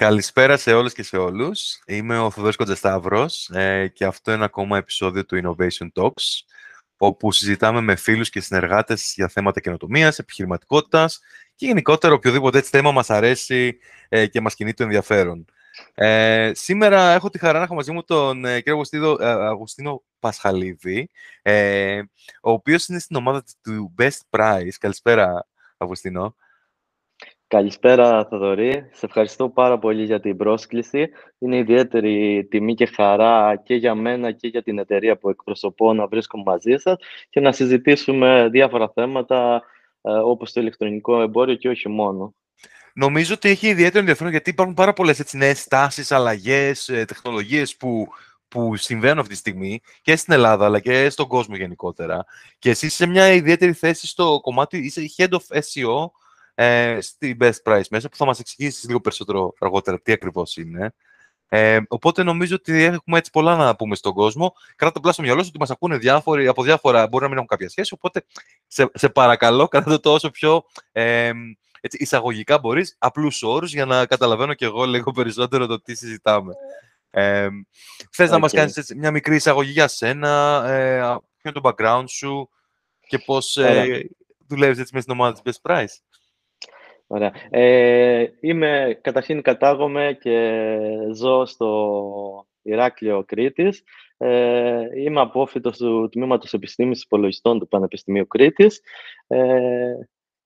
Καλησπέρα 0.00 0.56
σε 0.56 0.72
όλες 0.72 0.92
και 0.92 1.02
σε 1.02 1.16
όλους. 1.16 1.82
Είμαι 1.86 2.18
ο 2.18 2.30
Θοδός 2.30 2.56
Κοντζεσταύρος 2.56 3.50
ε, 3.52 3.88
και 3.88 4.04
αυτό 4.04 4.32
είναι 4.32 4.44
ακόμα 4.44 4.78
επεισόδιο 4.78 5.24
του 5.24 5.40
Innovation 5.42 5.88
Talks, 5.94 6.44
όπου 6.96 7.32
συζητάμε 7.32 7.80
με 7.80 7.96
φίλους 7.96 8.30
και 8.30 8.40
συνεργάτες 8.40 9.12
για 9.16 9.28
θέματα 9.28 9.60
καινοτομίας, 9.60 10.18
επιχειρηματικότητας 10.18 11.20
και 11.54 11.66
γενικότερα 11.66 12.14
οποιοδήποτε 12.14 12.58
έτσι 12.58 12.70
θέμα 12.70 12.92
μας 12.92 13.10
αρέσει 13.10 13.78
ε, 14.08 14.26
και 14.26 14.40
μας 14.40 14.54
κινεί 14.54 14.74
το 14.74 14.82
ενδιαφέρον. 14.82 15.44
Ε, 15.94 16.50
σήμερα 16.54 17.10
έχω 17.10 17.30
τη 17.30 17.38
χαρά 17.38 17.58
να 17.58 17.64
έχω 17.64 17.74
μαζί 17.74 17.92
μου 17.92 18.04
τον 18.04 18.44
ε, 18.44 18.56
κύριο 18.56 18.72
Αγουστίνο, 18.72 19.16
ε, 19.20 19.26
Αγουστίνο 19.26 20.02
Πασχαλίδη, 20.18 21.10
ε, 21.42 22.02
ο 22.42 22.50
οποίος 22.50 22.86
είναι 22.86 22.98
στην 22.98 23.16
ομάδα 23.16 23.44
του 23.62 23.94
Best 23.98 24.18
Price. 24.30 24.74
Καλησπέρα, 24.78 25.46
Αγουστίνο. 25.76 26.34
Καλησπέρα, 27.50 28.26
Θοδωρή. 28.26 28.88
Σε 28.92 29.06
ευχαριστώ 29.06 29.48
πάρα 29.48 29.78
πολύ 29.78 30.04
για 30.04 30.20
την 30.20 30.36
πρόσκληση. 30.36 31.08
Είναι 31.38 31.56
ιδιαίτερη 31.56 32.46
τιμή 32.50 32.74
και 32.74 32.86
χαρά 32.86 33.56
και 33.64 33.74
για 33.74 33.94
μένα 33.94 34.32
και 34.32 34.48
για 34.48 34.62
την 34.62 34.78
εταιρεία 34.78 35.18
που 35.18 35.28
εκπροσωπώ 35.28 35.92
να 35.92 36.06
βρίσκομαι 36.06 36.42
μαζί 36.46 36.76
σας 36.76 36.96
και 37.30 37.40
να 37.40 37.52
συζητήσουμε 37.52 38.48
διάφορα 38.50 38.90
θέματα 38.94 39.62
ε, 40.02 40.10
όπως 40.10 40.52
το 40.52 40.60
ηλεκτρονικό 40.60 41.20
εμπόριο 41.22 41.54
και 41.54 41.68
όχι 41.68 41.88
μόνο. 41.88 42.34
Νομίζω 42.94 43.34
ότι 43.34 43.48
έχει 43.48 43.68
ιδιαίτερο 43.68 43.98
ενδιαφέρον 43.98 44.30
γιατί 44.30 44.50
υπάρχουν 44.50 44.74
πάρα 44.74 44.92
πολλές 44.92 45.20
έτσι, 45.20 45.36
νέες 45.36 45.64
τάσεις, 45.64 46.12
αλλαγές, 46.12 46.88
ε, 46.88 47.04
τεχνολογίες 47.04 47.76
που, 47.76 48.08
που 48.48 48.76
συμβαίνουν 48.76 49.18
αυτή 49.18 49.32
τη 49.32 49.38
στιγμή 49.38 49.80
και 50.02 50.16
στην 50.16 50.32
Ελλάδα 50.32 50.64
αλλά 50.64 50.80
και 50.80 51.10
στον 51.10 51.26
κόσμο 51.26 51.56
γενικότερα. 51.56 52.24
Και 52.58 52.70
εσύ 52.70 52.88
σε 52.88 53.06
μια 53.06 53.32
ιδιαίτερη 53.32 53.72
θέση 53.72 54.06
στο 54.06 54.38
κομμάτι, 54.42 54.78
είσαι 54.78 55.02
head 55.16 55.30
of 55.30 55.58
SEO 55.58 56.19
ε, 56.62 57.00
στη 57.00 57.36
Best 57.40 57.62
Price 57.64 57.88
μέσα, 57.90 58.08
που 58.08 58.16
θα 58.16 58.24
μας 58.24 58.38
εξηγήσεις 58.38 58.86
λίγο 58.86 59.00
περισσότερο 59.00 59.54
αργότερα 59.58 60.00
τι 60.00 60.12
ακριβώς 60.12 60.56
είναι. 60.56 60.94
Ε, 61.48 61.80
οπότε 61.88 62.22
νομίζω 62.22 62.54
ότι 62.54 62.82
έχουμε 62.82 63.18
έτσι 63.18 63.30
πολλά 63.30 63.56
να 63.56 63.76
πούμε 63.76 63.94
στον 63.94 64.12
κόσμο. 64.12 64.54
Κράτα 64.76 64.98
απλά 64.98 65.12
στο 65.12 65.22
μυαλό 65.22 65.40
σου 65.40 65.46
ότι 65.48 65.58
μας 65.58 65.70
ακούνε 65.70 65.96
διάφοροι, 65.96 66.46
από 66.46 66.62
διάφορα, 66.62 67.06
μπορεί 67.08 67.22
να 67.22 67.28
μην 67.28 67.36
έχουν 67.36 67.48
κάποια 67.48 67.68
σχέση. 67.68 67.94
Οπότε 67.94 68.24
σε, 68.66 68.90
σε 68.94 69.08
παρακαλώ, 69.08 69.68
κράτα 69.72 70.00
το 70.00 70.12
όσο 70.12 70.30
πιο 70.30 70.64
ε, 70.92 71.30
έτσι, 71.80 71.98
εισαγωγικά 72.00 72.58
μπορείς, 72.58 72.96
απλούς 72.98 73.42
όρους, 73.42 73.72
για 73.72 73.84
να 73.84 74.06
καταλαβαίνω 74.06 74.54
κι 74.54 74.64
εγώ 74.64 74.84
λίγο 74.84 75.10
περισσότερο 75.10 75.66
το 75.66 75.80
τι 75.80 75.94
συζητάμε. 75.94 76.54
Ε, 77.10 77.48
Θες 78.10 78.28
okay. 78.28 78.32
να 78.32 78.38
μας 78.38 78.52
κάνεις 78.52 78.94
μια 78.96 79.10
μικρή 79.10 79.34
εισαγωγή 79.34 79.70
για 79.70 79.88
σένα, 79.88 80.64
ε, 80.66 80.98
ποιο 81.36 81.50
είναι 81.50 81.60
το 81.60 81.60
background 81.62 82.04
σου 82.08 82.50
και 83.06 83.18
πώς 83.18 83.56
ε, 83.56 84.10
δουλεύεις 84.46 84.92
με 84.92 85.02
την 85.02 85.12
ομάδα 85.12 85.40
της 85.40 85.60
Best 85.62 85.70
Price; 85.70 86.09
Ωραία. 87.12 87.32
Ε, 87.50 88.26
είμαι, 88.40 88.98
καταρχήν 89.00 89.42
κατάγομαι 89.42 90.18
και 90.20 90.78
ζω 91.14 91.44
στο 91.46 92.46
Ηράκλειο 92.62 93.24
Κρήτης. 93.24 93.82
Ε, 94.16 94.84
είμαι 94.96 95.20
απόφυτος 95.20 95.76
του 95.76 96.08
Τμήματος 96.08 96.52
Επιστήμης 96.52 97.02
Υπολογιστών 97.02 97.58
του 97.58 97.68
Πανεπιστημίου 97.68 98.26
Κρήτης. 98.26 98.80
Ε, 99.26 99.94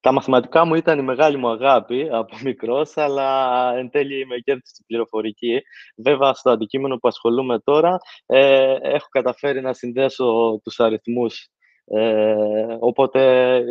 τα 0.01 0.13
μαθηματικά 0.13 0.65
μου 0.65 0.75
ήταν 0.75 0.99
η 0.99 1.03
μεγάλη 1.03 1.37
μου 1.37 1.49
αγάπη 1.49 2.09
από 2.11 2.37
μικρός, 2.45 2.97
αλλά 2.97 3.73
εν 3.77 3.91
τέλει 3.91 4.21
είμαι 4.21 4.37
και 4.37 4.61
στην 4.65 4.87
πληροφορική. 4.87 5.63
Βέβαια, 5.97 6.35
στο 6.35 6.51
αντικείμενο 6.51 6.97
που 6.97 7.09
ασχολούμαι 7.09 7.59
τώρα, 7.59 7.99
ε, 8.27 8.77
έχω 8.81 9.07
καταφέρει 9.11 9.61
να 9.61 9.73
συνδέσω 9.73 10.61
τους 10.65 10.81
αριθμούς, 10.81 11.49
ε, 11.85 12.35
οπότε 12.81 13.21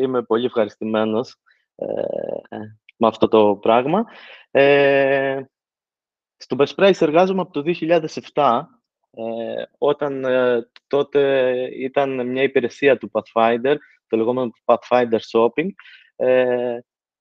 είμαι 0.02 0.24
πολύ 0.24 0.46
ευχαριστημένος 0.46 1.36
ε, 1.76 1.86
με 3.04 3.10
αυτό 3.10 3.28
το 3.28 3.56
πράγμα. 3.62 4.06
Ε, 4.52 5.42
στο 6.38 6.56
Best 6.60 6.76
Price 6.76 7.02
εργάζομαι 7.02 7.42
από 7.42 7.52
το 7.52 7.64
2007, 8.34 8.62
ε, 9.12 9.64
όταν 9.78 10.26
ε, 10.26 10.70
τότε 10.88 11.52
ήταν 11.80 12.28
μια 12.28 12.44
υπηρεσία 12.44 12.98
του 12.98 13.12
Pathfinder, 13.14 13.76
το 14.08 14.18
λεγόμενο 14.18 14.52
Pathfinder 14.66 15.20
Shopping, 15.32 15.70
ε, 16.16 16.78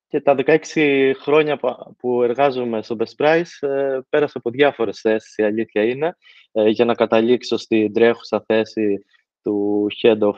και 0.08 0.20
τα 0.20 0.34
16 0.74 1.12
χρόνια 1.20 1.60
που 1.98 2.22
εργάζομαι 2.22 2.82
στο 2.82 2.96
Best 2.98 3.24
Price 3.24 3.68
ε, 3.68 3.98
πέρασα 4.08 4.38
από 4.38 4.50
διάφορες 4.50 5.00
θέσεις, 5.00 5.36
η 5.36 5.42
αλήθεια 5.42 5.84
είναι, 5.84 6.16
ε, 6.52 6.68
για 6.68 6.84
να 6.84 6.94
καταλήξω 6.94 7.56
στην 7.56 7.92
τρέχουσα 7.92 8.44
θέση 8.46 9.04
του 9.42 9.86
Head 10.02 10.18
of 10.18 10.34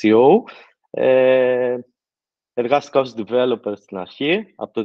SEO. 0.00 0.42
Ε, 2.60 2.62
Εργάστηκα 2.62 3.00
ως 3.00 3.14
developer 3.16 3.72
στην 3.76 3.98
αρχή, 3.98 4.52
από 4.56 4.72
το 4.72 4.84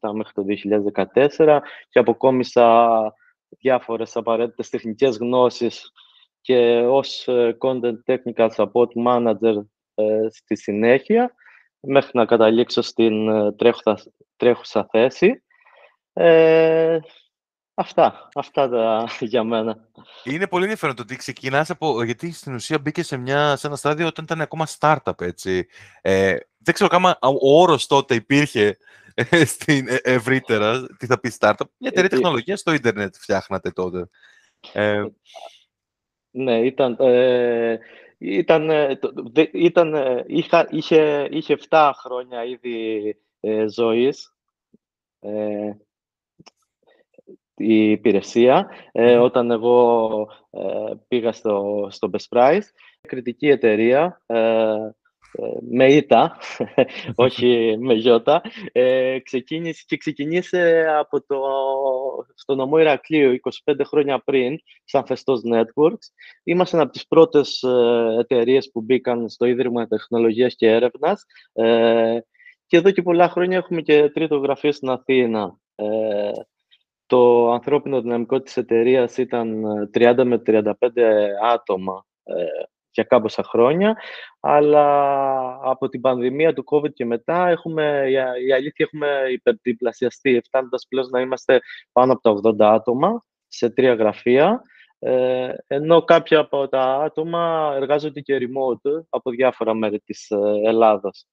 2007 0.00 0.10
μέχρι 0.12 0.32
το 0.32 0.44
2014 1.36 1.60
και 1.88 1.98
αποκόμισα 1.98 2.98
διάφορες 3.48 4.16
απαραίτητες 4.16 4.68
τεχνικές 4.68 5.16
γνώσεις 5.16 5.92
και 6.40 6.84
ως 6.86 7.28
ε, 7.28 7.56
Content 7.60 7.96
Technical 8.06 8.48
Support 8.56 8.88
Manager 9.06 9.64
ε, 9.94 10.26
στη 10.30 10.56
συνέχεια, 10.56 11.34
μέχρι 11.80 12.10
να 12.12 12.24
καταλήξω 12.24 12.82
στην 12.82 13.28
ε, 13.28 13.52
τρέχουσα, 13.52 13.98
τρέχουσα 14.36 14.88
θέση. 14.90 15.42
Ε, 16.12 16.98
Αυτά, 17.78 18.28
αυτά 18.34 18.68
τα, 18.68 19.08
για 19.32 19.44
μένα. 19.44 19.88
Είναι 20.24 20.46
πολύ 20.46 20.62
ενδιαφέρον 20.62 20.96
το 20.96 21.02
ότι 21.02 21.16
ξεκινάς 21.16 21.70
από... 21.70 22.02
Γιατί 22.02 22.32
στην 22.32 22.54
ουσία 22.54 22.78
μπήκες 22.78 23.06
σε, 23.06 23.16
μια, 23.16 23.56
σε 23.56 23.66
ένα 23.66 23.76
στάδιο 23.76 24.06
όταν 24.06 24.24
ήταν 24.24 24.40
ακόμα 24.40 24.66
startup, 24.78 25.20
έτσι. 25.20 25.66
Ε, 26.00 26.36
δεν 26.66 26.74
ξέρω 26.74 26.88
καν 26.88 27.04
ο 27.20 27.60
όρος 27.60 27.86
τότε 27.86 28.14
υπήρχε 28.14 28.76
ε, 29.14 29.44
στην 29.44 29.88
ε, 29.88 29.96
ευρύτερα, 30.02 30.86
τι 30.98 31.06
θα 31.06 31.20
πει 31.20 31.32
startup. 31.38 31.66
Μια 31.78 31.90
εταιρεία 31.92 32.08
τεχνολογίας 32.08 32.60
στο 32.60 32.72
ίντερνετ 32.72 33.14
φτιάχνατε 33.18 33.70
τότε. 33.70 34.08
Ε, 34.72 35.04
ναι, 36.30 36.58
ήταν... 36.58 36.96
Ε, 37.00 37.78
ήταν, 38.18 38.70
ήταν 39.52 39.94
είχα, 40.26 40.66
είχε, 40.70 41.28
είχε 41.30 41.58
7 41.68 41.90
χρόνια 41.94 42.44
ήδη 42.44 43.16
ε, 43.40 43.66
ζωής. 43.68 44.34
Ε, 45.20 45.70
η 47.56 47.90
υπηρεσία 47.90 48.70
ε, 48.92 49.16
όταν 49.16 49.50
εγώ 49.50 50.28
ε, 50.50 50.92
πήγα 51.08 51.32
στο, 51.32 51.86
στο 51.90 52.10
Best 52.12 52.38
Price. 52.38 52.66
Κριτική 53.00 53.48
εταιρεία 53.48 54.22
ε, 54.26 54.74
με 55.70 55.92
ΙΤΑ, 55.92 56.36
όχι 57.14 57.76
με 57.80 57.94
γιώτα, 57.94 58.42
ξεκίνησε 59.22 59.84
και 59.86 59.96
ξεκινήσε 59.96 60.86
από 60.98 61.20
το, 61.26 61.38
στο 62.34 62.54
νομό 62.54 62.78
Ηρακλείου 62.78 63.38
25 63.64 63.74
χρόνια 63.84 64.22
πριν, 64.24 64.58
σαν 64.84 65.06
Φεστός 65.06 65.40
Networks. 65.52 66.06
Είμαστε 66.44 66.80
από 66.80 66.92
τις 66.92 67.06
πρώτες 67.06 67.64
εταιρείες 68.18 68.70
που 68.72 68.80
μπήκαν 68.80 69.28
στο 69.28 69.46
Ίδρυμα 69.46 69.86
Τεχνολογίας 69.86 70.54
και 70.54 70.70
Έρευνας 70.70 71.24
και 72.66 72.76
εδώ 72.76 72.90
και 72.90 73.02
πολλά 73.02 73.28
χρόνια 73.28 73.56
έχουμε 73.56 73.80
και 73.80 74.10
τρίτο 74.10 74.36
γραφείο 74.36 74.72
στην 74.72 74.88
Αθήνα. 74.88 75.58
Το 77.06 77.50
ανθρώπινο 77.50 78.00
δυναμικό 78.00 78.40
της 78.40 78.56
εταιρείας 78.56 79.16
ήταν 79.16 79.64
30 79.94 80.18
ε, 80.18 80.24
με 80.24 80.42
35 80.46 80.72
άτομα 81.42 82.06
ε, 82.22 82.44
για 82.96 83.04
κάμποσα 83.04 83.42
χρόνια, 83.42 83.96
αλλά 84.40 84.86
από 85.62 85.88
την 85.88 86.00
πανδημία 86.00 86.52
του 86.52 86.64
COVID 86.70 86.92
και 86.92 87.04
μετά 87.04 87.48
έχουμε, 87.48 88.04
η 88.46 88.52
αλήθεια 88.52 88.86
έχουμε 88.86 89.08
υπερδιπλασιαστεί, 89.30 90.40
φτάνοντας 90.44 90.86
πλέον 90.88 91.08
να 91.10 91.20
είμαστε 91.20 91.60
πάνω 91.92 92.12
από 92.12 92.40
τα 92.40 92.50
80 92.50 92.74
άτομα 92.74 93.24
σε 93.48 93.70
τρία 93.70 93.94
γραφεία, 93.94 94.62
ε, 94.98 95.48
ενώ 95.66 96.02
κάποια 96.02 96.38
από 96.38 96.68
τα 96.68 96.82
άτομα 96.82 97.72
εργάζονται 97.74 98.20
και 98.20 98.38
remote 98.40 99.04
από 99.08 99.30
διάφορα 99.30 99.74
μέρη 99.74 100.00
της 100.00 100.30
Ελλάδας. 100.64 101.26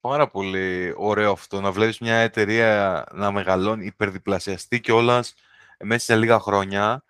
Πάρα 0.00 0.30
πολύ 0.30 0.94
ωραίο 0.96 1.32
αυτό, 1.32 1.60
να 1.60 1.72
βλέπεις 1.72 1.98
μια 1.98 2.14
εταιρεία 2.14 3.04
να 3.12 3.30
μεγαλώνει, 3.30 3.86
υπερδιπλασιαστεί 3.86 4.80
κιόλας 4.80 5.34
μέσα 5.84 6.04
σε 6.04 6.16
λίγα 6.16 6.38
χρόνια. 6.38 7.04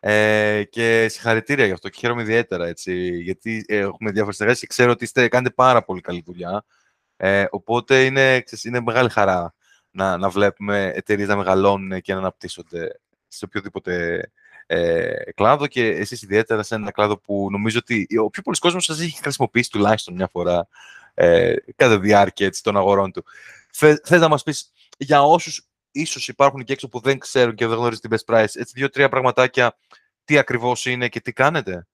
Ε, 0.00 0.64
και 0.64 1.08
συγχαρητήρια 1.08 1.66
γι' 1.66 1.72
αυτό 1.72 1.88
και 1.88 1.98
χαίρομαι 1.98 2.22
ιδιαίτερα, 2.22 2.66
έτσι, 2.66 3.20
γιατί 3.22 3.64
ε, 3.68 3.76
έχουμε 3.76 4.10
διάφορες 4.10 4.36
εταιρείες 4.36 4.60
και 4.60 4.66
ξέρω 4.66 4.90
ότι 4.90 5.04
είστε, 5.04 5.28
κάνετε 5.28 5.54
πάρα 5.54 5.84
πολύ 5.84 6.00
καλή 6.00 6.22
δουλειά. 6.26 6.64
Ε, 7.16 7.44
οπότε 7.50 8.04
είναι, 8.04 8.40
ξέρεις, 8.40 8.64
είναι 8.64 8.80
μεγάλη 8.80 9.10
χαρά 9.10 9.54
να, 9.90 10.16
να 10.16 10.28
βλέπουμε 10.28 10.92
εταιρείες 10.94 11.28
να 11.28 11.36
μεγαλώνουν 11.36 12.00
και 12.00 12.12
να 12.12 12.18
αναπτύσσονται 12.18 13.00
σε 13.28 13.44
οποιοδήποτε 13.44 14.20
ε, 14.66 15.32
κλάδο 15.34 15.66
και 15.66 15.86
εσείς 15.86 16.22
ιδιαίτερα 16.22 16.62
σε 16.62 16.74
ένα 16.74 16.90
κλάδο 16.90 17.18
που 17.18 17.48
νομίζω 17.50 17.78
ότι 17.78 18.06
ο 18.24 18.30
πιο 18.30 18.42
πολλοί 18.42 18.58
κόσμος 18.58 18.84
σας 18.84 19.00
έχει 19.00 19.18
χρησιμοποιήσει 19.22 19.70
τουλάχιστον 19.70 20.14
μια 20.14 20.28
φορά 20.28 20.68
ε, 21.14 21.54
κατά 21.76 21.98
διάρκεια 21.98 22.46
έτσι, 22.46 22.62
των 22.62 22.76
αγορών 22.76 23.12
του. 23.12 23.24
Θες 24.02 24.20
να 24.20 24.28
μας 24.28 24.42
πεις 24.42 24.72
για 24.98 25.22
όσους 25.22 25.66
ίσως 26.00 26.28
υπάρχουν 26.28 26.64
και 26.64 26.72
έξω 26.72 26.88
που 26.88 27.00
δεν 27.00 27.18
ξέρουν 27.18 27.54
και 27.54 27.66
δεν 27.66 27.76
γνωρίζουν 27.76 28.00
την 28.00 28.10
Best 28.16 28.34
Price, 28.34 28.42
έτσι 28.42 28.72
δύο-τρία 28.74 29.08
πραγματάκια, 29.08 29.76
τι 30.24 30.38
ακριβώς 30.38 30.86
είναι 30.86 31.08
και 31.08 31.20
τι 31.20 31.32
κάνετε; 31.32 31.86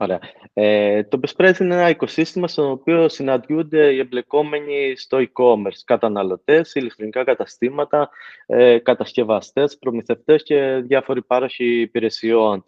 Ωραία. 0.00 0.18
Ε, 0.52 1.04
το 1.04 1.20
Best 1.36 1.60
είναι 1.60 1.74
ένα 1.74 1.88
οικοσύστημα 1.88 2.48
στο 2.48 2.70
οποίο 2.70 3.08
συναντιούνται 3.08 3.92
οι 3.92 3.98
εμπλεκόμενοι 3.98 4.94
στο 4.96 5.18
e-commerce, 5.18 5.80
καταναλωτές, 5.84 6.74
ηλεκτρονικά 6.74 7.24
καταστήματα, 7.24 8.10
ε, 8.46 8.78
κατασκευαστές, 8.78 9.78
προμηθευτές 9.78 10.42
και 10.42 10.82
διάφοροι 10.86 11.22
πάροχοι 11.22 11.80
υπηρεσιών. 11.80 12.64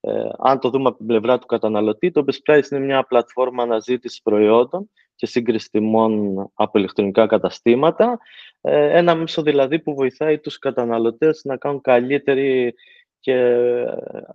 Ε, 0.00 0.10
αν 0.38 0.58
το 0.60 0.70
δούμε 0.70 0.88
από 0.88 0.96
την 0.96 1.06
πλευρά 1.06 1.38
του 1.38 1.46
καταναλωτή, 1.46 2.10
το 2.10 2.24
Best 2.26 2.70
είναι 2.70 2.80
μια 2.80 3.04
πλατφόρμα 3.04 3.62
αναζήτησης 3.62 4.22
προϊόντων 4.22 4.90
και 5.24 5.30
σύγκριση 5.30 5.70
τιμών 5.70 6.50
από 6.54 6.78
ηλεκτρονικά 6.78 7.26
καταστήματα. 7.26 8.18
Ε, 8.60 8.98
ένα 8.98 9.14
μέσο 9.14 9.42
δηλαδή 9.42 9.78
που 9.78 9.94
βοηθάει 9.94 10.38
τους 10.38 10.58
καταναλωτές 10.58 11.40
να 11.44 11.56
κάνουν 11.56 11.80
καλύτερη 11.80 12.74
και 13.20 13.34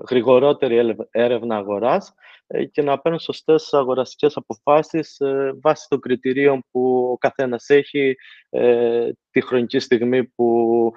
γρηγορότερη 0.10 0.96
έρευνα 1.12 1.56
αγοράς 1.56 2.14
ε, 2.48 2.66
και 2.66 2.82
να 2.82 3.00
παίρνουν 3.00 3.20
σωστές 3.20 3.74
αγοραστικές 3.74 4.36
αποφάσεις 4.38 5.20
ε, 5.20 5.52
βάσει 5.62 5.86
των 5.90 6.00
κριτηρίων 6.00 6.66
που 6.72 7.10
ο 7.12 7.18
καθένας 7.18 7.70
έχει 7.70 8.16
ε, 8.50 9.10
τη 9.32 9.42
χρονική 9.42 9.80
στιγμή 9.80 10.24
που 10.24 10.92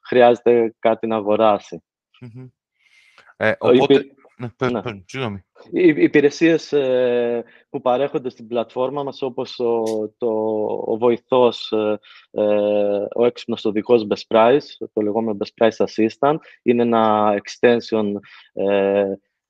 χρειάζεται 0.00 0.74
κάτι 0.78 1.06
να 1.06 1.16
αγοράσει. 1.16 1.82
οπότε... 3.58 4.04
Ναι, 4.38 4.48
ναι. 4.70 5.42
Οι 5.70 6.02
υπηρεσίες 6.02 6.74
που 7.70 7.80
παρέχονται 7.80 8.30
στην 8.30 8.46
πλατφόρμα 8.46 9.02
μας, 9.02 9.22
όπως 9.22 9.58
ο, 9.58 9.82
το, 10.18 10.28
ο 10.84 10.96
βοηθός, 10.98 11.72
ο 13.14 13.24
έξυπνος 13.24 13.64
οδηγός 13.64 14.06
Best 14.08 14.36
Price, 14.36 14.86
το 14.92 15.00
λεγόμενο 15.00 15.36
Best 15.40 15.64
Price 15.64 15.86
Assistant, 15.86 16.36
είναι 16.62 16.82
ένα 16.82 17.34
extension 17.42 18.12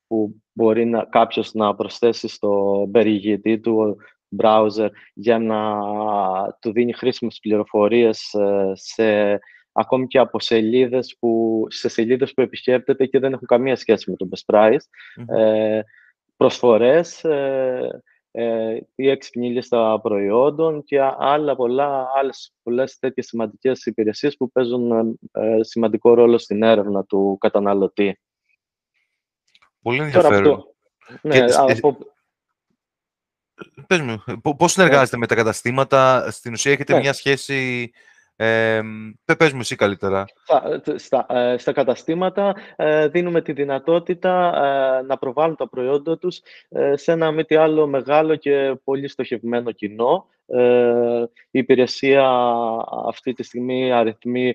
που 0.07 0.43
μπορεί 0.53 0.85
να, 0.85 1.05
κάποιος 1.05 1.55
να 1.55 1.75
προσθέσει 1.75 2.29
στο 2.29 2.85
περιηγητή 2.93 3.61
του 3.61 3.97
browser 4.43 4.89
για 5.15 5.39
να 5.39 5.79
του 6.61 6.73
δίνει 6.73 6.93
χρήσιμες 6.93 7.39
πληροφορίες 7.43 8.35
ε, 8.35 8.73
σε, 8.75 9.39
ακόμη 9.76 10.06
και 10.06 10.19
από 10.19 10.41
σελίδες 10.41 11.17
που, 11.19 11.65
σε 11.69 11.88
σελίδες 11.88 12.35
που 12.35 12.41
επισκέπτεται 12.41 13.06
και 13.06 13.19
δεν 13.19 13.32
έχουν 13.32 13.47
καμία 13.47 13.76
σχέση 13.76 14.11
με 14.11 14.17
το 14.17 14.29
Best 14.31 14.55
Price. 14.55 14.85
Ε, 15.26 15.81
προσφορές, 16.37 17.25
ε, 17.25 18.03
ε, 18.31 18.79
η 18.94 19.09
έξυπνη 19.09 19.50
λίστα 19.50 20.00
προϊόντων 20.00 20.85
και 20.85 21.00
άλλα 21.19 21.56
πολλά, 21.56 22.06
άλλες 22.17 22.55
πολλές 22.62 22.99
τέτοιες 22.99 23.26
σημαντικές 23.26 23.87
υπηρεσίες 23.87 24.37
που 24.37 24.50
παίζουν 24.50 25.19
ε, 25.32 25.59
σημαντικό 25.61 26.15
ρόλο 26.15 26.38
στην 26.38 26.62
έρευνα 26.62 27.05
του 27.05 27.37
καταναλωτή. 27.41 28.20
Πολύ 29.82 30.00
ενδιαφέρον. 30.00 30.65
Ναι, 31.23 31.44
από... 31.56 31.97
Πες 33.87 34.00
μου, 34.00 34.23
πώς 34.56 34.73
συνεργάζεστε 34.73 35.17
με 35.17 35.27
τα 35.27 35.35
καταστήματα, 35.35 36.31
στην 36.31 36.53
ουσία 36.53 36.73
έχετε 36.73 36.93
ναι. 36.93 37.00
μια 37.00 37.12
σχέση... 37.12 37.91
Ε, 38.44 39.35
πες 39.38 39.52
μου 39.52 39.61
εσύ 39.61 39.76
καλύτερα. 39.76 40.25
Στα, 40.96 41.26
ε, 41.29 41.56
στα, 41.58 41.73
καταστήματα 41.73 42.55
ε, 42.76 43.08
δίνουμε 43.08 43.43
τη 43.43 43.52
δυνατότητα 43.52 44.52
ε, 45.00 45.02
να 45.02 45.17
προβάλλουν 45.17 45.56
τα 45.56 45.69
προϊόντα 45.69 46.19
τους 46.19 46.41
σε 46.94 47.12
ένα 47.12 47.31
μη 47.31 47.44
τι 47.44 47.55
άλλο 47.55 47.87
μεγάλο 47.87 48.37
και 48.37 48.75
πολύ 48.85 49.08
στοχευμένο 49.08 49.73
κοινό. 49.73 50.26
η 51.50 51.58
υπηρεσία 51.58 52.29
αυτή 53.06 53.32
τη 53.32 53.43
στιγμή 53.43 53.93
αριθμεί 53.93 54.55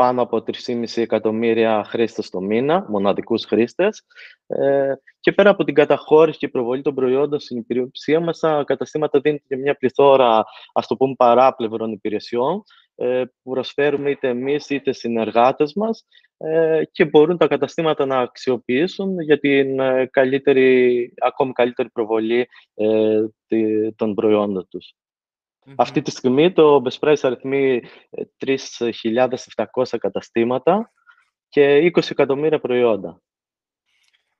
πάνω 0.00 0.22
από 0.22 0.44
3,5 0.66 1.02
εκατομμύρια 1.02 1.84
χρήστες 1.84 2.30
το 2.30 2.40
μήνα, 2.40 2.86
μοναδικούς 2.88 3.44
χρήστες. 3.44 4.02
Ε, 4.46 4.92
και 5.20 5.32
πέρα 5.32 5.50
από 5.50 5.64
την 5.64 5.74
καταχώρηση 5.74 6.38
και 6.38 6.48
προβολή 6.48 6.82
των 6.82 6.94
προϊόντων 6.94 7.40
στην 7.40 7.56
υπηρεσία 7.56 8.20
μας, 8.20 8.38
τα 8.38 8.62
καταστήματα 8.66 9.20
δίνουν 9.20 9.42
και 9.48 9.56
μια 9.56 9.74
πληθώρα, 9.74 10.44
ας 10.72 10.86
το 10.86 10.96
πούμε, 10.96 11.14
παράπλευρων 11.16 11.92
υπηρεσιών, 11.92 12.62
ε, 12.94 13.22
που 13.42 13.50
προσφέρουμε 13.50 14.10
είτε 14.10 14.28
εμείς 14.28 14.70
είτε 14.70 14.92
συνεργάτες 14.92 15.74
μας 15.74 16.06
ε, 16.36 16.82
και 16.92 17.04
μπορούν 17.04 17.36
τα 17.36 17.46
καταστήματα 17.46 18.06
να 18.06 18.18
αξιοποιήσουν 18.18 19.20
για 19.20 19.38
την 19.38 19.80
ε, 19.80 20.06
καλύτερη, 20.06 21.12
ακόμη 21.20 21.52
καλύτερη 21.52 21.90
προβολή 21.90 22.48
ε, 22.74 23.20
των 23.96 24.14
προϊόντων 24.14 24.66
τους. 24.68 24.94
Αυτή 25.76 26.02
τη 26.02 26.10
στιγμή 26.10 26.52
το 26.52 26.82
Best 26.84 27.08
Price 27.08 27.20
αριθμεί 27.22 27.80
3.700 28.46 29.84
ε, 29.90 29.98
καταστήματα 29.98 30.92
και 31.48 31.92
20 31.94 32.10
εκατομμύρια 32.10 32.60
προϊόντα. 32.60 33.20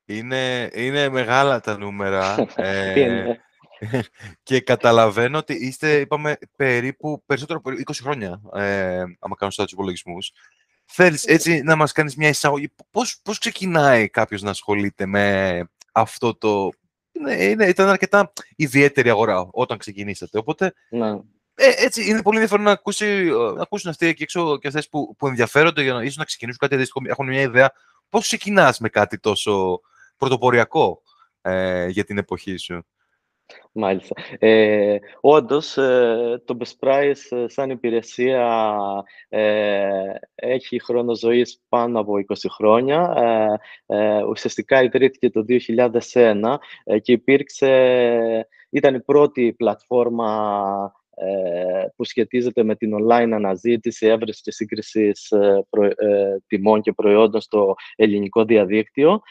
Είναι, 0.04 0.70
είναι 0.74 1.08
μεγάλα 1.08 1.60
τα 1.60 1.78
νούμερα. 1.78 2.46
ε, 2.54 3.24
και 4.42 4.60
καταλαβαίνω 4.60 5.38
ότι 5.38 5.54
είστε, 5.54 6.00
είπαμε, 6.00 6.38
περίπου 6.56 7.22
περισσότερο 7.26 7.58
από 7.58 7.70
20 7.70 7.94
χρόνια, 8.02 8.40
ε, 8.54 8.98
άμα 8.98 9.34
κάνω 9.36 9.50
σωστά 9.50 9.62
τους 9.62 9.72
υπολογισμούς. 9.72 10.32
Θέλεις 10.84 11.24
έτσι 11.24 11.62
να 11.62 11.76
μας 11.76 11.92
κάνεις 11.92 12.16
μια 12.16 12.28
εισαγωγή. 12.28 12.72
Πώς, 12.90 13.20
πώς 13.22 13.38
ξεκινάει 13.38 14.08
κάποιος 14.08 14.42
να 14.42 14.50
ασχολείται 14.50 15.06
με 15.06 15.64
αυτό 15.92 16.34
το 16.34 16.70
είναι, 17.12 17.44
είναι, 17.44 17.66
ήταν 17.66 17.88
αρκετά 17.88 18.32
ιδιαίτερη 18.56 19.10
αγορά 19.10 19.48
όταν 19.50 19.78
ξεκινήσατε. 19.78 20.38
Οπότε, 20.38 20.74
ναι. 20.90 21.08
ε, 21.54 21.72
έτσι, 21.76 22.08
είναι 22.08 22.22
πολύ 22.22 22.36
ενδιαφέρον 22.36 22.64
να, 22.64 22.70
ακούσει, 22.70 23.30
να 23.54 23.62
ακούσουν 23.62 23.90
αυτοί 23.90 24.06
εκεί 24.06 24.22
έξω 24.22 24.58
και 24.58 24.68
αυτές 24.68 24.88
που, 24.88 25.14
που 25.18 25.26
ενδιαφέρονται 25.26 25.82
για 25.82 25.92
να, 25.92 26.02
ίσως 26.02 26.16
να 26.16 26.24
ξεκινήσουν 26.24 26.60
κάτι 26.60 26.74
αντίστοιχο, 26.74 27.00
έχουν 27.04 27.26
μια 27.26 27.40
ιδέα 27.40 27.72
πώς 28.08 28.22
ξεκινάς 28.22 28.78
με 28.78 28.88
κάτι 28.88 29.18
τόσο 29.18 29.80
πρωτοποριακό 30.16 31.02
ε, 31.42 31.86
για 31.88 32.04
την 32.04 32.18
εποχή 32.18 32.56
σου; 32.56 32.86
Μάλιστα. 33.72 34.14
Ε, 34.38 34.96
όντως, 35.20 35.76
ε, 35.76 36.42
το 36.44 36.56
Best 36.60 36.88
Price 36.88 37.38
ε, 37.38 37.48
σαν 37.48 37.70
υπηρεσία 37.70 38.68
ε, 39.28 40.12
έχει 40.34 40.82
χρόνο 40.82 41.14
ζωής 41.14 41.62
πάνω 41.68 42.00
από 42.00 42.12
20 42.28 42.34
χρόνια. 42.50 43.14
Ε, 43.86 44.22
ουσιαστικά 44.22 44.82
ιδρύθηκε 44.82 45.30
το 45.30 45.44
2001 45.48 46.56
και 47.02 47.12
υπήρξε, 47.12 48.48
ήταν 48.70 48.94
η 48.94 49.00
πρώτη 49.00 49.54
πλατφόρμα 49.56 50.92
που 51.96 52.04
σχετίζεται 52.04 52.62
με 52.62 52.76
την 52.76 52.92
online 52.94 53.30
αναζήτηση, 53.32 54.06
έβρεση 54.06 54.42
και 54.42 54.52
σύγκριση 54.52 55.12
τιμών 56.46 56.80
και 56.80 56.92
προϊόντων 56.92 57.40
στο 57.40 57.74
ελληνικό 57.96 58.44
διαδίκτυο 58.44 59.22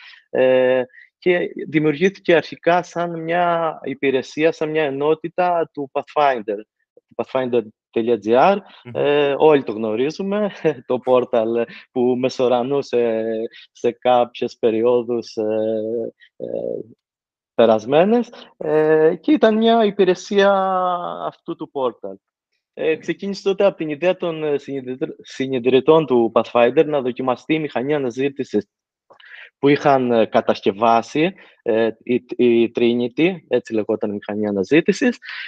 και 1.20 1.40
δημιουργήθηκε 1.68 2.36
αρχικά 2.36 2.84
σαν 2.84 3.22
μια 3.24 3.80
υπηρεσία, 3.84 4.52
σαν 4.52 4.70
μια 4.70 4.84
ενότητα 4.84 5.70
του 5.74 5.92
Pathfinder, 5.94 6.58
του 6.94 7.16
pathfinder.gr. 7.16 8.58
Ε, 8.94 9.36
όλοι 9.38 9.64
το 9.64 9.72
γνωρίζουμε, 9.72 10.52
το 10.88 11.00
πόρταλ 11.00 11.66
που 11.92 12.02
μεσορανούσε 12.02 13.24
σε 13.72 13.92
κάποιες 13.92 14.58
περιόδους 14.60 15.36
ε, 15.36 16.14
ε, 16.38 16.48
περασμένες 17.54 18.30
ε, 18.58 19.16
και 19.16 19.32
ήταν 19.32 19.58
μια 19.58 19.86
υπηρεσία 19.86 20.52
αυτού 21.26 21.56
του 21.56 21.70
πόρταλ. 21.72 22.16
Ε, 22.74 22.96
ξεκίνησε 22.96 23.44
τότε 23.44 23.66
από 23.66 23.78
την 23.78 23.90
ιδέα 23.90 24.16
των 24.16 24.44
συνειδητών 25.22 26.06
του 26.06 26.32
Pathfinder 26.34 26.86
να 26.86 27.02
δοκιμαστεί 27.02 27.54
η 27.54 27.60
μηχανή 27.60 27.94
αναζήτησης 27.94 28.68
που 29.60 29.68
είχαν 29.68 30.12
ε, 30.12 30.26
κατασκευάσει 30.26 31.34
ε, 31.62 31.90
η, 32.04 32.26
η 32.36 32.72
Trinity, 32.76 33.36
έτσι 33.48 33.74
λεγόταν 33.74 34.10
η 34.10 34.14
μηχανή 34.14 34.48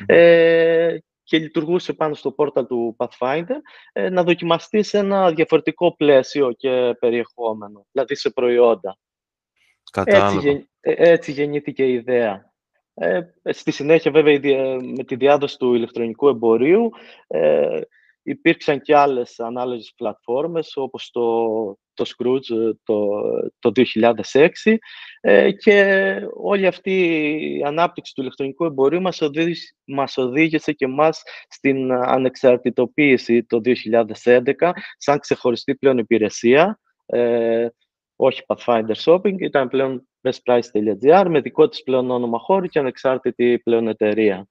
ε, 0.06 0.98
και 1.24 1.38
λειτουργούσε 1.38 1.94
πάνω 1.94 2.14
στο 2.14 2.32
πόρταλ 2.32 2.66
του 2.66 2.96
Pathfinder, 2.98 3.58
ε, 3.94 4.10
να 4.10 4.24
δοκιμαστεί 4.24 4.84
σε 4.84 4.98
ένα 4.98 5.32
διαφορετικό 5.32 5.96
πλαίσιο 5.96 6.52
και 6.52 6.96
περιεχόμενο, 7.00 7.86
δηλαδή 7.92 8.16
σε 8.16 8.30
προϊόντα. 8.30 8.98
Έτσι, 10.04 10.70
έτσι 10.82 11.32
γεννήθηκε 11.32 11.84
η 11.84 11.94
ιδέα. 11.94 12.52
Ε, 12.94 13.22
στη 13.44 13.72
συνέχεια, 13.72 14.12
βέβαια, 14.12 14.40
με 14.96 15.04
τη 15.04 15.16
διάδοση 15.16 15.58
του 15.58 15.74
ηλεκτρονικού 15.74 16.28
εμπορίου, 16.28 16.90
ε, 17.28 17.82
υπήρξαν 18.24 18.82
και 18.82 18.96
άλλες 18.96 19.40
ανάλογες 19.40 19.94
πλατφόρμες, 19.96 20.76
όπως 20.76 21.12
το, 21.12 21.22
το 22.02 22.14
Scrooge 22.18 22.56
ε, 22.58 22.72
το, 22.84 23.10
το 23.60 23.72
2006 24.34 24.76
ε, 25.22 25.52
και 25.52 26.16
όλη 26.34 26.68
αυτή 26.68 26.92
η 27.60 27.64
ανάπτυξη 27.64 28.14
του 28.14 28.22
ηλεκτρονικού 28.22 28.66
εμπορίου 28.66 29.02
μας 29.02 29.22
οδήγησε, 29.22 29.76
μας 29.86 30.18
οδήγησε 30.18 30.72
και 30.72 30.88
μας 30.88 31.24
στην 31.50 31.92
ανεξαρτητοποίηση 31.92 33.44
το 33.44 33.62
2011 34.24 34.72
σαν 34.98 35.20
ξεχωριστή 35.20 35.76
πλέον 35.76 35.98
υπηρεσία, 35.98 36.80
ε, 37.06 37.68
όχι 38.16 38.42
Pathfinder 38.48 38.96
Shopping, 39.04 39.40
ήταν 39.40 39.68
πλέον 39.68 40.08
bestprice.gr 40.22 41.26
με 41.30 41.42
δικό 41.42 41.68
της 41.68 41.84
πλέον 41.84 42.12
όνομα 42.12 42.40
χώρου 42.40 42.66
και 42.66 42.80
ανεξάρτητη 42.80 43.60
πλέον 43.64 43.88
εταιρεία. 43.88 44.48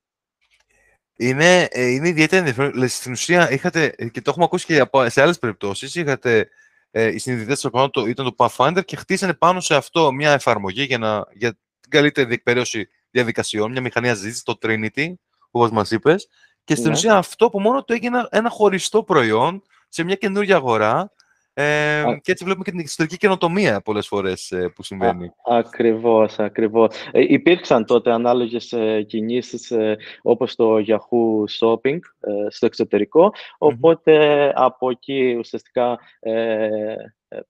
Είναι, 1.16 1.68
ε, 1.70 1.86
είναι 1.86 2.08
ιδιαίτερα 2.08 2.46
ενδιαφέρον. 2.46 2.88
Στην 2.88 3.12
ουσία, 3.12 3.50
είχατε, 3.50 3.94
και 4.12 4.20
το 4.20 4.30
έχουμε 4.30 4.44
ακούσει 4.44 4.66
και 4.66 4.84
σε 5.06 5.22
άλλες 5.22 5.38
περιπτώσεις, 5.38 5.94
είχατε 5.94 6.48
ε, 6.90 7.06
οι 7.06 7.18
συνειδητές 7.18 7.68
ήταν 8.06 8.24
το 8.24 8.34
Pathfinder 8.36 8.84
και 8.84 8.96
χτίσανε 8.96 9.34
πάνω 9.34 9.60
σε 9.60 9.74
αυτό 9.74 10.12
μια 10.12 10.32
εφαρμογή 10.32 10.82
για, 10.82 10.98
να, 10.98 11.26
για 11.32 11.52
την 11.80 11.90
καλύτερη 11.90 12.26
διεκπαιρέωση 12.26 12.88
διαδικασιών, 13.10 13.70
μια 13.70 13.80
μηχανή 13.80 14.14
ζήτηση, 14.14 14.44
το 14.44 14.58
Trinity, 14.62 15.14
όπως 15.50 15.70
μας 15.70 15.90
είπες, 15.90 16.28
και 16.64 16.74
στην 16.74 16.90
ναι. 16.90 16.96
ουσία 16.96 17.16
αυτό 17.16 17.46
από 17.46 17.60
μόνο 17.60 17.84
το 17.84 17.92
έγινε 17.92 18.26
ένα 18.30 18.48
χωριστό 18.48 19.02
προϊόν 19.02 19.62
σε 19.88 20.02
μια 20.02 20.14
καινούργια 20.14 20.56
αγορά 20.56 21.12
ε, 21.54 22.02
και 22.22 22.32
έτσι 22.32 22.44
βλέπουμε 22.44 22.64
και 22.64 22.70
την 22.70 22.80
ιστορική 22.80 23.16
καινοτομία 23.16 23.80
πολλές 23.80 24.06
φορές 24.06 24.50
ε, 24.50 24.68
που 24.68 24.82
συμβαίνει. 24.82 25.26
Α, 25.26 25.32
ακριβώς, 25.42 26.38
ακριβώς. 26.38 26.94
Ε, 27.12 27.20
υπήρξαν 27.28 27.84
τότε 27.84 28.12
ανάλογες 28.12 28.72
ε, 28.72 29.02
κινήσεις 29.02 29.70
ε, 29.70 29.96
όπως 30.22 30.54
το 30.54 30.76
Yahoo 30.86 31.44
Shopping 31.60 31.98
ε, 32.20 32.46
στο 32.48 32.66
εξωτερικό, 32.66 33.32
οπότε 33.58 34.52
από 34.54 34.90
εκεί 34.90 35.36
ουσιαστικά 35.38 35.98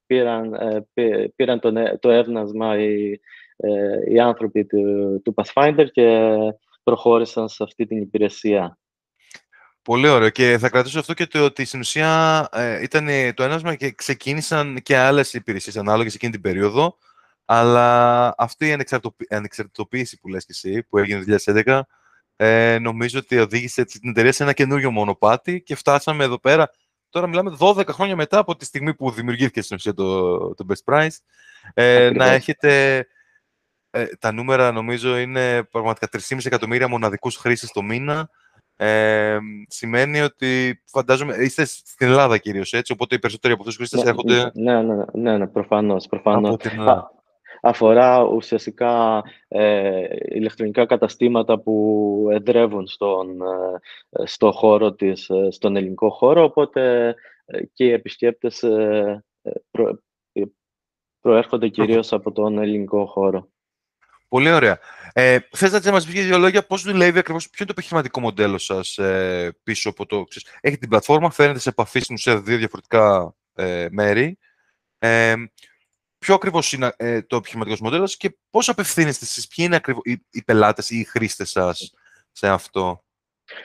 πήραν, 0.07 0.57
πήραν 1.37 1.61
το, 1.61 1.73
το 1.99 2.11
έβνασμα 2.11 2.79
οι, 2.79 3.21
οι 4.09 4.21
άνθρωποι 4.21 4.65
του, 4.65 5.21
του 5.25 5.35
Pathfinder 5.37 5.87
και 5.91 6.37
προχώρησαν 6.83 7.49
σε 7.49 7.63
αυτή 7.63 7.87
την 7.87 7.97
υπηρεσία. 7.97 8.79
Πολύ 9.83 10.09
ωραίο. 10.09 10.31
Και 10.31 10.59
θα 10.59 10.69
κρατήσω 10.69 10.99
αυτό 10.99 11.15
και 11.15 11.27
το 11.27 11.45
ότι 11.45 11.65
στην 11.65 11.81
ουσία 11.81 12.49
ε, 12.53 12.83
ήταν 12.83 13.09
το 13.35 13.43
ένασμα 13.43 13.75
και 13.75 13.91
ξεκίνησαν 13.91 14.79
και 14.83 14.97
άλλες 14.97 15.35
υπηρεσίες 15.35 15.77
ανάλογες 15.77 16.15
εκείνη 16.15 16.33
την 16.33 16.41
περίοδο. 16.41 16.99
Αλλά 17.45 18.35
αυτή 18.39 18.69
η 18.69 18.77
ανεξαρτητοποίηση 19.29 20.19
που 20.21 20.29
λες 20.29 20.45
και 20.45 20.53
εσύ, 20.53 20.83
που 20.83 20.99
έγινε 20.99 21.25
το 21.25 21.37
2011, 21.67 21.81
ε, 22.37 22.79
νομίζω 22.79 23.19
ότι 23.19 23.39
οδήγησε 23.39 23.85
την 23.85 24.11
εταιρεία 24.11 24.33
σε 24.33 24.43
ένα 24.43 24.53
καινούριο 24.53 24.91
μονοπάτι 24.91 25.63
και 25.63 25.75
φτάσαμε 25.75 26.25
εδώ 26.25 26.39
πέρα. 26.39 26.71
Τώρα 27.09 27.27
μιλάμε 27.27 27.57
12 27.59 27.87
χρόνια 27.89 28.17
μετά 28.17 28.39
από 28.39 28.57
τη 28.57 28.65
στιγμή 28.65 28.95
που 28.95 29.11
δημιουργήθηκε 29.11 29.63
στην 29.63 29.77
ουσία 29.77 29.95
το, 29.95 30.39
το 30.55 30.67
Best 30.69 30.95
Price. 30.95 31.17
Ε, 31.75 32.11
να 32.15 32.27
έχετε 32.27 33.07
ε, 33.91 34.07
τα 34.19 34.33
νούμερα 34.33 34.73
νομίζω 34.73 35.19
είναι 35.19 35.63
πραγματικά 35.65 36.09
3,5 36.29 36.39
εκατομμύρια 36.45 36.89
μοναδικούς 36.89 37.37
χρήστες 37.37 37.71
το 37.71 37.83
μήνα 37.83 38.31
ε, 38.83 39.39
σημαίνει 39.69 40.21
ότι 40.21 40.83
φαντάζομαι 40.87 41.37
είστε 41.37 41.65
στην 41.65 42.07
Ελλάδα 42.07 42.39
κυρίως 42.39 42.73
έτσι, 42.73 42.93
οπότε 42.93 43.15
οι 43.15 43.19
περισσότεροι 43.19 43.53
από 43.53 43.63
αυτούς 43.63 43.77
του 43.77 43.83
χρήστε 43.83 44.03
ναι, 44.03 44.11
έρχονται. 44.11 44.51
Ναι, 44.55 44.83
ναι, 44.83 45.05
ναι, 45.13 45.39
ναι 45.39 45.47
προφανώς. 45.47 46.07
Προφανώς. 46.07 46.57
αφορά 47.61 48.23
ουσιαστικά 48.23 49.23
ε, 49.49 50.07
ηλεκτρονικά 50.29 50.87
καταστήματα 50.87 51.59
που 51.59 52.27
εδρεύουν 52.31 52.87
στον, 52.87 53.41
ε, 54.11 54.27
στο 54.27 54.53
χώρο 54.53 54.93
της, 54.93 55.29
ε, 55.29 55.51
στον 55.51 55.77
ελληνικό 55.77 56.11
χώρο, 56.11 56.45
οπότε 56.45 57.15
ε, 57.45 57.65
και 57.73 57.85
οι 57.85 57.93
επισκέπτες 57.93 58.65
προ, 59.71 59.99
προέρχονται 61.21 61.69
κυρίως 61.69 62.13
από 62.13 62.33
τον 62.33 62.59
ελληνικό 62.59 63.07
χώρο. 63.07 63.49
Πολύ 64.31 64.51
ωραία. 64.51 64.79
Ε, 65.13 65.39
Θες 65.51 65.85
να 65.85 65.93
μας 65.93 66.07
πεις 66.07 66.27
δύο 66.27 66.39
λόγια 66.39 66.67
πώς 66.67 66.83
δουλεύει 66.83 67.19
ακριβώς, 67.19 67.45
ποιο 67.45 67.57
είναι 67.59 67.67
το 67.67 67.75
επιχειρηματικό 67.77 68.21
μοντέλο 68.21 68.59
σας 68.59 68.99
ε, 68.99 69.57
πίσω 69.63 69.89
από 69.89 70.07
το. 70.07 70.25
Ξέρεις, 70.25 70.49
έχετε 70.61 70.81
την 70.81 70.89
πλατφόρμα, 70.89 71.31
φαίνεται 71.31 71.59
σε 71.59 71.69
επαφή 71.69 72.01
στην 72.01 72.15
ουσία 72.15 72.41
δύο 72.41 72.57
διαφορετικά 72.57 73.35
ε, 73.55 73.87
μέρη. 73.91 74.39
Ε, 74.99 75.35
ποιο 76.19 76.35
ακριβώς 76.35 76.73
είναι 76.73 76.93
ε, 76.97 77.23
το 77.23 77.37
επιχειρηματικό 77.37 77.85
μοντέλο 77.85 78.15
και 78.19 78.37
πώς 78.51 78.69
απευθύνεστε 78.69 79.25
εσείς, 79.25 79.47
ποιοι 79.47 79.65
είναι 79.69 79.77
ακριβώς, 79.77 80.03
οι, 80.05 80.27
οι 80.31 80.43
πελάτες 80.43 80.91
ή 80.91 80.99
οι 80.99 81.05
χρήστες 81.05 81.51
σας 81.51 81.95
σε 82.33 82.49
αυτό; 82.49 83.05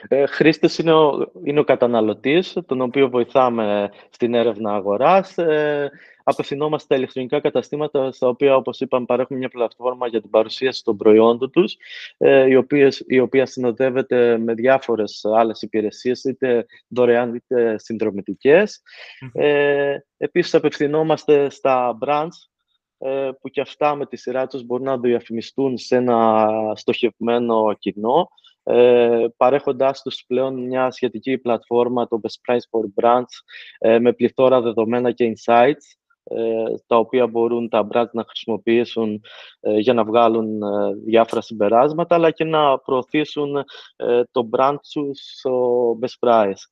Ε, 0.08 0.26
χρήστες 0.26 0.78
είναι 0.78 0.92
ο, 0.92 1.32
είναι 1.44 1.60
ο 1.60 1.64
καταναλωτής, 1.64 2.56
τον 2.66 2.80
οποίο 2.80 3.08
βοηθάμε 3.08 3.90
στην 4.10 4.34
έρευνα 4.34 4.74
αγοράς. 4.74 5.38
Ε, 5.38 5.90
απευθυνόμαστε 6.28 6.84
στα 6.84 6.96
ηλεκτρονικά 6.96 7.40
καταστήματα, 7.40 8.12
στα 8.12 8.28
οποία, 8.28 8.56
όπως 8.56 8.80
είπαμε, 8.80 9.06
παρέχουμε 9.06 9.38
μια 9.38 9.48
πλατφόρμα 9.48 10.06
για 10.06 10.20
την 10.20 10.30
παρουσίαση 10.30 10.84
των 10.84 10.96
προϊόντων 10.96 11.50
τους, 11.50 11.76
ε, 12.16 12.46
η, 12.46 12.56
οποίες, 12.56 13.04
η 13.06 13.18
οποία 13.18 13.46
συνοδεύεται 13.46 14.38
με 14.38 14.54
διάφορες 14.54 15.24
άλλες 15.24 15.62
υπηρεσίες, 15.62 16.24
είτε 16.24 16.66
δωρεάν 16.88 17.34
είτε 17.34 17.78
συνδρομητικές. 17.78 18.82
Ε, 19.32 19.96
επίσης, 20.16 20.54
απευθυνόμαστε 20.54 21.50
στα 21.50 21.98
brands, 22.04 22.48
ε, 22.98 23.30
που 23.40 23.48
και 23.48 23.60
αυτά 23.60 23.94
με 23.94 24.06
τη 24.06 24.16
σειρά 24.16 24.46
τους 24.46 24.64
μπορούν 24.64 24.84
να 24.84 24.98
διαφημιστούν 24.98 25.78
σε 25.78 25.96
ένα 25.96 26.48
στοχευμένο 26.74 27.74
κοινό, 27.78 28.28
ε, 28.68 29.26
παρέχοντάς 29.36 30.02
τους 30.02 30.24
πλέον 30.26 30.66
μια 30.66 30.90
σχετική 30.90 31.38
πλατφόρμα, 31.38 32.08
το 32.08 32.20
Best 32.22 32.52
Price 32.52 32.66
for 32.70 33.02
Brands, 33.02 33.34
ε, 33.78 33.98
με 33.98 34.12
πληθώρα 34.12 34.60
δεδομένα 34.60 35.12
και 35.12 35.32
insights, 35.34 35.96
ε, 36.28 36.64
τα 36.86 36.96
οποία 36.96 37.26
μπορούν 37.26 37.68
τα 37.68 37.86
brands 37.90 38.10
να 38.12 38.24
χρησιμοποιήσουν 38.24 39.24
ε, 39.60 39.78
για 39.78 39.92
να 39.94 40.04
βγάλουν 40.04 40.62
ε, 40.62 40.94
διάφορα 41.04 41.40
συμπεράσματα, 41.40 42.14
αλλά 42.14 42.30
και 42.30 42.44
να 42.44 42.78
προωθήσουν 42.78 43.64
το 44.30 44.48
brand 44.56 44.76
του 44.92 45.10
στο 45.14 45.98
Best 46.00 46.28
Price. 46.28 46.62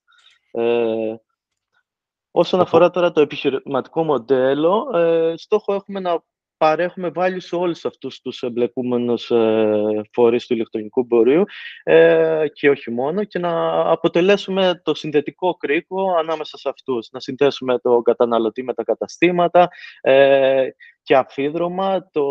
Όσον 2.31 2.61
αφορά 2.61 2.91
τώρα 2.91 3.11
το 3.11 3.21
επιχειρηματικό 3.21 4.05
μοντέλο, 4.05 4.87
στόχο 5.35 5.75
έχουμε 5.75 6.01
να 6.01 6.23
παρέχουμε 6.57 7.11
value 7.15 7.37
σε 7.37 7.57
όλους 7.57 7.85
αυτούς 7.85 8.21
τους 8.21 8.43
εμπλεκούμενους 8.43 9.31
ε, 9.31 10.01
φορείς 10.13 10.47
του 10.47 10.55
ηλεκτρονικού 10.55 11.01
εμπορίου 11.01 11.45
ε, 11.83 12.47
και 12.53 12.71
όχι 12.71 12.91
μόνο 12.91 13.25
και 13.25 13.39
να 13.39 13.81
αποτελέσουμε 13.91 14.81
το 14.85 14.95
συνδετικό 14.95 15.55
κρίκο 15.55 16.15
ανάμεσα 16.19 16.57
σε 16.57 16.69
αυτούς. 16.69 17.09
Να 17.13 17.21
συνδέσουμε 17.21 17.79
το 17.79 18.03
καταναλωτή 18.03 18.63
με 18.63 18.75
τα 18.75 18.85
καταστήματα 18.85 19.69
ε, 20.01 20.69
και 21.03 21.17
αφίδρομα, 21.17 22.09
το, 22.13 22.25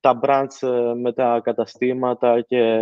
τα 0.00 0.20
brands 0.22 0.68
ε, 0.68 0.94
με 0.94 1.12
τα 1.12 1.40
καταστήματα 1.44 2.40
και 2.40 2.80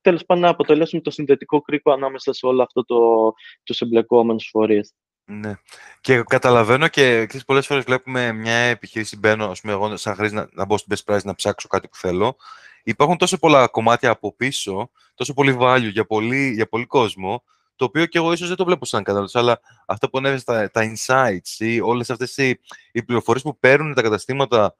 τέλος 0.00 0.24
πάντων 0.24 0.42
να 0.42 0.48
αποτελέσουμε 0.48 1.02
το 1.02 1.10
συνδετικό 1.10 1.60
κρίκο 1.60 1.92
ανάμεσα 1.92 2.32
σε 2.32 2.46
όλο 2.46 2.62
αυτό 2.62 2.84
το, 2.84 3.32
τους 3.62 3.80
εμπλεκόμενους 3.80 4.48
φορείς. 4.52 4.94
Ναι. 5.30 5.54
Και 6.00 6.22
καταλαβαίνω 6.22 6.88
και 6.88 7.16
εξής, 7.16 7.44
πολλές 7.44 7.66
φορές 7.66 7.84
βλέπουμε 7.84 8.32
μια 8.32 8.54
επιχείρηση, 8.54 9.16
μπαίνω, 9.16 9.50
ας 9.50 9.60
πούμε, 9.60 9.72
εγώ 9.72 9.96
σαν 9.96 10.14
χρήση 10.14 10.34
να, 10.34 10.48
να 10.52 10.64
μπω 10.64 10.78
στην 10.78 10.96
Best 10.96 11.14
Price 11.14 11.22
να 11.22 11.34
ψάξω 11.34 11.68
κάτι 11.68 11.88
που 11.88 11.96
θέλω. 11.96 12.36
Υπάρχουν 12.82 13.16
τόσο 13.16 13.38
πολλά 13.38 13.66
κομμάτια 13.66 14.10
από 14.10 14.34
πίσω, 14.34 14.90
τόσο 15.14 15.34
πολύ 15.34 15.56
value 15.60 15.90
για 15.92 16.06
πολύ, 16.06 16.52
για 16.52 16.68
πολύ 16.68 16.86
κόσμο, 16.86 17.42
το 17.76 17.84
οποίο 17.84 18.06
και 18.06 18.18
εγώ 18.18 18.32
ίσως 18.32 18.48
δεν 18.48 18.56
το 18.56 18.64
βλέπω 18.64 18.84
σαν 18.84 19.02
καταναλωτής, 19.02 19.34
αλλά 19.34 19.60
αυτά 19.86 20.10
που 20.10 20.18
ανέβει 20.18 20.44
τα, 20.44 20.70
τα 20.70 20.92
insights 20.94 21.58
ή 21.58 21.80
όλες 21.80 22.10
αυτές 22.10 22.36
οι, 22.36 22.60
οι 22.92 23.02
πληροφορίες 23.02 23.42
που 23.42 23.58
παίρνουν 23.58 23.94
τα 23.94 24.02
καταστήματα, 24.02 24.74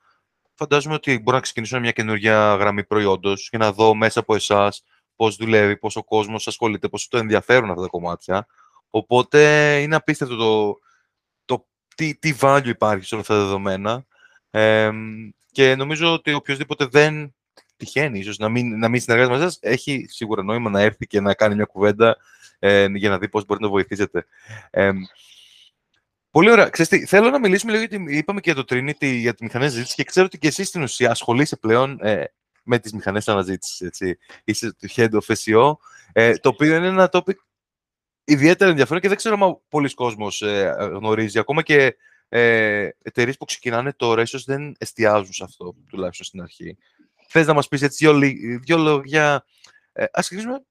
φαντάζομαι 0.55 0.95
ότι 0.95 1.19
μπορώ 1.19 1.37
να 1.37 1.43
ξεκινήσω 1.43 1.81
μια 1.81 1.93
καινούργια 1.93 2.55
γραμμή 2.55 2.85
προϊόντος 2.85 3.49
και 3.51 3.59
να 3.59 3.73
δω 3.73 3.95
μέσα 3.95 4.21
από 4.21 4.35
εσάς 4.35 4.85
πώς 5.17 5.37
δουλεύει, 5.37 5.77
πώς 5.77 5.97
ο 5.97 6.05
κόσμος 6.05 6.47
ασχολείται, 6.47 6.89
πώς 6.89 7.09
το 7.09 7.19
ενδιαφέρουν 7.19 7.71
αυτά 7.71 7.83
τα 7.83 7.89
κομμάτια. 7.89 8.47
Οπότε 8.91 9.41
είναι 9.81 9.97
απίστευτο 9.97 10.37
το, 10.37 10.79
το 11.45 11.67
τι, 11.97 12.17
τι 12.19 12.35
value 12.41 12.63
υπάρχει 12.67 13.05
σε 13.05 13.15
όλα 13.15 13.23
αυτά 13.23 13.35
τα 13.35 13.41
δεδομένα. 13.41 14.07
Ε, 14.51 14.91
και 15.53 15.75
νομίζω 15.75 16.13
ότι 16.13 16.33
οποιοδήποτε 16.33 16.87
δεν 16.87 17.35
τυχαίνει 17.77 18.19
ίσως 18.19 18.39
να 18.39 18.49
μην, 18.49 18.79
να 18.79 18.89
μην 18.89 19.01
συνεργάζεται 19.01 19.37
μαζί 19.37 19.49
σας, 19.51 19.59
έχει 19.63 20.07
σίγουρα 20.09 20.43
νόημα 20.43 20.71
να 20.71 20.81
έρθει 20.81 21.07
και 21.07 21.21
να 21.21 21.35
κάνει 21.35 21.55
μια 21.55 21.65
κουβέντα 21.65 22.17
ε, 22.59 22.87
για 22.95 23.11
να 23.11 23.19
δει 23.19 23.29
πώς 23.29 23.45
μπορεί 23.45 23.63
να 23.63 23.69
βοηθήσετε. 23.69 24.27
Ε, 24.71 24.91
πολύ 26.31 26.51
ωραία. 26.51 26.69
Ξέρετε, 26.69 27.07
θέλω 27.07 27.31
να 27.31 27.39
μιλήσουμε 27.39 27.73
λίγο 27.73 27.85
γιατί 27.85 28.17
είπαμε 28.17 28.41
και 28.41 28.53
για 28.53 28.65
το 28.65 28.75
Trinity, 28.75 29.19
για 29.19 29.35
τη 29.35 29.45
μηχανές 29.45 29.73
ζήτηση 29.73 29.95
και 29.95 30.05
ξέρω 30.05 30.27
ότι 30.27 30.39
και 30.39 30.49
εσύ 30.49 30.65
στην 30.65 30.83
ουσία 30.83 31.11
ασχολείσαι 31.11 31.57
πλέον 31.57 31.99
ε, 32.01 32.25
με 32.63 32.79
τις 32.79 32.93
μηχανές 32.93 33.29
αναζήτησης. 33.29 33.81
Έτσι. 33.81 34.19
Είσαι 34.45 34.73
το 34.73 34.89
Head 34.97 35.11
of 35.11 35.35
SEO, 35.35 35.73
ε, 36.13 36.35
το 36.35 36.49
οποίο 36.49 36.77
είναι 36.77 36.87
ένα 36.87 37.09
topic 37.13 37.35
ιδιαίτερα 38.29 38.71
ενδιαφέρον 38.71 39.01
και 39.01 39.09
δεν 39.09 39.17
ξέρω 39.17 39.37
αν 39.41 39.61
πολλοί 39.69 39.95
κόσμος 39.95 40.43
ε, 40.43 40.75
γνωρίζει. 40.79 41.39
Ακόμα 41.39 41.63
και 41.63 41.97
ε, 42.29 42.89
εταιρείες 43.03 43.37
που 43.37 43.45
ξεκινάνε 43.45 43.93
τώρα 43.93 44.23
ίσως 44.23 44.45
δεν 44.45 44.75
εστιάζουν 44.79 45.33
σε 45.33 45.45
αυτό, 45.45 45.75
τουλάχιστον 45.89 46.27
στην 46.27 46.41
αρχή. 46.41 46.79
Θες 47.29 47.47
να 47.47 47.53
μας 47.53 47.69
πεις 47.69 47.83
έτσι 47.83 48.07
δύο, 48.07 48.19
δύο 48.59 48.77
λόγια. 48.77 49.45
Ε, 49.93 50.05
ας 50.13 50.27
ξεκινήσουμε 50.27 50.65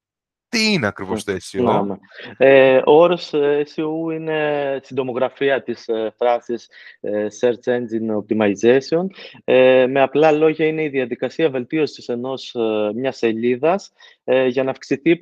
τι 0.50 0.74
είναι 0.74 0.88
ακριβώς 0.88 1.24
το 1.24 1.32
SEO. 1.32 1.64
Ναι, 1.64 1.82
ναι. 1.82 1.96
Ε, 2.38 2.82
ο 2.86 2.92
όρος 3.02 3.34
ε, 3.34 3.66
SEO 3.76 4.14
είναι 4.14 4.80
συντομογραφία 4.84 5.64
της 5.64 5.88
ε, 5.88 6.14
φράσης 6.18 6.70
ε, 7.00 7.28
Search 7.40 7.72
Engine 7.72 8.18
Optimization. 8.18 9.06
με 9.90 10.02
απλά 10.02 10.32
λόγια 10.32 10.66
είναι 10.66 10.84
η 10.84 10.90
διαδικασία 10.90 11.50
βελτίωσης 11.50 12.08
ενός 12.08 12.56
μιας 12.96 13.18
σελίδας 13.18 13.92
για 14.48 14.64
να 14.64 14.72
αυξηθεί 14.72 15.10
η, 15.10 15.20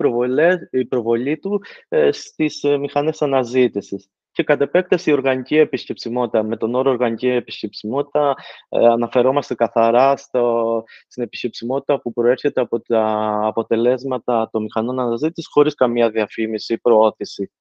η 0.72 0.86
προβολή 0.86 1.38
του 1.38 1.62
στις 2.10 2.64
μηχανές 2.80 3.22
αναζήτησης 3.22 4.10
και 4.36 4.44
κατ' 4.44 4.62
επέκταση 4.62 5.10
η 5.10 5.14
οργανική 5.14 5.58
επισκεψιμότητα. 5.58 6.44
Με 6.44 6.58
τον 6.58 6.76
όρο 6.76 6.92
οργανική 6.92 7.28
επισκεψιμότητα 7.28 8.34
ε, 8.70 8.86
αναφερόμαστε 8.86 9.56
καθαρά 9.56 10.18
στο, 10.18 10.84
στην 11.08 11.24
επισκεψιμότητα 11.24 12.02
που 12.02 12.14
προέρχεται 12.14 12.62
από 12.62 12.82
τα 12.82 13.40
αποτελέσματα 13.44 14.50
των 14.52 14.62
μηχανών 14.62 15.00
αναζήτησης 15.00 15.50
χωρίς 15.52 15.74
καμία 15.74 16.10
διαφήμιση 16.10 16.74
ή 16.74 16.78
προώθηση 16.78 17.52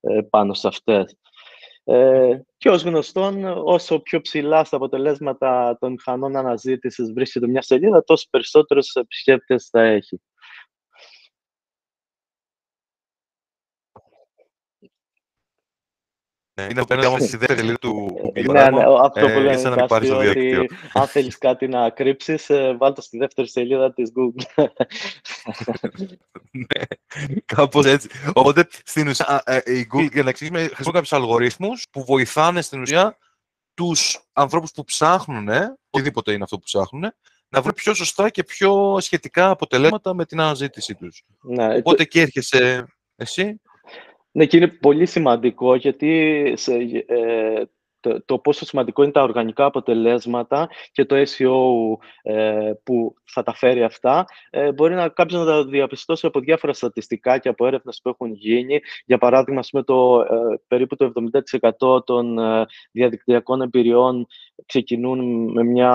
ε, 0.00 0.20
πάνω 0.30 0.54
σε 0.54 0.68
αυτές. 0.68 1.16
Ε, 1.84 2.38
και 2.56 2.70
ως 2.70 2.82
γνωστόν, 2.82 3.44
όσο 3.64 4.00
πιο 4.00 4.20
ψηλά 4.20 4.64
στα 4.64 4.76
αποτελέσματα 4.76 5.76
των 5.80 5.90
μηχανών 5.90 6.36
αναζήτησης 6.36 7.12
βρίσκεται 7.12 7.46
μια 7.46 7.62
σελίδα, 7.62 8.04
τόσο 8.04 8.26
περισσότερους 8.30 8.94
επισκέπτες 8.94 9.68
θα 9.70 9.82
έχει. 9.82 10.20
Ναι, 16.56 16.66
είναι 16.70 16.80
απέναντι 16.80 17.06
όμως 17.06 17.22
στη 17.22 17.36
δεύτερη 17.36 17.58
σελίδα 17.58 17.78
του 17.78 18.16
Ναι, 18.34 18.42
Google. 18.42 18.72
ναι, 18.72 18.84
αυτό 19.02 19.20
που 19.20 19.26
ε, 19.28 19.38
λένε 19.40 19.56
σαν 19.56 19.70
να 19.70 19.76
μην 19.76 19.86
πάρεις 19.86 20.08
το 20.08 20.16
ότι 20.16 20.24
διαδίκτυο. 20.24 20.76
αν 20.92 21.06
θέλεις 21.06 21.38
κάτι 21.38 21.68
να 21.68 21.90
κρύψεις, 21.90 22.50
ε, 22.50 22.76
βάλ' 22.78 22.92
το 22.92 23.00
στη 23.02 23.18
δεύτερη 23.18 23.48
σελίδα 23.48 23.92
της 23.92 24.12
Google. 24.16 24.64
Ναι, 26.50 26.84
κάπως 27.44 27.84
έτσι. 27.86 28.08
Οπότε, 28.34 28.66
στην 28.84 29.08
ουσία, 29.08 29.26
α, 29.28 29.42
ε, 29.44 29.62
η 29.78 29.88
Google, 29.94 30.12
για 30.12 30.22
να 30.22 30.28
εξηγήσουμε, 30.28 30.60
χρησιμοποιεί 30.66 30.92
κάποιους 30.92 31.12
αλγορίθμους 31.12 31.86
που 31.90 32.04
βοηθάνε 32.04 32.62
στην 32.62 32.80
ουσία 32.80 33.18
τους 33.74 34.24
ανθρώπους 34.32 34.70
που 34.70 34.84
ψάχνουν, 34.84 35.48
οτιδήποτε 35.90 36.32
είναι 36.32 36.42
αυτό 36.44 36.56
που 36.56 36.62
ψάχνουν, 36.64 37.12
να 37.48 37.60
βρουν 37.60 37.74
πιο 37.74 37.94
σωστά 37.94 38.30
και 38.30 38.44
πιο 38.44 38.96
σχετικά 39.00 39.50
αποτελέσματα 39.50 40.14
με 40.14 40.24
την 40.26 40.40
αναζήτησή 40.40 40.94
τους. 40.94 41.22
ναι, 41.42 41.76
Οπότε 41.76 42.02
εκεί 42.02 42.20
έρχεσαι 42.20 42.86
εσύ. 43.16 43.60
Ναι, 44.36 44.46
και 44.46 44.56
είναι 44.56 44.68
πολύ 44.68 45.06
σημαντικό 45.06 45.74
γιατί 45.74 46.52
σε, 46.56 46.74
ε, 47.06 47.64
το, 48.04 48.24
το 48.24 48.38
πόσο 48.38 48.64
σημαντικό 48.64 49.02
είναι 49.02 49.12
τα 49.12 49.22
οργανικά 49.22 49.64
αποτελέσματα 49.64 50.68
και 50.92 51.04
το 51.04 51.16
SEO 51.16 52.04
ε, 52.22 52.72
που 52.82 53.14
θα 53.24 53.42
τα 53.42 53.54
φέρει 53.54 53.82
αυτά, 53.82 54.24
ε, 54.50 54.72
μπορεί 54.72 54.94
να 54.94 55.08
κάποιος 55.08 55.40
να 55.40 55.46
τα 55.46 55.64
διαπιστώσει 55.64 56.26
από 56.26 56.40
διάφορα 56.40 56.72
στατιστικά 56.72 57.38
και 57.38 57.48
από 57.48 57.66
έρευνες 57.66 58.00
που 58.02 58.08
έχουν 58.08 58.32
γίνει. 58.32 58.80
Για 59.04 59.18
παράδειγμα, 59.18 59.60
ας 59.60 59.70
πούμε, 59.70 59.82
το, 59.82 60.20
ε, 60.20 60.60
περίπου 60.66 60.96
το 60.96 61.04
70% 61.04 62.04
των 62.04 62.38
ε, 62.38 62.66
διαδικτυακών 62.90 63.60
εμπειριών 63.60 64.26
ξεκινούν 64.66 65.50
με 65.52 65.64
μια 65.64 65.92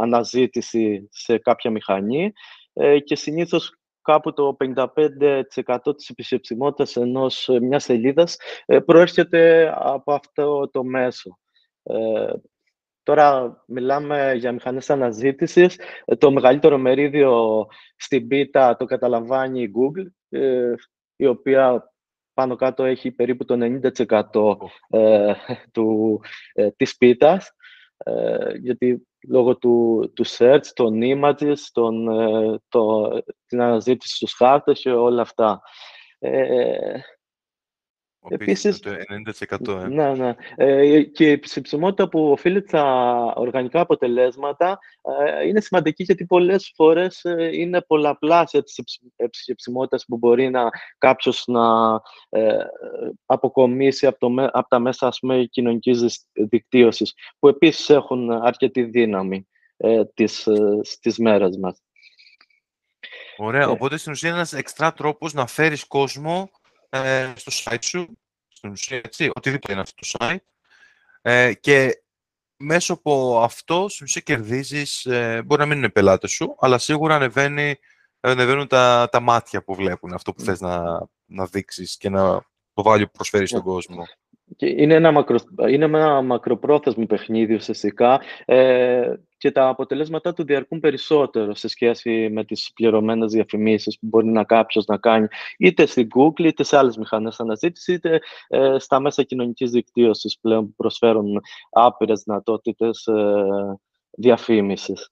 αναζήτηση 0.00 1.08
σε 1.10 1.38
κάποια 1.38 1.70
μηχανή 1.70 2.32
ε, 2.72 2.98
και 2.98 3.16
συνήθως 3.16 3.77
κάπου 4.12 4.32
το 4.32 4.56
55% 4.58 5.96
της 5.96 6.08
επισκεψιμότητας 6.08 6.96
ενός 6.96 7.48
ε, 7.48 7.60
μιας 7.60 7.84
σελίδας 7.84 8.36
ε, 8.66 8.78
προέρχεται 8.78 9.72
από 9.76 10.12
αυτό 10.12 10.68
το 10.68 10.84
μέσο. 10.84 11.38
Ε, 11.82 12.32
τώρα 13.02 13.56
μιλάμε 13.66 14.34
για 14.34 14.52
μηχανές 14.52 14.90
αναζήτησης. 14.90 15.78
Ε, 16.04 16.16
το 16.16 16.30
μεγαλύτερο 16.30 16.78
μερίδιο 16.78 17.66
στην 17.96 18.28
πίτα 18.28 18.76
το 18.76 18.84
καταλαμβάνει 18.84 19.62
η 19.62 19.72
Google, 19.74 20.06
ε, 20.28 20.74
η 21.16 21.26
οποία 21.26 21.92
πάνω 22.34 22.56
κάτω 22.56 22.84
έχει 22.84 23.10
περίπου 23.10 23.44
το 23.44 23.56
90% 23.58 24.56
ε, 24.88 25.32
του, 25.72 26.20
ε, 26.52 26.70
της 26.70 26.96
πίτας, 26.96 27.50
ε, 27.96 28.56
γιατί 28.56 29.08
λόγω 29.28 29.56
του, 29.56 30.12
του 30.14 30.26
search, 30.26 30.66
των 30.74 31.00
images, 31.02 31.58
των, 31.72 32.08
ε, 32.08 32.58
το, 32.68 33.08
την 33.46 33.60
αναζήτηση 33.60 34.14
στους 34.14 34.32
χάρτες 34.34 34.80
και 34.80 34.90
όλα 34.90 35.22
αυτά. 35.22 35.60
Ε, 36.18 37.00
Επίσης- 38.28 38.78
το 38.80 38.90
90% 38.90 39.80
ε. 39.82 39.86
ναι, 39.88 40.14
ναι. 40.14 40.34
Ε, 40.56 41.02
και 41.02 41.24
η 41.24 41.30
επισκεψιμότητα 41.30 42.08
που 42.08 42.30
οφείλεται 42.30 42.68
στα 42.68 42.84
οργανικά 43.34 43.80
αποτελέσματα 43.80 44.78
ε, 45.26 45.46
είναι 45.46 45.60
σημαντική 45.60 46.02
γιατί 46.02 46.24
πολλές 46.26 46.72
φορές 46.74 47.24
ε, 47.24 47.50
είναι 47.52 47.82
πολλαπλάσια 47.82 48.62
της 48.62 48.78
εψ- 48.78 49.00
επισκεψιμότητας 49.16 50.04
που 50.08 50.16
μπορεί 50.16 50.50
να 50.50 50.68
κάποιος 50.98 51.42
να 51.46 51.94
ε, 52.28 52.56
αποκομίσει 53.26 54.06
από, 54.06 54.18
το, 54.18 54.30
με- 54.30 54.50
από 54.52 54.68
τα 54.68 54.78
μέσα 54.78 55.06
ας 55.06 55.18
πούμε, 55.18 55.44
κοινωνικής 55.44 56.00
δυσ- 56.00 56.26
δικτύωσης 56.32 57.14
που 57.38 57.48
επίσης 57.48 57.90
έχουν 57.90 58.30
αρκετή 58.30 58.82
δύναμη 58.82 59.48
ε, 59.76 60.04
τις, 60.04 60.46
ε, 60.46 60.78
στις 60.82 61.18
μέρες 61.18 61.56
μας. 61.56 61.82
Ωραία. 63.36 63.62
Ε. 63.62 63.66
Οπότε 63.66 63.96
στην 63.96 64.12
ουσία 64.12 64.28
είναι 64.28 64.38
ένας 64.38 64.52
εξτρά 64.52 64.92
τρόπος 64.92 65.32
να 65.32 65.46
φέρεις 65.46 65.84
κόσμο 65.86 66.50
ε, 66.88 67.32
στο 67.36 67.52
site 67.64 67.82
σου, 67.82 68.18
στην 68.48 68.70
ουσία, 68.70 68.96
έτσι, 68.96 69.30
οτιδήποτε 69.34 69.72
είναι 69.72 69.80
αυτό 69.82 69.94
το 70.00 70.18
site. 70.18 70.44
Ε, 71.22 71.54
και 71.54 72.02
μέσω 72.56 72.92
από 72.92 73.40
αυτό, 73.42 73.88
στην 73.88 74.04
ουσία 74.04 74.20
κερδίζεις, 74.20 75.06
ε, 75.06 75.42
μπορεί 75.44 75.60
να 75.60 75.66
μην 75.66 75.78
είναι 75.78 75.88
πελάτες 75.88 76.30
σου, 76.30 76.56
αλλά 76.58 76.78
σίγουρα 76.78 77.14
ανεβαίνει, 77.14 77.78
ανεβαίνουν 78.20 78.66
τα, 78.66 79.08
τα 79.12 79.20
μάτια 79.20 79.62
που 79.62 79.74
βλέπουν 79.74 80.12
αυτό 80.12 80.32
που 80.32 80.40
θες 80.40 80.60
να, 80.60 81.06
να 81.24 81.46
δείξεις 81.46 81.96
και 81.96 82.08
να 82.08 82.46
το 82.72 82.82
value 82.84 83.04
που 83.04 83.10
προσφέρεις 83.12 83.48
στον 83.48 83.62
κόσμο. 83.62 84.04
Και 84.56 84.66
είναι 84.66 84.94
ένα, 84.94 85.12
μακρο, 85.12 85.38
είναι 85.68 85.84
ένα 85.84 86.22
μακροπρόθεσμο 86.22 87.06
παιχνίδι 87.06 87.54
ουσιαστικά 87.54 88.20
ε, 88.44 89.12
και 89.38 89.50
τα 89.50 89.68
αποτελέσματά 89.68 90.32
του 90.32 90.44
διαρκούν 90.44 90.80
περισσότερο 90.80 91.54
σε 91.54 91.68
σχέση 91.68 92.28
με 92.32 92.44
τις 92.44 92.72
πληρωμένες 92.74 93.32
διαφημίσεις 93.32 93.98
που 93.98 94.06
μπορεί 94.06 94.26
να 94.26 94.44
κάποιος 94.44 94.84
να 94.84 94.96
κάνει 94.96 95.26
είτε 95.58 95.86
στην 95.86 96.08
Google 96.16 96.44
είτε 96.44 96.62
σε 96.62 96.76
άλλες 96.76 96.96
μηχανές 96.96 97.40
αναζήτησης 97.40 97.94
είτε 97.94 98.20
ε, 98.48 98.78
στα 98.78 99.00
μέσα 99.00 99.22
κοινωνικής 99.22 99.70
δικτύωσης 99.70 100.38
πλέον 100.40 100.66
που 100.66 100.74
προσφέρουν 100.76 101.40
άπειρες 101.70 102.22
δυνατότητες 102.22 103.06
ε, 103.06 103.44
διαφήμισης. 104.10 105.10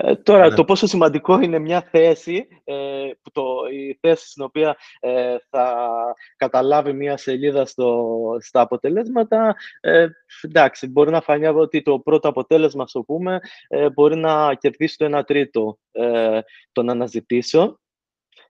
Ε, 0.00 0.16
τώρα, 0.16 0.48
Ναι. 0.48 0.54
το 0.54 0.64
πόσο 0.64 0.86
σημαντικό 0.86 1.40
είναι 1.40 1.58
μια 1.58 1.82
θέση, 1.82 2.48
ε, 2.64 2.74
που 3.22 3.30
το, 3.30 3.44
η 3.72 3.98
θέση 4.00 4.28
στην 4.28 4.42
οποία 4.42 4.76
ε, 5.00 5.36
θα 5.50 5.88
καταλάβει 6.36 6.92
μια 6.92 7.16
σελίδα 7.16 7.66
στο, 7.66 8.16
στα 8.40 8.60
αποτελέσματα, 8.60 9.56
ε, 9.80 10.06
εντάξει, 10.42 10.86
μπορεί 10.86 11.10
να 11.10 11.20
φανεί 11.20 11.46
ότι 11.46 11.82
το 11.82 11.98
πρώτο 11.98 12.28
αποτέλεσμα, 12.28 12.82
ας 12.82 12.92
το 12.92 13.02
πούμε, 13.02 13.40
ε, 13.68 13.90
μπορεί 13.90 14.16
να 14.16 14.54
κερδίσει 14.54 14.96
το 14.96 15.18
1 15.18 15.22
τρίτο 15.26 15.78
ε, 15.90 16.40
των 16.72 16.90
αναζητήσεων. 16.90 17.80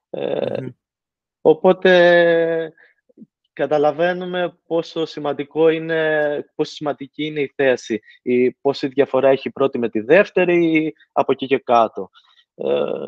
Ε, 0.09 0.61
Μμμ. 0.61 0.69
Οπότε 1.41 2.73
καταλαβαίνουμε 3.59 4.57
πόσο 4.67 5.05
σημαντικό 5.05 5.69
είναι, 5.69 6.51
πόσο 6.55 6.71
σημαντική 6.71 7.25
είναι 7.25 7.41
η 7.41 7.51
θέση, 7.55 7.99
η, 8.21 8.51
πόση 8.51 8.87
διαφορά 8.87 9.29
έχει 9.29 9.47
η 9.47 9.51
πρώτη 9.51 9.79
με 9.79 9.89
τη 9.89 9.99
δεύτερη, 9.99 10.93
από 11.11 11.31
εκεί 11.31 11.47
και 11.47 11.57
κάτω. 11.57 12.09
Ε, 12.55 13.05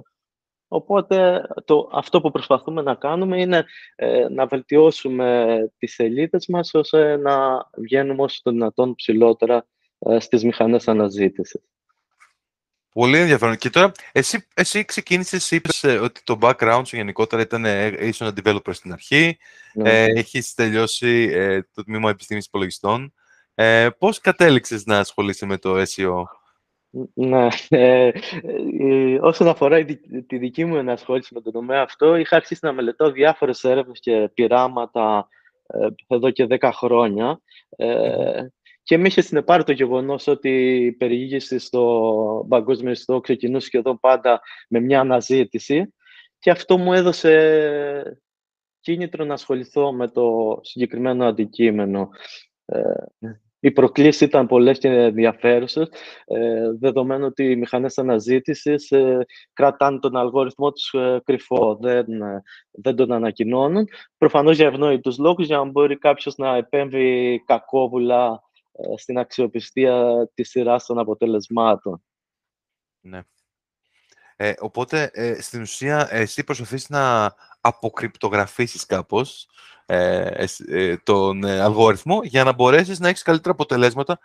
οπότε 0.68 1.42
το, 1.66 1.90
αυτό 1.92 2.22
που 2.22 2.32
προσπαθούμε 2.32 2.82
να 2.82 2.96
κάνουμε 2.96 3.42
είναι 3.42 3.66
ε, 3.96 4.28
να 4.30 4.46
βελτιώσουμε 4.46 5.58
τις 5.78 5.94
σελίδες 5.94 6.48
μας 6.48 6.74
ώστε 6.74 7.18
να 7.18 7.68
βγαίνουμε 7.78 8.24
όσο 8.24 8.40
το 8.44 8.52
δυνατόν 8.52 8.96
ψηλότερα 8.96 9.68
ε, 10.00 10.20
στις 10.20 10.44
μηχανές 10.44 10.88
αναζήτησης. 10.88 11.62
Πολύ 12.94 13.18
ενδιαφέρον. 13.18 13.58
Και 13.58 13.70
τώρα, 13.70 13.92
εσύ, 14.12 14.48
εσύ 14.54 14.86
ξεκίνησες, 14.86 15.52
είπες 15.52 15.84
ε, 15.84 15.98
ότι 15.98 16.22
το 16.24 16.38
background 16.42 16.82
σου 16.86 16.96
γενικότερα 16.96 17.42
ήταν 17.42 17.66
ε, 17.66 17.96
ήσουν 18.00 18.34
developer 18.44 18.70
στην 18.74 18.92
αρχή, 18.94 19.38
Ναι. 19.74 20.04
ε, 20.04 20.06
έχεις 20.16 20.54
τελειώσει 20.54 21.30
ε, 21.34 21.62
το 21.74 21.84
τμήμα 21.84 22.10
επιστήμης 22.10 22.46
υπολογιστών. 22.46 23.14
Ε, 23.56 23.88
πώς 23.98 24.20
κατέληξες 24.20 24.86
να 24.86 25.00
ασχολείσαι 25.00 25.46
με 25.46 25.58
το 25.58 25.82
SEO? 25.82 26.24
Ναι. 27.14 27.48
Ε, 27.70 28.12
ε, 28.80 29.18
όσον 29.22 29.48
αφορά 29.48 29.78
η 29.80 29.84
δι- 29.84 30.28
τη 30.28 30.38
δική 30.38 30.66
μου 30.66 30.76
ενασχόληση 30.76 31.34
με 31.34 31.42
τον 31.42 31.54
τομέα 31.54 31.82
αυτό, 31.82 32.16
είχα 32.16 32.36
αρχίσει 32.36 32.60
να 32.64 32.72
μελετώ 32.74 33.12
διάφορες 33.12 33.64
έρευνες 33.64 34.00
και 34.00 34.30
πειράματα 34.34 35.28
ε, 35.68 35.88
εδώ 36.16 36.30
και 36.30 36.48
10 36.60 36.70
χρόνια 36.74 37.42
ε, 37.70 38.46
και 38.84 38.98
με 38.98 39.08
είχε 39.08 39.22
συνεπάρει 39.22 39.64
το 39.64 39.72
γεγονός 39.72 40.28
ότι 40.28 40.76
η 40.86 40.92
περιήγηση 40.92 41.60
στο 41.60 42.46
παγκόσμιο 42.50 42.92
ιστό 42.92 43.20
ξεκινούσες 43.20 43.68
σχεδόν 43.68 44.00
πάντα 44.00 44.42
με 44.70 44.80
μια 44.80 45.00
αναζήτηση 45.00 45.94
και 46.40 46.52
αυτό 46.52 46.78
μου 46.78 46.94
έδωσε 46.94 48.22
κίνητρο 48.80 49.26
να 49.26 49.34
ασχοληθώ 49.34 49.94
με 49.94 50.08
το 50.08 50.58
συγκεκριμένο 50.62 51.26
αντικείμενο. 51.26 52.10
Ε, 52.66 52.82
οι 53.64 53.72
προκλήσεις 53.72 54.22
ήταν 54.22 54.48
πολλές 54.48 54.78
και 54.78 54.88
ενδιαφέρουσες, 54.88 55.90
ε, 56.26 56.72
δεδομένου 56.80 57.26
ότι 57.26 57.44
οι 57.44 57.56
μηχανές 57.56 57.98
αναζήτησης 57.98 58.92
ε, 58.92 59.26
κρατάνε 59.54 60.00
τον 60.00 60.16
αλγοριθμό 60.16 60.72
τους 60.72 60.94
ε, 60.94 61.22
κρυφό, 61.24 61.78
δεν, 61.82 62.22
ε, 62.22 62.42
δεν 62.72 62.96
τον 62.96 63.12
ανακοινώνουν. 63.12 63.88
Προφανώς 64.18 64.56
για 64.56 64.68
ευνόητους 64.68 65.18
λόγους, 65.18 65.46
για 65.46 65.58
να 65.58 65.66
μπορεί 65.66 65.98
κάποιος 65.98 66.36
να 66.38 66.56
επέμβει 66.56 67.44
κακόβουλα 67.46 68.26
ε, 68.26 68.51
στην 68.98 69.18
αξιοπιστία 69.18 70.28
της 70.34 70.50
σειράς 70.50 70.86
των 70.86 71.00
αποτελεσμάτων. 71.00 72.04
Ναι. 73.02 73.22
Ε, 74.36 74.54
οπότε, 74.60 75.10
ε, 75.14 75.42
στην 75.42 75.62
ουσία, 75.62 76.08
εσύ 76.12 76.44
προσπαθείς 76.44 76.90
να 76.90 77.34
αποκρυπτογραφήσεις 77.62 78.86
κάπως 78.86 79.48
ε, 79.86 80.28
εσ- 80.28 80.70
ε, 80.70 80.98
τον 81.04 81.44
ε, 81.44 81.60
αλγόριθμο 81.60 82.20
για 82.24 82.44
να 82.44 82.54
μπορέσεις 82.54 83.00
να 83.00 83.08
έχεις 83.08 83.22
καλύτερα 83.22 83.54
αποτελέσματα 83.54 84.20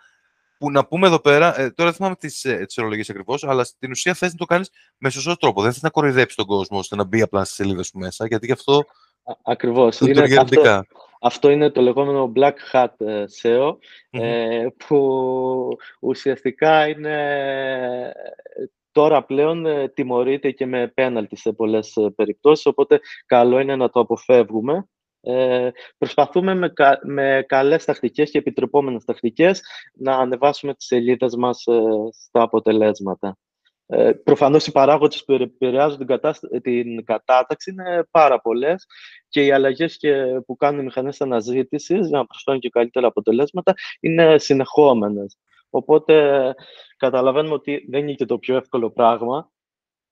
που 0.57 0.71
να 0.71 0.85
πούμε 0.85 1.07
εδώ 1.07 1.19
πέρα, 1.19 1.47
ε, 1.59 1.69
τώρα 1.69 1.89
δεν 1.89 1.93
θυμάμαι 1.93 2.15
τις, 2.15 2.45
ε, 2.45 2.65
τις 2.65 2.77
ορολογίες 2.77 3.09
ακριβώς, 3.09 3.43
αλλά 3.43 3.63
στην 3.63 3.91
ουσία 3.91 4.13
θες 4.13 4.31
να 4.31 4.37
το 4.37 4.45
κάνεις 4.45 4.69
με 4.97 5.09
σωστό 5.09 5.35
τρόπο. 5.37 5.61
Δεν 5.61 5.73
θες 5.73 5.81
να 5.81 5.89
κοροϊδέψεις 5.89 6.35
τον 6.35 6.45
κόσμο 6.45 6.77
ώστε 6.77 6.95
να 6.95 7.03
μπει 7.03 7.21
απλά 7.21 7.43
στη 7.43 7.53
σελίδα 7.53 7.83
σου 7.83 7.97
μέσα, 7.97 8.27
γιατί 8.27 8.45
γι' 8.45 8.51
αυτό 8.51 8.77
Α- 9.23 9.33
Ακριβώς. 9.43 9.97
το 9.97 10.05
Είναι 10.05 10.13
λειτουργεί 10.13 10.37
αυτό, 10.37 10.59
αρνητικά. 10.59 10.87
Αυτό 11.21 11.49
είναι 11.49 11.69
το 11.71 11.81
λεγόμενο 11.81 12.31
Black 12.35 12.55
Hat 12.71 12.93
ε, 12.97 13.23
SEO, 13.41 13.75
ε, 14.09 14.67
που 14.87 15.67
ουσιαστικά 15.99 16.87
είναι 16.87 18.13
τώρα 18.91 19.23
πλέον 19.25 19.65
τιμωρείται 19.93 20.51
και 20.51 20.65
με 20.65 20.87
πέναλτι 20.87 21.35
σε 21.35 21.51
πολλές 21.51 21.93
περιπτώσεις, 22.15 22.65
οπότε 22.65 22.99
καλό 23.25 23.59
είναι 23.59 23.75
να 23.75 23.89
το 23.89 23.99
αποφεύγουμε. 23.99 24.87
Ε, 25.21 25.69
προσπαθούμε 25.97 26.55
με, 26.55 26.69
κα, 26.69 26.99
με 27.03 27.45
καλές 27.47 27.85
τακτικές 27.85 28.31
και 28.31 28.37
επιτρεπόμενες 28.37 29.03
τακτικές 29.03 29.61
να 29.93 30.15
ανεβάσουμε 30.15 30.73
τις 30.73 30.85
σελίδες 30.85 31.35
μας 31.35 31.63
στα 32.11 32.41
αποτελέσματα. 32.41 33.37
Ε, 33.89 34.11
προφανώς 34.11 34.67
οι 34.67 34.71
παράγοντες 34.71 35.23
που 35.25 35.33
επηρεάζουν 35.33 35.97
την, 35.97 36.61
την 36.61 37.05
κατάταξη 37.05 37.71
είναι 37.71 38.07
πάρα 38.11 38.41
πολλές 38.41 38.85
και 39.29 39.45
οι 39.45 39.51
αλλαγές 39.51 39.97
και 39.97 40.13
που 40.45 40.55
κάνουν 40.55 40.79
οι 40.79 40.83
μηχανές 40.83 41.21
αναζήτησης 41.21 42.07
για 42.07 42.17
να 42.17 42.25
προσφέρουν 42.25 42.59
και 42.59 42.69
καλύτερα 42.69 43.07
αποτελέσματα 43.07 43.73
είναι 43.99 44.37
συνεχόμενες. 44.37 45.37
Οπότε 45.69 46.53
καταλαβαίνουμε 46.97 47.53
ότι 47.53 47.85
δεν 47.89 48.01
είναι 48.01 48.13
και 48.13 48.25
το 48.25 48.37
πιο 48.37 48.55
εύκολο 48.55 48.89
πράγμα. 48.89 49.51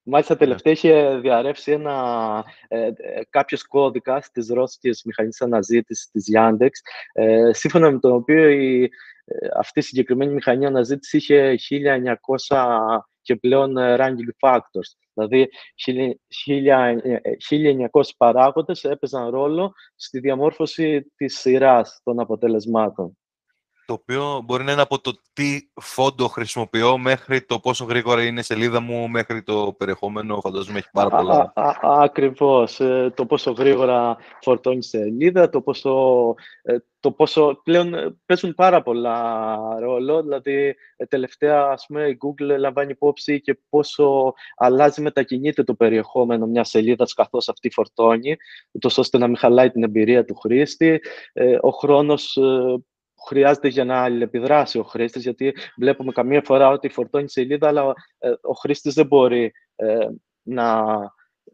Μάλιστα, 0.08 0.34
ναι. 0.34 0.40
τελευταία 0.40 0.74
είχε 0.74 1.18
διαρρεύσει 1.22 1.72
ένα, 1.72 2.46
ε, 2.68 2.86
ε, 2.86 2.94
κάποιος 3.30 3.64
κώδικας 3.64 4.32
της 4.32 4.48
ρώσικης 4.50 5.04
μηχανής 5.06 5.42
αναζήτησης 5.42 6.10
της 6.12 6.26
Yandex, 6.36 6.70
ε, 7.14 7.54
σύμφωνα 7.54 7.92
με 7.92 8.00
τον 8.00 8.12
οποίο 8.12 8.50
η, 8.50 8.84
ε, 8.84 8.90
αυτή 9.58 9.80
η 9.80 9.84
συγκεκριμένη 9.84 10.34
μηχανή 10.34 10.66
αναζήτησης 10.66 11.30
είχε 11.30 11.56
1900 12.48 13.00
και 13.22 13.36
πλέον 13.36 13.78
ε, 13.78 13.96
ranking 14.00 14.50
factors. 14.50 14.96
Δηλαδή, 15.14 15.50
1900 17.92 18.02
παράγοντες 18.18 18.84
έπαιζαν 18.84 19.30
ρόλο 19.30 19.74
στη 19.96 20.20
διαμόρφωση 20.20 21.12
της 21.16 21.40
σειράς 21.40 22.00
των 22.04 22.20
αποτελεσμάτων 22.20 23.18
το 23.86 23.93
οποίο 23.93 24.41
μπορεί 24.45 24.63
να 24.63 24.71
είναι 24.71 24.82
από 24.82 25.00
το 25.00 25.13
τι 25.34 25.60
φόντο 25.74 26.28
χρησιμοποιώ 26.28 26.98
μέχρι 26.98 27.41
το 27.41 27.60
πόσο 27.60 27.86
γρήγορα 27.86 28.24
είναι 28.24 28.39
η 28.39 28.43
σελίδα 28.43 28.80
μου, 28.80 29.10
μέχρι 29.10 29.43
το 29.43 29.76
περιεχόμενο, 29.78 30.39
φαντάζομαι 30.41 30.78
έχει 30.78 30.89
πάρα 30.91 31.10
πολλά. 31.10 31.54
ακριβώς. 31.82 32.80
Ε, 32.80 33.13
το 33.15 33.26
πόσο 33.26 33.52
γρήγορα 33.52 34.17
φορτώνει 34.41 34.78
η 34.78 34.82
σελίδα, 34.82 35.50
το 35.50 35.62
πόσο, 35.62 36.34
ε, 36.62 36.78
το 37.00 37.12
πόσο 37.12 37.62
πλέον 37.63 37.93
ε, 37.93 38.15
παίζουν 38.26 38.54
πάρα 38.54 38.82
πολλά 38.82 39.58
ρόλο. 39.80 40.21
Δηλαδή, 40.21 40.76
τελευταία, 41.10 41.62
ας 41.62 41.86
πούμε, 41.88 42.08
η 42.08 42.17
Google 42.21 42.58
λαμβάνει 42.58 42.91
υπόψη 42.91 43.41
και 43.41 43.60
πόσο 43.69 44.34
αλλάζει, 44.56 45.02
μετακινείται 45.02 45.63
το 45.63 45.74
περιεχόμενο 45.74 46.45
μιας 46.45 46.69
σελίδας 46.69 47.13
καθώς 47.13 47.50
αυτή 47.50 47.69
φορτώνει, 47.69 48.36
ούτως 48.71 48.98
ώστε 48.98 49.17
να 49.17 49.28
μην 49.28 49.38
χαλάει 49.38 49.71
την 49.71 49.84
εμπειρία 49.84 50.26
του 50.26 50.36
χρήστη. 50.36 51.02
Ο 51.62 51.69
χρόνος 51.69 52.38
χρειάζεται 53.28 53.68
για 53.68 53.86
να 53.86 54.04
αλληλεπιδράσει 54.04 54.80
ο 54.80 54.84
χρήστης, 54.84 55.24
γιατί 55.24 55.54
βλέπουμε 55.78 56.12
καμία 56.12 56.42
φορά 56.42 56.70
ότι 56.70 56.90
φορτώνει 56.90 57.30
σελίδα, 57.30 57.68
αλλά 57.68 57.94
ε, 58.18 58.30
ο 58.42 58.54
χρήστης 58.54 58.94
δεν 58.94 59.06
μπορεί 59.06 59.52
ε, 59.76 60.08
να, 60.42 60.86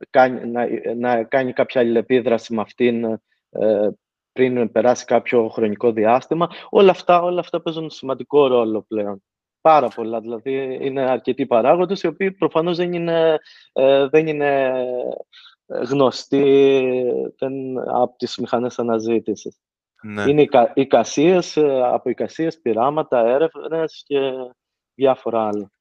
κάνει, 0.10 0.50
να, 0.50 0.68
να 0.96 1.24
κάνει 1.24 1.54
κάποια 1.54 1.82
αλληλεπίδραση 1.82 2.54
με 2.54 2.62
αυτήν 2.62 3.04
ε, 3.50 3.90
πριν 4.32 4.72
περάσει 4.72 5.06
κάποιο 5.06 5.50
χρονικό 5.50 5.92
διάστημα. 5.92 6.50
Όλα 6.70 6.92
αυτά, 6.92 7.22
όλα 7.22 7.40
αυτά 7.40 7.62
παίζουν 7.62 7.90
σημαντικό 7.90 8.48
ρόλο 8.48 8.82
πλέον. 8.88 9.24
Πάρα 9.62 9.88
πολλά, 9.88 10.20
δηλαδή 10.20 10.78
είναι 10.82 11.02
αρκετοί 11.02 11.46
παράγοντες, 11.46 12.02
οι 12.02 12.08
οποίοι 12.08 12.32
προφανώς 12.32 12.78
δεν 12.78 12.94
είναι, 12.94 13.40
δεν 14.10 14.28
είναι 14.28 14.72
γνωστοί 15.66 16.44
δεν, 17.38 17.80
από 17.80 18.18
τις 18.18 18.38
μηχανές 18.38 18.80
αναζήτησης. 18.80 19.60
Ναι. 20.02 20.24
Είναι 20.30 20.48
εικασίες, 20.74 21.58
ε, 21.58 21.82
από 21.84 22.10
εικασίες, 22.10 22.62
πειράματα, 22.62 23.20
έρευνες 23.20 24.04
και 24.06 24.20
διάφορα 24.96 25.48
άλλα. 25.48 25.72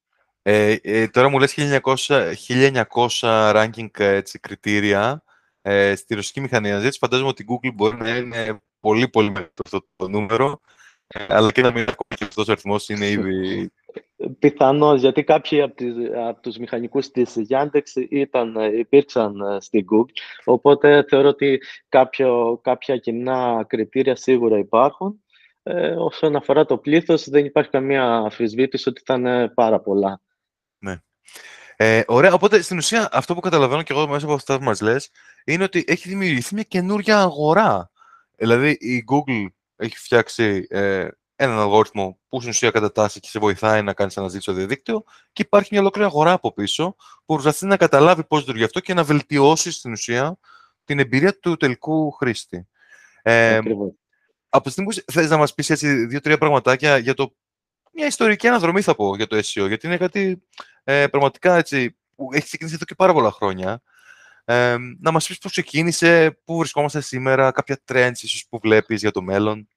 Ε, 0.41 0.75
ε, 0.81 1.07
τώρα 1.07 1.29
μου 1.29 1.39
λες 1.39 1.53
1900, 1.53 2.33
1900 2.47 3.53
ranking 3.55 3.99
έτσι, 3.99 4.39
κριτήρια 4.39 5.23
ε, 5.61 5.95
στη 5.95 6.15
ρωσική 6.15 6.41
μηχανή 6.41 6.71
αναζήτηση. 6.71 6.99
Φαντάζομαι 6.99 7.29
ότι 7.29 7.43
η 7.43 7.45
Google 7.49 7.73
μπορεί 7.73 7.97
να 7.97 8.15
είναι 8.15 8.61
πολύ 8.79 9.07
πολύ 9.07 9.31
με 9.31 9.51
αυτό 9.65 9.87
το 9.95 10.07
νούμερο, 10.07 10.61
ε, 11.07 11.25
αλλά 11.29 11.51
και 11.51 11.61
να 11.61 11.71
μην 11.71 11.77
είναι 11.81 11.93
και 12.15 12.23
αυτός 12.23 12.47
ο 12.47 12.51
αριθμός 12.51 12.89
είναι 12.89 13.07
ήδη 13.07 13.71
Πιθανώς, 14.39 14.99
γιατί 14.99 15.23
κάποιοι 15.23 15.61
από, 15.61 15.75
τις, 15.75 15.93
από 16.27 16.41
τους 16.41 16.57
μηχανικούς 16.57 17.11
της 17.11 17.35
Yandex 17.49 17.81
ήταν, 18.09 18.55
υπήρξαν 18.79 19.39
ε, 19.39 19.57
στη 19.59 19.85
Google, 19.91 20.21
οπότε 20.43 21.05
θεωρώ 21.07 21.27
ότι 21.27 21.61
κάποιο, 21.89 22.59
κάποια 22.63 22.97
κοινά 22.97 23.65
κριτήρια 23.67 24.15
σίγουρα 24.15 24.57
υπάρχουν. 24.57 25.23
Ε, 25.63 25.95
όσον 25.97 26.35
αφορά 26.35 26.65
το 26.65 26.77
πλήθος, 26.77 27.29
δεν 27.29 27.45
υπάρχει 27.45 27.69
καμία 27.69 28.05
αφισβήτηση 28.05 28.89
ότι 28.89 29.01
θα 29.05 29.13
είναι 29.13 29.49
πάρα 29.49 29.79
πολλά. 29.79 30.21
Ναι. 30.77 30.95
Ε, 31.75 32.03
ωραία, 32.07 32.33
οπότε 32.33 32.61
στην 32.61 32.77
ουσία 32.77 33.09
αυτό 33.11 33.33
που 33.33 33.39
καταλαβαίνω 33.39 33.83
και 33.83 33.93
εγώ 33.93 34.07
μέσα 34.07 34.25
από 34.25 34.33
αυτά 34.33 34.57
που 34.57 34.63
μας 34.63 34.81
λες, 34.81 35.09
είναι 35.45 35.63
ότι 35.63 35.83
έχει 35.87 36.09
δημιουργηθεί 36.09 36.53
μια 36.53 36.63
καινούργια 36.63 37.19
αγορά. 37.19 37.91
Δηλαδή 38.37 38.69
η 38.69 39.03
Google 39.11 39.45
έχει 39.75 39.97
φτιάξει 39.97 40.67
ε, 40.69 41.07
έναν 41.43 41.59
αλγόριθμο 41.59 42.19
που 42.29 42.39
στην 42.39 42.49
ουσία 42.49 42.71
κατατάσσει 42.71 43.19
και 43.19 43.27
σε 43.29 43.39
βοηθάει 43.39 43.81
να 43.81 43.93
κάνεις 43.93 44.17
αναζήτηση 44.17 44.49
στο 44.49 44.59
διαδίκτυο 44.59 45.03
και 45.33 45.41
υπάρχει 45.41 45.69
μια 45.71 45.81
ολόκληρη 45.81 46.07
αγορά 46.07 46.31
από 46.31 46.53
πίσω 46.53 46.95
που 47.25 47.33
προσπαθεί 47.33 47.65
να 47.65 47.77
καταλάβει 47.77 48.23
πώς 48.23 48.39
λειτουργεί 48.39 48.63
αυτό 48.63 48.79
και 48.79 48.93
να 48.93 49.03
βελτιώσει 49.03 49.71
στην 49.71 49.91
ουσία 49.91 50.37
την 50.83 50.99
εμπειρία 50.99 51.39
του 51.39 51.57
τελικού 51.57 52.11
χρήστη. 52.11 52.67
Ε, 53.21 53.59
από 54.49 54.63
τη 54.63 54.71
στιγμή 54.71 54.93
που 54.93 55.11
θες 55.11 55.29
να 55.29 55.37
μας 55.37 55.53
πεις 55.53 55.69
έτσι 55.69 56.05
δύο-τρία 56.05 56.37
πραγματάκια 56.37 56.97
για 56.97 57.13
το 57.13 57.35
μια 57.93 58.05
ιστορική 58.05 58.47
αναδρομή 58.47 58.81
θα 58.81 58.95
πω 58.95 59.15
για 59.15 59.27
το 59.27 59.37
SEO, 59.37 59.67
γιατί 59.67 59.87
είναι 59.87 59.97
κάτι 59.97 60.43
ε, 60.83 61.07
πραγματικά 61.07 61.55
έτσι 61.55 61.97
που 62.15 62.29
έχει 62.33 62.45
ξεκινήσει 62.45 62.75
εδώ 62.75 62.85
και 62.85 62.95
πάρα 62.95 63.13
πολλά 63.13 63.31
χρόνια. 63.31 63.81
Ε, 64.45 64.75
να 64.99 65.11
μας 65.11 65.27
πεις 65.27 65.37
πώς 65.37 65.51
ξεκίνησε, 65.51 66.39
πού 66.43 66.57
βρισκόμαστε 66.57 67.01
σήμερα, 67.01 67.51
κάποια 67.51 67.79
trends 67.91 68.17
ίσως 68.21 68.45
που 68.49 68.59
βλέπεις 68.59 69.01
για 69.01 69.11
το 69.11 69.21
μέλλον. 69.21 69.67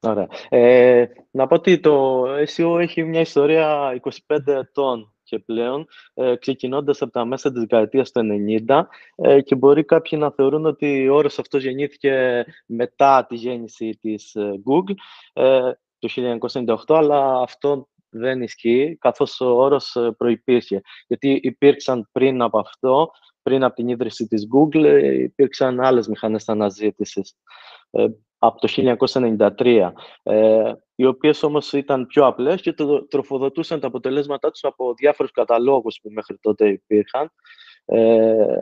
Ωραία. 0.00 0.28
Ε, 0.48 1.04
να 1.30 1.46
πω 1.46 1.54
ότι 1.54 1.80
το 1.80 2.24
SEO 2.24 2.78
έχει 2.80 3.02
μια 3.02 3.20
ιστορία 3.20 4.00
25 4.28 4.46
ετών 4.46 5.16
και 5.22 5.38
πλέον, 5.38 5.86
ε, 6.14 6.36
ξεκινώντας 6.36 7.02
από 7.02 7.12
τα 7.12 7.24
μέσα 7.24 7.50
της 7.50 7.60
δεκαετίας 7.60 8.10
του 8.10 8.20
90 8.66 8.88
ε, 9.16 9.40
και 9.40 9.54
μπορεί 9.54 9.84
κάποιοι 9.84 10.18
να 10.22 10.30
θεωρούν 10.30 10.66
ότι 10.66 11.08
ο 11.08 11.14
όρος 11.14 11.38
αυτός 11.38 11.62
γεννήθηκε 11.62 12.44
μετά 12.66 13.26
τη 13.28 13.34
γέννηση 13.34 13.98
της 14.00 14.34
ε, 14.34 14.50
Google 14.70 14.94
ε, 15.32 15.70
το 15.98 16.08
1998, 16.86 16.96
αλλά 16.96 17.40
αυτό 17.40 17.88
δεν 18.08 18.42
ισχύει, 18.42 18.96
καθώς 19.00 19.40
ο 19.40 19.46
όρος 19.46 19.96
ε, 19.96 20.14
προϋπήρχε. 20.16 20.80
Γιατί 21.06 21.40
υπήρξαν 21.42 22.08
πριν 22.12 22.42
από 22.42 22.58
αυτό, 22.58 23.10
πριν 23.42 23.64
από 23.64 23.74
την 23.74 23.88
ίδρυση 23.88 24.26
της 24.26 24.46
Google, 24.56 25.00
υπήρξαν 25.02 25.80
άλλες 25.80 26.08
μηχανές 26.08 26.48
αναζήτησης 26.48 27.36
από 28.46 28.60
το 28.60 28.68
1993, 28.68 29.92
ε, 30.22 30.72
οι 30.94 31.06
οποίες 31.06 31.42
όμως 31.42 31.72
ήταν 31.72 32.06
πιο 32.06 32.26
απλές 32.26 32.60
και 32.60 32.72
το, 32.72 33.06
τροφοδοτούσαν 33.06 33.80
τα 33.80 33.86
αποτελέσματά 33.86 34.50
τους 34.50 34.64
από 34.64 34.94
διάφορους 34.94 35.30
καταλόγους 35.32 35.98
που 36.02 36.10
μέχρι 36.12 36.38
τότε 36.40 36.68
υπήρχαν. 36.68 37.32
Ε, 37.84 38.60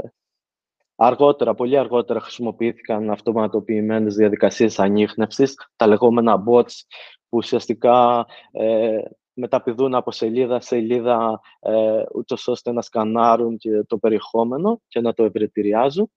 αργότερα, 0.96 1.54
πολύ 1.54 1.78
αργότερα 1.78 2.20
χρησιμοποιήθηκαν 2.20 3.10
αυτοματοποιημένες 3.10 4.14
διαδικασίες 4.14 4.78
ανείχνευσης, 4.78 5.68
τα 5.76 5.86
λεγόμενα 5.86 6.44
bots, 6.48 6.74
που 7.28 7.36
ουσιαστικά 7.36 8.26
ε, 8.50 8.98
μεταπηδούν 9.32 9.94
από 9.94 10.12
σελίδα 10.12 10.60
σε 10.60 10.66
σελίδα 10.66 11.40
ε, 11.60 12.02
ούτως 12.14 12.48
ώστε 12.48 12.72
να 12.72 12.82
σκανάρουν 12.82 13.56
και 13.56 13.82
το 13.86 13.98
περιεχόμενο 13.98 14.80
και 14.88 15.00
να 15.00 15.12
το 15.12 15.24
ευρετηριάζουν. 15.24 16.10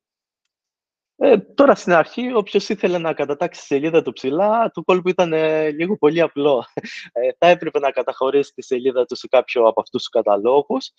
Ε, 1.19 1.37
τώρα 1.37 1.75
στην 1.75 1.93
αρχή, 1.93 2.33
όποιος 2.33 2.69
ήθελε 2.69 2.97
να 2.97 3.13
κατατάξει 3.13 3.59
τη 3.59 3.65
σελίδα 3.65 4.01
του 4.01 4.13
ψηλά, 4.13 4.71
το 4.73 4.81
κόλπο 4.83 5.09
ήταν 5.09 5.33
ε, 5.33 5.69
λίγο 5.69 5.97
πολύ 5.97 6.21
απλό. 6.21 6.65
Ε, 7.11 7.29
θα 7.37 7.47
έπρεπε 7.47 7.79
να 7.79 7.91
καταχωρήσει 7.91 8.53
τη 8.53 8.61
σελίδα 8.61 9.05
του 9.05 9.15
σε 9.15 9.27
κάποιο 9.27 9.67
από 9.67 9.81
αυτούς 9.81 10.01
τους 10.01 10.09
καταλόγους 10.09 10.91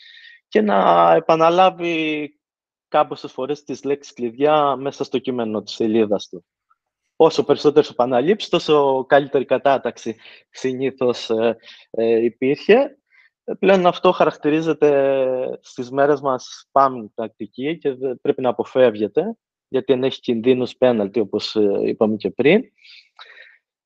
και 0.48 0.61
να 0.61 1.12
επαναλάβει 1.14 2.33
κάποιες 2.88 3.33
φορές 3.33 3.64
τις 3.64 3.85
λέξεις 3.85 4.12
κλειδιά 4.12 4.76
μέσα 4.76 5.04
στο 5.04 5.18
κείμενο 5.18 5.62
της 5.62 5.74
σελίδας 5.74 6.28
του. 6.28 6.44
Όσο 7.16 7.44
περισσότερο 7.44 7.87
επαναλήψει, 7.90 8.50
τόσο 8.50 9.04
καλύτερη 9.09 9.44
κατάταξη 9.44 10.16
συνήθως 10.50 11.31
ε, 11.31 11.57
ε 11.90 12.24
υπήρχε. 12.24 12.98
Ε, 13.44 13.54
πλέον 13.59 13.87
αυτό 13.87 14.12
χαρακτηρίζεται 14.12 15.59
στις 15.61 15.90
μέρες 15.90 16.20
μας 16.20 16.68
spamming 16.72 17.07
τακτική 17.14 17.78
και 17.78 17.96
πρέπει 18.20 18.42
να 18.42 18.48
αποφεύγεται 18.48 19.37
γιατί 19.68 19.92
αν 19.92 20.04
έχει 20.04 20.20
κινδύνους 20.20 20.76
πέναλτι, 20.76 21.20
όπως 21.20 21.57
ε, 21.57 21.81
είπαμε 21.85 22.16
και 22.16 22.31
πριν. 22.31 22.62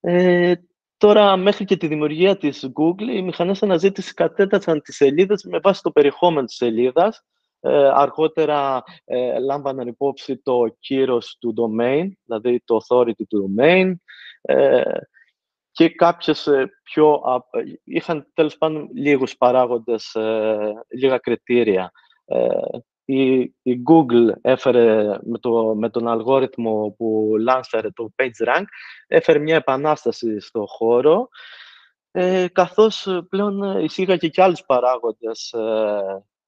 Ε, 0.01 0.53
τώρα, 0.97 1.37
μέχρι 1.37 1.65
και 1.65 1.77
τη 1.77 1.87
δημιουργία 1.87 2.37
της 2.37 2.71
Google, 2.75 3.15
οι 3.15 3.23
μηχανές 3.23 3.63
αναζήτηση 3.63 4.15
κατέτασαν 4.15 4.83
τις 4.83 4.97
σελίδες 4.97 5.45
με 5.45 5.59
βάση 5.59 5.83
το 5.83 5.91
περιεχόμενο 5.91 6.47
της 6.47 6.57
σελίδας, 6.57 7.25
Ε, 7.65 7.89
αργότερα 7.95 8.83
ε, 9.05 9.39
λάμβαναν 9.39 9.87
υπόψη 9.87 10.37
το 10.37 10.77
κύρος 10.81 11.37
του 11.41 11.55
domain, 11.57 12.09
δηλαδή 12.25 12.63
το 12.65 12.77
authority 12.77 13.27
του 13.29 13.55
domain, 13.57 13.93
ε, 14.43 14.83
και 15.71 15.89
κάποιες 15.89 16.47
ε, 16.47 16.71
πιο... 16.83 17.21
είχαν 17.85 18.31
τέλος 18.35 18.59
πάντων 18.59 18.89
λίγους 18.95 19.37
παράγοντες, 19.37 20.17
λίγα 20.89 21.19
κριτήρια. 21.19 21.93
Η, 23.05 23.41
η 23.63 23.83
Google 23.89 24.33
έφερε 24.41 25.19
με, 25.23 25.39
το, 25.39 25.75
με 25.75 25.91
τον 25.91 26.09
αλγόριθμο 26.09 26.95
που 26.99 27.35
λάνσαρε 27.39 27.91
το 27.91 28.13
PageRank, 28.17 28.65
έφερε 29.07 29.39
μια 29.39 29.57
επανάσταση 29.57 30.41
στο 30.41 30.65
χώρο, 30.67 31.29
ε, 32.11 32.47
καθώς 32.53 33.25
πλέον 33.29 33.81
εισήγαγε 33.81 34.29
και 34.29 34.43
άλλους 34.43 34.65
παράγοντες 34.65 35.55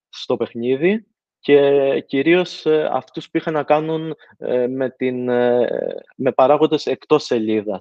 στο 0.09 0.37
παιχνίδι 0.37 1.07
και 1.45 2.01
κυρίως 2.07 2.67
ε, 2.67 2.89
αυτούς 2.93 3.31
που 3.31 3.37
είχαν 3.37 3.53
να 3.53 3.63
κάνουν 3.63 4.15
ε, 4.37 4.67
με, 4.67 4.91
την, 4.91 5.29
ε, 5.29 5.69
με 6.17 6.33
παράγοντες 6.33 6.87
εκτός 6.87 7.25
σελίδας. 7.25 7.81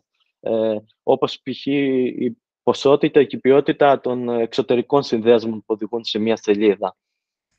Όπως 1.04 1.42
π.χ. 1.42 1.66
η 1.66 2.38
ποσότητα 2.64 3.24
και 3.24 3.36
η 3.36 3.40
ποιότητα 3.40 4.00
των 4.00 4.30
εξωτερικών 4.30 5.04
συνδέσμων 5.04 5.58
που 5.58 5.66
οδηγούν 5.66 6.04
σε 6.04 6.20
μια 6.20 6.36
σελίδα. 6.36 6.96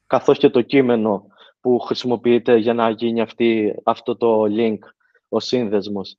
Καθώς 0.06 0.38
και 0.38 0.50
το 0.50 0.62
κείμενο 0.62 1.26
που 1.60 1.78
χρησιμοποιείται 1.78 2.56
για 2.56 2.74
να 2.74 2.90
γίνει 2.90 3.20
αυτή, 3.20 3.74
αυτό 3.84 4.16
το 4.16 4.42
link, 4.42 4.78
ο 5.28 5.40
σύνδεσμος. 5.40 6.16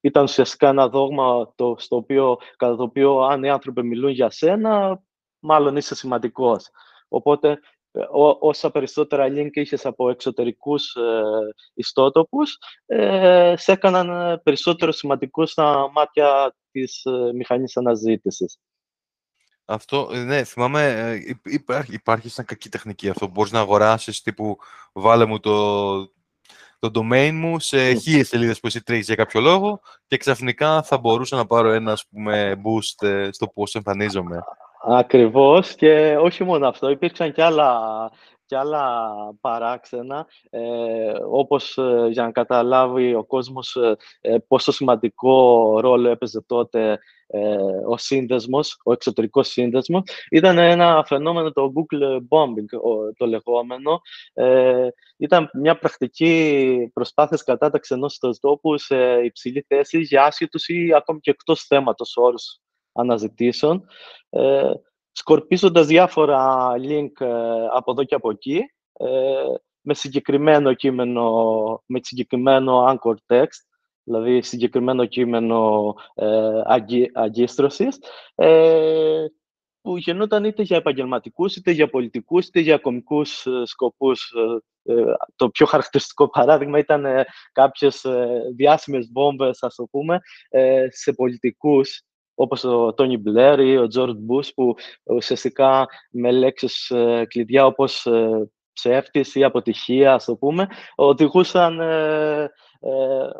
ήταν 0.00 0.22
ουσιαστικά 0.22 0.68
ένα 0.68 0.88
δόγμα 0.88 1.52
το, 1.54 1.74
στο 1.78 1.96
οποίο, 1.96 2.36
κατά 2.56 2.76
το 2.76 2.82
οποίο 2.82 3.20
αν 3.20 3.44
οι 3.44 3.50
άνθρωποι 3.50 3.82
μιλούν 3.82 4.10
για 4.10 4.30
σένα, 4.30 5.02
μάλλον 5.38 5.76
είσαι 5.76 5.94
σημαντικός. 5.94 6.68
Οπότε 7.08 7.58
Ό, 7.92 8.48
όσα 8.48 8.70
περισσότερα 8.70 9.26
link 9.28 9.50
είχες 9.52 9.86
από 9.86 10.10
εξωτερικούς 10.10 10.94
ε, 10.94 11.22
ιστότοπους, 11.74 12.58
ε, 12.86 13.54
σε 13.56 13.72
έκαναν 13.72 14.10
ε, 14.10 14.38
περισσότερο 14.38 14.92
σημαντικό 14.92 15.46
στα 15.46 15.90
μάτια 15.92 16.56
της 16.70 17.04
ε, 17.04 17.32
μηχανής 17.34 17.76
αναζήτησης. 17.76 18.58
Αυτό, 19.70 20.08
ε, 20.12 20.18
ναι, 20.18 20.44
θυμάμαι, 20.44 21.14
υπάρχει, 21.44 21.94
υπάρχει 21.94 22.28
σαν 22.28 22.44
κακή 22.44 22.68
τεχνική 22.68 23.08
αυτό. 23.08 23.26
Μπορείς 23.28 23.52
να 23.52 23.60
αγοράσεις 23.60 24.22
τύπου 24.22 24.58
βάλε 24.92 25.24
μου 25.24 25.40
το, 25.40 25.98
το 26.78 26.90
domain 26.94 27.30
μου 27.32 27.58
σε 27.58 27.90
mm. 27.90 28.00
χίλιες 28.00 28.28
σελίδες 28.28 28.60
που 28.60 28.66
εσύ 28.66 28.82
τρέχεις 28.82 29.06
για 29.06 29.14
κάποιο 29.14 29.40
λόγο 29.40 29.80
και 30.06 30.16
ξαφνικά 30.16 30.82
θα 30.82 30.98
μπορούσα 30.98 31.36
να 31.36 31.46
πάρω 31.46 31.70
ένα 31.70 31.92
ας 31.92 32.06
πούμε, 32.10 32.60
boost 32.64 33.28
στο 33.30 33.46
πώς 33.46 33.74
εμφανίζομαι. 33.74 34.38
Ακριβώς 34.88 35.74
και 35.74 36.16
όχι 36.20 36.44
μόνο 36.44 36.68
αυτό, 36.68 36.90
υπήρξαν 36.90 37.32
και 37.32 37.42
άλλα, 37.42 37.78
και 38.50 38.56
άλλα 38.56 39.12
παράξενα, 39.40 40.26
ε, 40.50 41.12
όπως 41.30 41.78
ε, 41.78 42.08
για 42.10 42.22
να 42.22 42.30
καταλάβει 42.30 43.14
ο 43.14 43.24
κόσμος 43.24 43.76
ε, 43.76 43.96
ε 44.20 44.38
πόσο 44.38 44.72
σημαντικό 44.72 45.80
ρόλο 45.80 46.08
έπαιζε 46.08 46.42
τότε 46.46 46.98
ε, 47.26 47.56
ο 47.88 47.96
σύνδεσμος, 47.96 48.80
ο 48.84 48.92
εξωτερικός 48.92 49.48
σύνδεσμος. 49.48 50.02
Ήταν 50.30 50.58
ένα 50.58 51.04
φαινόμενο 51.06 51.52
το 51.52 51.72
Google 51.74 52.16
Bombing, 52.16 52.80
το 53.16 53.26
λεγόμενο. 53.26 54.00
ήταν 55.16 55.50
μια 55.52 55.78
πρακτική 55.78 56.90
προσπάθειας 56.94 57.44
κατάταξη 57.44 57.94
ενός 57.94 58.18
τόπους 58.40 58.84
σε 58.84 59.20
υψηλή 59.24 59.64
θέση 59.68 60.00
για 60.00 60.24
άσχετους 60.24 60.68
ή 60.68 60.92
ακόμη 60.96 61.20
και 61.20 61.30
εκτός 61.30 61.62
θέματος 61.62 62.16
όρους 62.16 62.60
αναζητήσεων, 62.92 63.84
ε, 64.30 64.70
σκορπίζοντας 65.12 65.86
διάφορα 65.86 66.70
link 66.76 67.20
ε, 67.20 67.66
από 67.72 67.90
εδώ 67.90 68.04
και 68.04 68.14
από 68.14 68.30
εκεί, 68.30 68.60
ε, 68.92 69.06
με 69.80 69.94
συγκεκριμένο 69.94 70.74
κείμενο, 70.74 71.82
με 71.86 72.00
συγκεκριμένο 72.02 72.84
anchor 72.88 73.14
text, 73.26 73.70
δηλαδή 74.02 74.42
συγκεκριμένο 74.42 75.04
κείμενο 75.04 75.94
ε, 76.14 76.60
αγκίστρωσης, 77.12 77.98
ε, 78.34 79.24
που 79.82 79.96
γινόταν 79.96 80.44
είτε 80.44 80.62
για 80.62 80.76
επαγγελματικούς, 80.76 81.56
είτε 81.56 81.70
για 81.70 81.90
πολιτικούς, 81.90 82.46
είτε 82.46 82.60
για 82.60 82.78
κομικούς 82.78 83.46
ε, 83.46 83.62
σκοπούς. 83.64 84.32
το 85.36 85.50
πιο 85.50 85.66
χαρακτηριστικό 85.66 86.28
παράδειγμα 86.28 86.78
ήταν 86.78 87.06
κάποιες 87.52 88.06
διάσημες 88.56 89.10
βόμβες, 89.12 89.62
ας 89.62 89.74
το 89.74 89.84
πούμε, 89.90 90.20
σε 90.88 91.12
πολιτικούς 91.12 92.02
όπως 92.40 92.64
ο 92.64 92.94
Τόνι 92.94 93.16
Μπλερ 93.16 93.60
ή 93.60 93.76
ο 93.76 93.86
Τζόρτ 93.86 94.16
Μπούς, 94.18 94.54
που 94.54 94.74
ουσιαστικά 95.02 95.86
με 96.10 96.30
λέξεις 96.30 96.90
ε, 96.90 97.26
κλειδιά 97.28 97.66
όπως 97.66 98.06
ε, 98.06 98.50
ψεύτης 98.72 99.34
ή 99.34 99.44
αποτυχία, 99.44 100.14
ας 100.14 100.24
το 100.24 100.36
πούμε, 100.36 100.68
οδηγούσαν, 100.94 101.80
ε, 101.80 102.50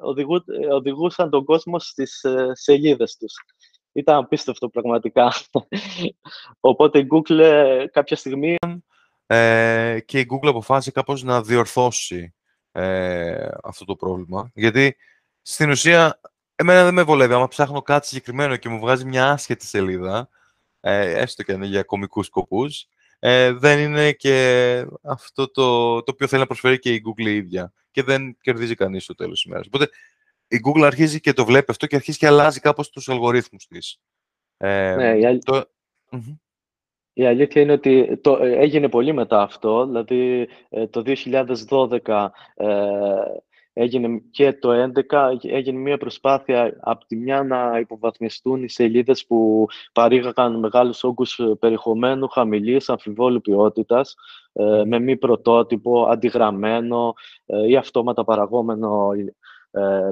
οδηγού, 0.02 0.44
οδηγούσαν 0.70 1.30
τον 1.30 1.44
κόσμο 1.44 1.78
στις 1.78 2.24
σελίδες 2.52 3.16
τους. 3.16 3.34
Ήταν 3.92 4.16
απίστευτο 4.16 4.68
πραγματικά. 4.68 5.32
Οπότε 6.70 6.98
η 6.98 7.06
Google 7.10 7.86
κάποια 7.92 8.16
στιγμή... 8.16 8.56
και 10.04 10.18
η 10.18 10.26
Google 10.30 10.48
αποφάσισε 10.48 10.90
κάπως 10.90 11.22
να 11.22 11.42
διορθώσει 11.42 12.34
αυτό 13.62 13.84
το 13.84 13.96
πρόβλημα. 13.96 14.50
Γιατί 14.54 14.96
στην 15.42 15.70
ουσία 15.70 16.20
Εμένα 16.60 16.84
δεν 16.84 16.94
με 16.94 17.02
βολεύει. 17.02 17.32
Άμα 17.32 17.48
ψάχνω 17.48 17.82
κάτι 17.82 18.06
συγκεκριμένο 18.06 18.56
και 18.56 18.68
μου 18.68 18.78
βγάζει 18.78 19.04
μια 19.04 19.30
άσχετη 19.30 19.66
σελίδα, 19.66 20.28
ε, 20.80 21.20
έστω 21.20 21.42
και 21.42 21.52
αν 21.52 21.56
είναι 21.56 21.66
για 21.66 21.82
κομικούς 21.82 22.26
σκοπούς, 22.26 22.86
ε, 23.18 23.52
δεν 23.52 23.78
είναι 23.78 24.12
και 24.12 24.86
αυτό 25.02 25.50
το, 25.50 25.94
το 26.02 26.12
οποίο 26.12 26.26
θέλει 26.26 26.40
να 26.40 26.46
προσφέρει 26.46 26.78
και 26.78 26.94
η 26.94 27.02
Google 27.06 27.26
η 27.26 27.36
ίδια. 27.36 27.72
Και 27.90 28.02
δεν 28.02 28.36
κερδίζει 28.40 28.74
κανείς 28.74 29.04
στο 29.04 29.14
τέλος 29.14 29.32
της 29.32 29.44
ημέρας. 29.44 29.66
Οπότε 29.66 29.88
η 30.48 30.60
Google 30.66 30.82
αρχίζει 30.82 31.20
και 31.20 31.32
το 31.32 31.44
βλέπει 31.44 31.70
αυτό 31.70 31.86
και 31.86 31.96
αρχίζει 31.96 32.18
και 32.18 32.26
αλλάζει 32.26 32.60
κάπως 32.60 32.90
τους 32.90 33.08
αλγορίθμους 33.08 33.66
της. 33.66 34.00
Ε, 34.56 34.94
ναι, 34.94 35.30
η, 35.30 35.38
το... 35.38 35.64
η 37.12 37.26
αλήθεια 37.26 37.62
είναι 37.62 37.72
ότι 37.72 38.18
το, 38.20 38.36
ε, 38.36 38.58
έγινε 38.58 38.88
πολύ 38.88 39.12
μετά 39.12 39.42
αυτό. 39.42 39.86
Δηλαδή, 39.86 40.48
ε, 40.68 40.86
το 40.86 41.02
2012 41.04 42.28
έγινε 43.72 44.22
και 44.30 44.52
το 44.52 44.92
2011 45.10 45.32
έγινε 45.42 45.78
μια 45.78 45.98
προσπάθεια 45.98 46.76
από 46.80 47.06
τη 47.06 47.16
μια 47.16 47.42
να 47.42 47.78
υποβαθμιστούν 47.78 48.62
οι 48.62 48.68
σελίδες 48.68 49.26
που 49.26 49.66
παρήγαγαν 49.92 50.58
μεγάλους 50.58 51.04
όγκους 51.04 51.40
περιεχομένου 51.58 52.28
χαμηλής 52.28 52.88
αμφιβόλου 52.88 53.40
ποιότητας 53.40 54.14
ε, 54.52 54.82
με 54.84 54.98
μη 54.98 55.16
πρωτότυπο, 55.16 56.02
αντιγραμμένο 56.02 57.14
ε, 57.46 57.68
ή 57.68 57.76
αυτόματα 57.76 58.24
παραγόμενο 58.24 59.12
ε, 59.12 59.24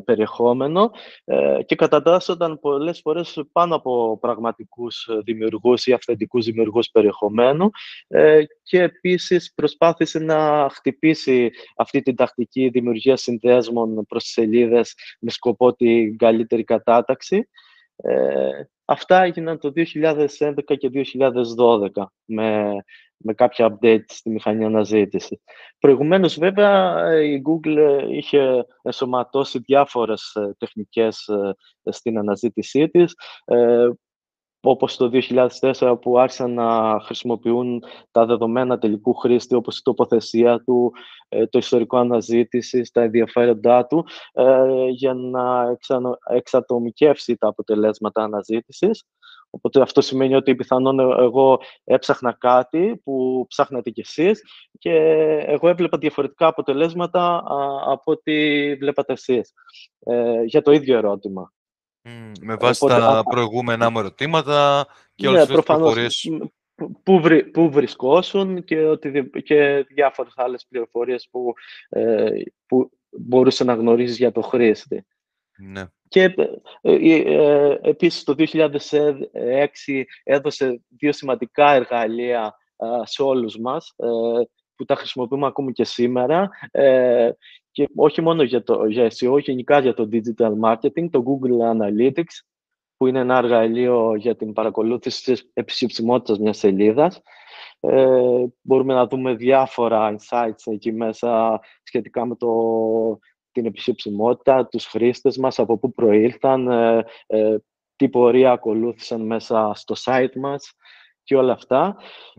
περιεχόμενο 0.05 0.91
ε, 1.25 1.59
και 1.67 1.75
κατατάσσονταν 1.75 2.59
πολλές 2.61 3.01
φορές 3.01 3.41
πάνω 3.53 3.75
από 3.75 4.19
πραγματικούς 4.21 5.09
δημιουργούς 5.25 5.87
ή 5.87 5.93
αυθεντικούς 5.93 6.45
δημιουργούς 6.45 6.89
περιεχομένου 6.91 7.71
ε, 8.09 8.43
και 8.63 8.83
επίσης 8.83 9.53
προσπάθησε 9.55 10.19
να 10.19 10.69
χτυπήσει 10.73 11.51
αυτή 11.77 12.03
την 12.03 12.17
τακτική 12.17 12.69
δημιουργία 12.69 13.17
συνδέσμων 13.17 14.07
προς 14.09 14.23
τις 14.23 14.33
σελίδες 14.33 14.95
με 15.21 15.31
σκοπό 15.31 15.75
την 15.75 16.17
καλύτερη 16.17 16.65
κατάταξη. 16.65 17.49
Αυτά 18.85 19.23
έγιναν 19.23 19.59
το 19.59 19.73
2011 19.75 20.77
και 20.79 20.91
2012 20.93 22.05
με 22.25 22.73
με 23.19 23.35
κάποια 23.35 23.79
update 23.81 24.05
στη 24.07 24.31
μηχανή 24.31 24.65
αναζήτηση. 24.65 25.41
Προηγουμένως, 25.79 26.39
βέβαια, 26.39 27.03
η 27.23 27.43
Google 27.45 28.05
είχε 28.11 28.67
ενσωματώσει 28.83 29.59
διάφορες 29.59 30.35
ε, 30.35 30.55
τεχνικές 30.59 31.27
ε, 31.27 31.55
στην 31.91 32.19
αναζήτησή 32.19 32.89
της, 32.89 33.15
ε, 33.45 33.89
όπως 34.71 34.97
το 34.97 35.11
2004 35.61 35.99
που 36.01 36.19
άρχισαν 36.19 36.55
να 36.55 37.01
χρησιμοποιούν 37.01 37.83
τα 38.11 38.27
δεδομένα 38.27 38.79
τελικού 38.79 39.15
χρήστη, 39.15 39.55
όπως 39.55 39.79
η 39.79 39.83
τοποθεσία 39.83 40.63
του, 40.65 40.93
το 41.51 41.59
ιστορικό 41.59 41.99
αναζήτηση, 41.99 42.91
τα 42.93 43.03
ενδιαφέροντά 43.03 43.87
του, 43.87 44.07
για 44.91 45.15
να 45.15 45.77
εξατομικεύσει 46.35 47.37
τα 47.37 47.49
αποτελέσματα 47.49 48.23
αναζήτησης. 48.23 49.05
Οπότε 49.51 49.81
αυτό 49.81 50.01
σημαίνει 50.01 50.35
ότι 50.35 50.55
πιθανόν 50.55 50.99
εγώ 51.01 51.61
έψαχνα 51.85 52.33
κάτι 52.33 53.01
που 53.05 53.45
ψάχνατε 53.49 53.91
κι 53.91 54.01
εσείς 54.01 54.43
και 54.79 54.93
εγώ 55.47 55.69
έβλεπα 55.69 55.99
διαφορετικά 55.99 56.47
αποτελέσματα 56.47 57.43
από 57.85 58.13
ό,τι 58.13 58.75
βλέπατε 58.75 59.13
εσείς 59.13 59.53
ε, 59.99 60.43
για 60.43 60.63
το 60.63 60.73
ίδιο 60.73 60.97
ερώτημα. 60.97 61.53
Με 62.41 62.55
βάση 62.55 62.87
τα 62.87 63.23
προηγούμενα 63.29 63.91
μου 63.91 63.99
ερωτήματα 63.99 64.87
και 65.15 65.29
όλες 65.29 65.49
ναι, 65.49 65.63
τις 65.63 66.31
Πού, 67.03 67.21
βρι, 67.21 67.45
πού 67.45 67.71
βρισκόσουν 67.71 68.65
και, 68.65 68.85
ότι, 68.85 69.31
και 69.45 69.87
διάφορες 69.89 70.33
άλλες 70.37 70.67
πληροφορίες 70.69 71.29
που, 71.31 71.53
ε, 71.89 72.31
που 72.67 72.91
μπορούσε 73.11 73.65
να 73.65 73.75
γνωρίζεις 73.75 74.17
για 74.17 74.33
το 74.33 74.41
χρήστη. 74.41 75.07
Ναι. 75.59 75.85
Και 76.09 76.23
ε, 76.23 76.35
ε, 76.81 77.15
ε, 77.15 77.79
επίσης 77.83 78.25
το 78.25 78.35
2006 78.39 80.05
έδωσε 80.23 80.83
δύο 80.89 81.13
σημαντικά 81.13 81.71
εργαλεία 81.73 82.55
σε 83.03 83.23
όλους 83.23 83.59
μας, 83.59 83.95
που 84.75 84.85
τα 84.85 84.95
χρησιμοποιούμε 84.95 85.47
ακόμη 85.47 85.73
και 85.73 85.85
σήμερα 85.85 86.49
ε, 86.71 87.31
και 87.79 87.89
όχι 87.97 88.21
μόνο 88.21 88.43
για, 88.43 88.63
το, 88.63 88.85
για 88.87 89.11
SEO, 89.15 89.39
γενικά 89.41 89.81
για 89.81 89.95
το 89.95 90.09
digital 90.13 90.53
marketing, 90.65 91.11
το 91.11 91.23
Google 91.27 91.77
Analytics, 91.77 92.43
που 92.97 93.07
είναι 93.07 93.19
ένα 93.19 93.37
εργαλείο 93.37 94.15
για 94.15 94.37
την 94.37 94.53
παρακολούθηση 94.53 95.25
της 95.25 95.51
επισυψιμότητας 95.53 96.39
μιας 96.39 96.59
σελίδας. 96.59 97.23
Ε, 97.81 98.45
μπορούμε 98.61 98.95
να 98.95 99.07
δούμε 99.07 99.35
διάφορα 99.35 100.17
insights 100.17 100.73
εκεί 100.73 100.93
μέσα 100.93 101.61
σχετικά 101.83 102.27
με 102.27 102.37
το, 102.37 102.51
την 103.53 103.67
επισυψιμότητα, 103.67 104.67
τους 104.67 104.87
χρήστες 104.87 105.37
μας, 105.37 105.59
από 105.59 105.79
πού 105.79 105.93
προήλθαν, 105.93 106.69
ε, 106.69 107.05
ε, 107.27 107.57
τι 107.97 108.09
πορεία 108.09 108.53
ακολούθησαν 108.53 109.27
μέσα 109.27 109.73
στο 109.75 109.95
site 110.05 110.35
μας 110.35 110.73
και 111.23 111.37
όλα 111.37 111.59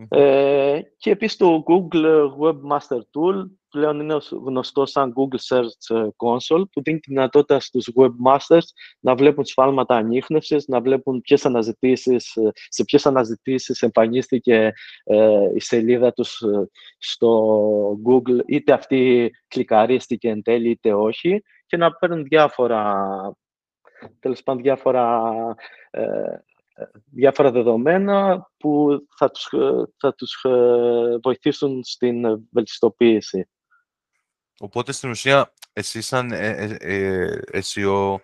Ε, 0.08 0.80
και 0.96 1.10
επίσης 1.10 1.36
το 1.36 1.62
Google 1.66 2.28
Webmaster 2.40 2.98
Tool 2.98 3.59
πλέον 3.70 4.00
είναι 4.00 4.16
γνωστό 4.30 4.86
σαν 4.86 5.12
Google 5.16 5.56
Search 5.56 5.96
Console 5.96 6.62
που 6.72 6.82
δίνει 6.82 6.98
τη 6.98 7.10
δυνατότητα 7.10 7.60
στους 7.60 7.90
webmasters 7.94 8.66
να 9.00 9.14
βλέπουν 9.14 9.44
σφάλματα 9.44 9.94
ανείχνευσης, 9.94 10.66
να 10.66 10.80
βλέπουν 10.80 11.20
ποιες 11.20 11.46
αναζητήσεις, 11.46 12.38
σε 12.68 12.84
ποιες 12.84 13.06
αναζητήσεις 13.06 13.82
εμφανίστηκε 13.82 14.72
ε, 15.04 15.40
η 15.54 15.60
σελίδα 15.60 16.12
τους 16.12 16.40
ε, 16.40 16.68
στο 16.98 18.00
Google, 18.06 18.38
είτε 18.46 18.72
αυτή 18.72 19.30
κλικαρίστηκε 19.48 20.28
εν 20.28 20.42
τέλει 20.42 20.70
είτε 20.70 20.94
όχι 20.94 21.42
και 21.66 21.76
να 21.76 21.92
παίρνουν 21.92 22.24
διάφορα 22.24 23.06
τέλος 24.20 24.42
πάντων 24.42 24.62
διάφορα 24.62 25.32
ε, 25.90 26.02
διάφορα 27.10 27.50
δεδομένα 27.50 28.48
που 28.56 28.88
θα 29.16 29.30
τους, 29.30 29.48
θα 29.96 30.14
τους 30.14 30.44
ε, 30.44 31.18
βοηθήσουν 31.22 31.84
στην 31.84 32.46
βελτιστοποίηση. 32.50 33.48
Οπότε, 34.62 34.92
στην 34.92 35.10
ουσία, 35.10 35.52
εσύ 35.72 36.00
σαν 36.00 36.32
ε, 36.32 36.76
ε, 36.80 37.38
SEO 37.52 38.16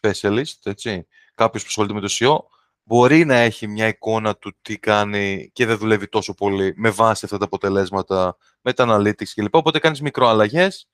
specialist, 0.00 0.58
έτσι, 0.62 1.06
κάποιος 1.34 1.62
που 1.62 1.68
ασχολείται 1.68 1.94
με 1.94 2.00
το 2.00 2.08
SEO, 2.10 2.36
μπορεί 2.82 3.24
να 3.24 3.34
έχει 3.34 3.66
μια 3.66 3.86
εικόνα 3.86 4.36
του 4.36 4.56
τι 4.62 4.78
κάνει 4.78 5.50
και 5.52 5.66
δεν 5.66 5.78
δουλεύει 5.78 6.08
τόσο 6.08 6.34
πολύ 6.34 6.72
με 6.76 6.90
βάση 6.90 7.24
αυτά 7.24 7.38
τα 7.38 7.44
αποτελέσματα, 7.44 8.36
με 8.60 8.72
τα 8.72 8.86
analytics 8.88 9.28
κλπ. 9.34 9.54
Οπότε 9.54 9.78
κάνεις 9.78 10.00
μικροαλλαγές, 10.00 10.88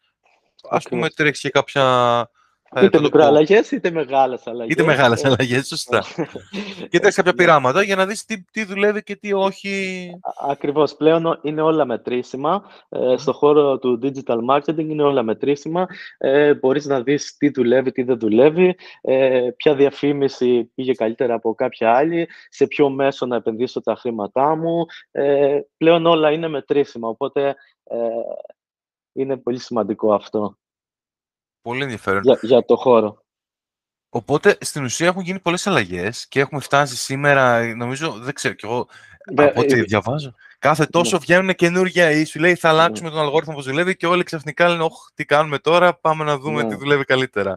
ας 0.71 0.85
πούμε 0.85 1.11
τρέχεις 1.11 1.41
και 1.41 1.51
κάποια 1.51 2.31
Είτε 2.83 3.01
μικροαλλαγέ 3.01 3.61
είτε 3.71 3.91
μεγάλες 3.91 4.47
αλλαγές. 4.47 4.75
Είτε 4.75 4.83
μεγάλες 4.83 5.25
αλλαγές, 5.25 5.67
σωστά. 5.67 6.05
και 6.91 6.99
κάποια 6.99 7.23
ναι. 7.27 7.33
πειράματα 7.33 7.83
για 7.83 7.97
να 7.97 8.07
δεις 8.07 8.25
τι, 8.25 8.45
τι 8.45 8.65
δουλεύει 8.65 9.03
και 9.03 9.17
τι 9.17 9.33
όχι. 9.33 10.11
Ακριβώς. 10.49 10.97
Πλέον 10.97 11.39
είναι 11.43 11.61
όλα 11.61 11.85
μετρήσιμα. 11.85 12.63
Ε, 12.89 13.17
στον 13.17 13.35
χώρο 13.35 13.79
του 13.79 14.01
digital 14.03 14.39
marketing 14.51 14.89
είναι 14.89 15.03
όλα 15.03 15.23
μετρήσιμα. 15.23 15.87
Ε, 16.19 16.55
Μπορείς 16.55 16.87
να 16.87 17.03
δεις 17.03 17.37
τι 17.37 17.49
δουλεύει, 17.49 17.93
τι 17.93 18.03
δεν 18.03 18.19
δουλεύει, 18.19 18.77
ε, 19.01 19.49
ποια 19.57 19.75
διαφήμιση 19.75 20.71
πήγε 20.75 20.93
καλύτερα 20.93 21.35
από 21.35 21.55
κάποια 21.55 21.93
άλλη, 21.95 22.29
σε 22.49 22.67
ποιο 22.67 22.91
μέσο 22.91 23.27
να 23.27 23.37
επενδύσω 23.37 23.81
τα 23.81 23.95
χρήματά 23.95 24.57
μου. 24.57 24.85
Ε, 25.11 25.61
πλέον 25.77 26.07
όλα 26.07 26.31
είναι 26.31 26.49
μετρήσιμα. 26.49 27.09
Οπότε 27.09 27.55
ε, 27.85 27.97
είναι 29.13 29.37
πολύ 29.37 29.59
σημαντικό 29.59 30.15
αυτό. 30.15 30.57
Πολύ 31.69 31.83
ενδιαφέρον. 31.83 32.23
Για, 32.23 32.39
για 32.43 32.65
το 32.65 32.77
χώρο. 32.77 33.25
Οπότε, 34.09 34.57
στην 34.61 34.85
ουσία 34.85 35.07
έχουν 35.07 35.23
γίνει 35.23 35.41
πολλές 35.41 35.67
αλλαγές 35.67 36.27
και 36.29 36.41
έχουμε 36.41 36.61
φτάσει 36.61 36.97
σήμερα, 36.97 37.75
νομίζω, 37.75 38.13
δεν 38.13 38.35
ξέρω 38.35 38.55
κι 38.55 38.65
εγώ, 38.65 38.89
από 39.37 39.61
ό,τι 39.61 39.79
ε, 39.79 39.83
διαβάζω, 39.83 40.35
κάθε 40.59 40.87
τόσο 40.87 41.17
ναι. 41.17 41.23
βγαίνουν 41.23 41.55
καινούργια 41.55 42.11
ή 42.11 42.25
σου 42.25 42.39
λέει 42.39 42.55
θα 42.55 42.69
αλλάξουμε 42.69 43.09
ναι. 43.09 43.15
τον 43.15 43.25
αλγόριθμο 43.25 43.55
που 43.55 43.63
δουλεύει 43.63 43.97
και 43.97 44.07
όλοι 44.07 44.23
ξαφνικά 44.23 44.69
λένε, 44.69 44.83
όχι, 44.83 44.95
τι 45.15 45.25
κάνουμε 45.25 45.59
τώρα, 45.59 45.95
πάμε 45.95 46.25
να 46.25 46.39
δούμε 46.39 46.63
ναι. 46.63 46.69
τι 46.69 46.75
δουλεύει 46.75 47.05
καλύτερα. 47.05 47.57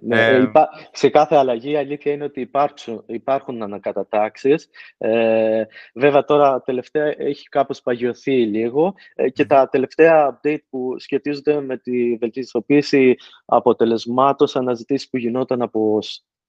Ναι, 0.00 0.26
ε, 0.26 0.50
σε 0.92 1.08
κάθε 1.08 1.36
αλλαγή 1.36 1.70
η 1.70 1.76
αλήθεια 1.76 2.12
είναι 2.12 2.24
ότι 2.24 2.40
υπάρχουν, 2.40 3.02
υπάρχουν 3.06 3.62
ανακατατάξεις. 3.62 4.68
Ε, 4.98 5.64
βέβαια 5.94 6.24
τώρα 6.24 6.62
τελευταία 6.62 7.14
έχει 7.16 7.48
κάπως 7.48 7.80
παγιωθεί 7.82 8.46
λίγο 8.46 8.94
ε, 9.14 9.30
και 9.30 9.44
τα 9.46 9.68
τελευταία 9.68 10.40
update 10.42 10.62
που 10.70 10.98
σχετίζονται 10.98 11.60
με 11.60 11.76
τη 11.76 12.16
βελτιστοποίηση 12.16 13.14
αποτελεσμάτων 13.44 14.48
αναζητήσεις 14.52 15.08
που 15.08 15.16
γινόταν 15.16 15.62
από 15.62 15.98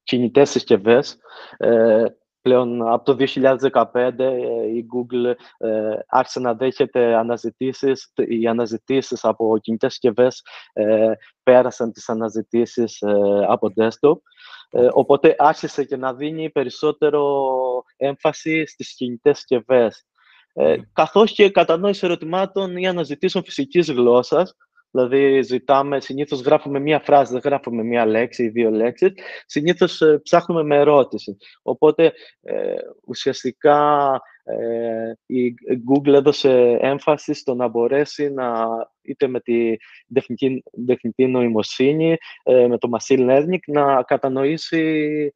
κινητές 0.04 0.50
συσκευές 0.50 1.18
ε, 1.58 2.04
πλέον 2.48 2.88
από 2.88 3.04
το 3.04 3.26
2015 3.94 4.20
ε, 4.20 4.32
η 4.76 4.86
Google 4.94 5.34
ε, 5.58 5.98
άρχισε 6.08 6.40
να 6.40 6.54
δέχεται 6.54 7.16
αναζητήσεις. 7.16 8.14
Οι 8.16 8.48
αναζητήσεις 8.48 9.24
από 9.24 9.58
κινητές 9.62 9.92
συσκευές 9.92 10.44
ε, 10.74 11.12
πέρασαν 11.44 11.92
τις 11.92 12.10
αναζητήσεις 12.10 13.02
ε, 13.02 13.46
από 13.48 13.74
desktop. 13.78 14.18
Ε, 14.70 14.88
οπότε 14.92 15.36
άρχισε 15.38 15.84
και 15.84 15.98
να 15.98 16.14
δίνει 16.14 16.50
περισσότερο 16.50 17.24
έμφαση 17.98 18.66
στις 18.66 18.96
κινητές 18.96 19.38
συσκευές. 19.38 20.06
Ε, 20.54 20.78
καθώς 20.94 21.32
και 21.32 21.50
κατανόηση 21.50 22.06
ερωτημάτων 22.06 22.78
ή 22.78 22.88
αναζητήσεων 22.88 23.44
φυσικής 23.44 23.92
γλώσσας, 23.92 24.56
Δηλαδή, 24.92 25.42
ζητάμε, 25.42 26.00
συνήθως 26.00 26.42
γράφουμε 26.42 26.80
μία 26.80 27.00
φράση, 27.00 27.32
δεν 27.32 27.42
γράφουμε 27.44 27.84
μία 27.84 28.06
λέξη 28.06 28.44
ή 28.44 28.50
δύο 28.50 28.70
λέξεις. 28.70 29.12
Συνήθως 29.46 30.02
ε, 30.02 30.20
ψάχνουμε 30.24 30.64
με 30.64 30.76
ερώτηση. 30.76 31.38
Οπότε, 31.62 32.14
ε, 32.42 32.76
ουσιαστικά, 33.08 34.10
ε, 34.44 35.12
η 35.26 35.54
Google 35.90 36.14
έδωσε 36.14 36.78
έμφαση 36.82 37.34
στο 37.34 37.54
να 37.54 37.68
μπορέσει 37.68 38.30
να, 38.30 38.68
είτε 39.02 39.28
με 39.28 39.40
τη 39.40 39.76
τεχνητή, 40.14 40.64
τεχνητή 40.86 41.28
νοημοσύνη, 41.28 42.18
ε, 42.44 42.68
με 42.68 42.78
το 42.78 42.90
machine 42.98 43.30
learning, 43.30 43.60
να 43.68 44.04
κατανοήσει 44.04 45.34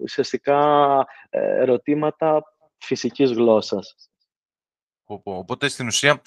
ουσιαστικά 0.00 1.06
ερωτήματα 1.30 2.42
φυσικής 2.78 3.32
γλώσσας. 3.32 4.13
Οπότε, 5.04 5.68
στην 5.68 5.86
ουσία, 5.86 6.22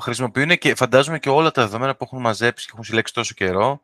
χρησιμοποιούν 0.00 0.58
και 0.58 0.74
φαντάζομαι 0.74 1.18
και 1.18 1.28
όλα 1.28 1.50
τα 1.50 1.62
δεδομένα 1.62 1.96
που 1.96 2.04
έχουν 2.04 2.20
μαζέψει 2.20 2.64
και 2.64 2.70
έχουν 2.72 2.84
συλλέξει 2.84 3.14
τόσο 3.14 3.34
καιρό, 3.34 3.80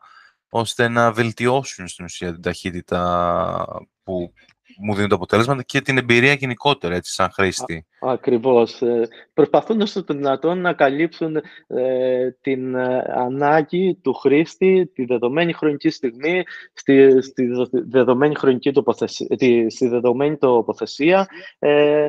ώστε 0.48 0.88
να 0.88 1.12
βελτιώσουν 1.12 1.88
στην 1.88 2.04
ουσία 2.04 2.32
την 2.32 2.42
ταχύτητα 2.42 3.64
που 4.02 4.32
μου 4.78 4.94
δίνουν 4.94 5.09
τα 5.09 5.14
αποτέλεσματα 5.14 5.62
και 5.62 5.80
την 5.80 5.98
εμπειρία 5.98 6.32
γενικότερα, 6.32 6.94
έτσι, 6.94 7.12
σαν 7.12 7.30
χρήστη. 7.30 7.87
Α, 8.06 8.11
ακριβώς. 8.12 8.82
Ε, 8.82 9.09
προσπαθούν 9.35 9.80
όσο 9.80 10.04
το 10.04 10.14
δυνατόν 10.14 10.61
να 10.61 10.72
καλύψουν 10.72 11.37
ε, 11.66 12.30
την 12.40 12.74
ε, 12.74 13.04
ανάγκη 13.14 13.94
του 14.02 14.14
χρήστη 14.14 14.90
τη 14.94 15.04
δεδομένη 15.04 15.52
χρονική 15.52 15.90
στιγμή, 15.90 16.42
στη, 16.72 17.22
στη 17.22 17.48
δεδομένη 17.70 18.35
χρονική 18.35 18.72
τοποθεσία, 18.72 19.26
στη 19.68 19.88
δεδομένη 19.88 20.37
τοποθεσία, 20.37 21.28
ε, 21.59 22.06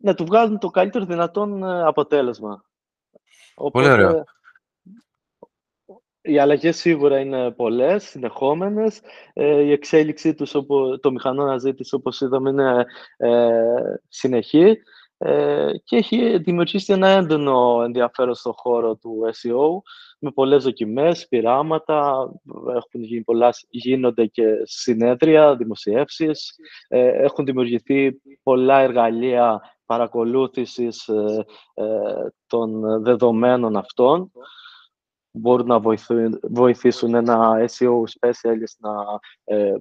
να 0.00 0.14
του 0.14 0.24
βγάλουν 0.24 0.58
το 0.58 0.68
καλύτερο 0.68 1.04
δυνατόν 1.04 1.64
αποτέλεσμα. 1.64 2.64
Οπότε, 3.54 3.88
Πολύ 3.88 4.02
ωραίο. 4.02 4.24
Οι 6.22 6.38
αλλαγές 6.38 6.76
σίγουρα 6.76 7.18
είναι 7.18 7.50
πολλές, 7.50 8.04
συνεχόμενες. 8.04 9.00
Ε, 9.32 9.60
η 9.60 9.72
εξέλιξή 9.72 10.34
τους, 10.34 10.50
το 11.00 11.10
μηχανό 11.12 11.42
αναζήτηση, 11.42 11.94
όπως 11.94 12.20
είδαμε, 12.20 12.50
είναι 12.50 12.86
ε, 13.16 13.50
συνεχή 14.08 14.76
ε, 15.22 15.72
και 15.84 15.96
έχει 15.96 16.38
δημιουργήσει 16.38 16.92
ένα 16.92 17.08
έντονο 17.08 17.82
ενδιαφέρον 17.84 18.34
στον 18.34 18.52
χώρο 18.56 18.96
του 18.96 19.20
SEO 19.26 19.82
με 20.18 20.30
πολλές 20.30 20.64
δοκιμές, 20.64 21.28
πειράματα, 21.28 22.30
έχουν 22.76 23.02
γίνει 23.02 23.22
πολλά, 23.22 23.54
γίνονται 23.70 24.26
και 24.26 24.44
συνέδρια, 24.62 25.56
δημοσιεύσεις, 25.56 26.54
ε, 26.88 27.24
έχουν 27.24 27.44
δημιουργηθεί 27.44 28.20
πολλά 28.42 28.78
εργαλεία 28.78 29.60
παρακολούθησης 29.90 31.08
ε, 31.08 31.44
ε, 31.74 31.84
των 32.46 33.02
δεδομένων 33.02 33.76
αυτών 33.76 34.32
μπορούν 35.30 35.66
να 35.66 35.80
βοηθήσουν 36.42 37.14
ένα 37.14 37.66
SEO 37.68 38.02
specialist 38.20 38.76
να 38.78 38.92
ε, 39.44 39.74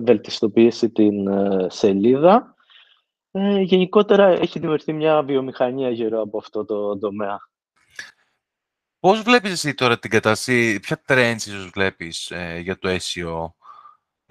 βελτιστοποιήσει 0.00 0.90
την 0.90 1.28
σελίδα. 1.70 2.54
γενικότερα 3.62 4.26
έχει 4.26 4.58
δημιουργηθεί 4.58 4.92
μια 4.92 5.22
βιομηχανία 5.22 5.90
γύρω 5.90 6.20
από 6.20 6.38
αυτό 6.38 6.64
το 6.64 6.98
τομέα. 6.98 7.38
Πώς 9.00 9.22
βλέπεις 9.22 9.50
εσύ 9.50 9.74
τώρα 9.74 9.98
την 9.98 10.10
κατάσταση, 10.10 10.80
ποια 10.80 11.02
trends 11.06 11.36
ίσως 11.36 11.70
βλέπεις 11.74 12.32
για 12.60 12.78
το 12.78 12.88
SEO 12.88 13.57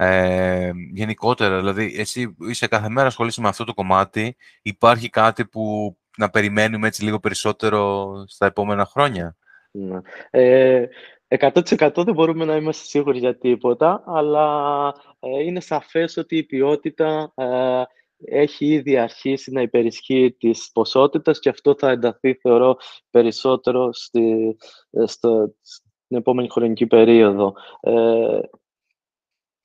ε, 0.00 0.70
γενικότερα, 0.92 1.58
δηλαδή, 1.58 1.94
εσύ 1.96 2.36
είσαι 2.38 2.66
κάθε 2.66 2.88
μέρα 2.88 3.06
ασχολείσαι 3.06 3.40
με 3.40 3.48
αυτό 3.48 3.64
το 3.64 3.74
κομμάτι. 3.74 4.36
Υπάρχει 4.62 5.10
κάτι 5.10 5.46
που 5.46 5.96
να 6.16 6.30
περιμένουμε 6.30 6.86
έτσι 6.86 7.04
λίγο 7.04 7.18
περισσότερο 7.18 8.12
στα 8.26 8.46
επόμενα 8.46 8.84
χρόνια; 8.84 9.36
Ναι. 9.70 9.98
Ε, 10.30 10.86
100% 11.28 12.04
δεν 12.04 12.14
μπορούμε 12.14 12.44
να 12.44 12.56
είμαστε 12.56 12.84
σίγουροι 12.84 13.18
για 13.18 13.38
τίποτα, 13.38 14.02
αλλά 14.06 14.94
ε, 15.20 15.42
είναι 15.42 15.60
σαφές 15.60 16.16
ότι 16.16 16.36
η 16.36 16.42
ποιότητα 16.42 17.32
ε, 17.34 17.82
έχει 18.24 18.66
ήδη 18.66 18.96
αρχίσει 18.96 19.52
να 19.52 19.62
υπερισχύει 19.62 20.36
της 20.38 20.70
ποσότητας 20.72 21.38
και 21.38 21.48
αυτό 21.48 21.74
θα 21.78 21.90
ενταθεί, 21.90 22.34
θεωρώ, 22.34 22.76
περισσότερο 23.10 23.92
στη, 23.92 24.56
ε, 24.90 25.06
στο, 25.06 25.54
στην 25.60 26.16
επόμενη 26.16 26.48
χρονική 26.50 26.86
περίοδο. 26.86 27.54
Ε, 27.80 28.40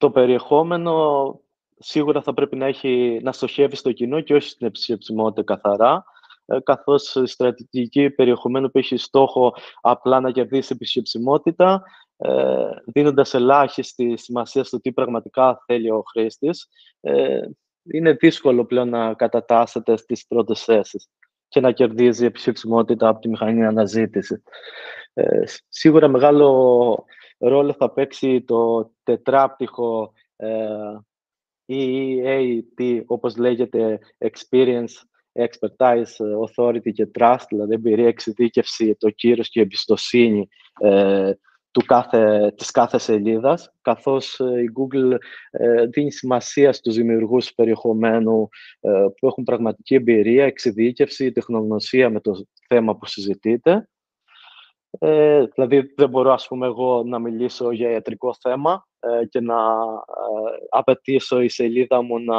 το 0.04 0.12
περιεχόμενο 0.12 1.40
σίγουρα 1.78 2.22
θα 2.22 2.34
πρέπει 2.34 2.56
να, 2.56 2.66
έχει, 2.66 3.20
να 3.24 3.32
στοχεύει 3.32 3.76
στο 3.76 3.92
κοινό 3.92 4.22
και 4.22 4.34
όχι 4.34 4.50
στην 4.50 4.68
επισυψιμότητα 4.68 5.44
καθαρά, 5.44 6.04
ε, 6.46 6.60
καθώς 6.64 7.16
η 7.16 7.26
στρατηγική 7.26 8.10
περιεχομένου 8.10 8.72
που 8.72 8.78
έχει 8.78 8.98
στόχο 8.98 9.56
απλά 9.82 10.20
να 10.20 10.32
κερδίσει 10.32 10.74
επισυψιμότητα, 10.74 11.84
ε, 12.18 12.66
δίνοντας 12.86 13.34
ελάχιστη 13.34 14.18
σημασία 14.18 14.64
στο 14.64 14.80
τι 14.80 14.92
πραγματικά 14.92 15.64
θέλει 15.66 15.92
ο 15.92 16.04
χρήστης, 16.12 16.68
ε, 17.02 17.40
είναι 17.84 18.12
δύσκολο 18.12 18.66
πλέον 18.66 18.90
να 18.90 19.14
κατατάσσεται 19.14 19.98
στις 19.98 20.28
πρώτες 20.28 20.64
θέσεις 20.64 21.08
και 21.48 21.60
να 21.60 21.72
κερδίζει 21.72 22.26
επισυψιμότητα 22.26 23.08
από 23.08 23.20
τη 23.20 23.30
μηχανή 23.30 23.66
αναζήτησης. 23.66 24.42
Ε, 25.14 25.44
σίγουρα 25.70 26.08
μεγάλο 26.08 27.06
ρόλο 27.48 27.74
θα 27.74 27.92
παίξει 27.92 28.42
το 28.42 28.92
τετράπτυχο 29.04 30.14
ε, 30.36 30.98
EAT, 31.70 33.02
όπως 33.06 33.38
λέγεται, 33.38 34.00
Experience, 34.18 34.94
Expertise, 35.34 36.14
Authority 36.46 36.92
και 36.94 37.08
Trust, 37.20 37.46
δηλαδή 37.50 37.74
εμπειρία, 37.74 38.08
εξειδίκευση, 38.08 38.96
το 38.96 39.10
κύρος 39.10 39.50
και 39.50 39.60
η 39.60 39.62
εμπιστοσύνη 39.62 40.48
ε, 40.80 41.32
του 41.74 41.86
κάθε, 41.86 42.54
της 42.58 42.72
κάθε 42.72 42.98
σελίδας, 42.98 43.74
καθώς 43.82 44.40
ε, 44.40 44.62
η 44.62 44.72
Google 44.78 45.18
ε, 45.52 45.86
δίνει 45.86 46.12
σημασία 46.12 46.74
στους 46.74 46.96
δημιουργούς 46.96 47.54
περιεχομένου 47.54 48.50
ε, 48.80 48.90
που 48.90 49.28
έχουν 49.28 49.44
πραγματική 49.44 49.96
εμπειρία, 49.96 50.46
εξειδίκευση, 50.46 51.32
τεχνογνωσία 51.32 52.10
με 52.10 52.20
το 52.20 52.46
θέμα 52.68 52.96
που 52.98 53.06
συζητείτε. 53.06 53.88
Ε, 55.06 55.46
δηλαδή, 55.46 55.94
δεν 55.96 56.10
μπορώ, 56.10 56.32
ας 56.32 56.48
πούμε, 56.48 56.66
εγώ 56.66 57.04
να 57.06 57.20
μιλήσω 57.20 57.72
για 57.72 57.92
ιατρικό 57.92 58.36
θέμα 58.40 58.88
και 59.30 59.40
να 59.40 59.56
απαιτήσω 60.70 61.42
η 61.42 61.50
σελίδα 61.50 62.02
μου 62.02 62.20
να 62.20 62.36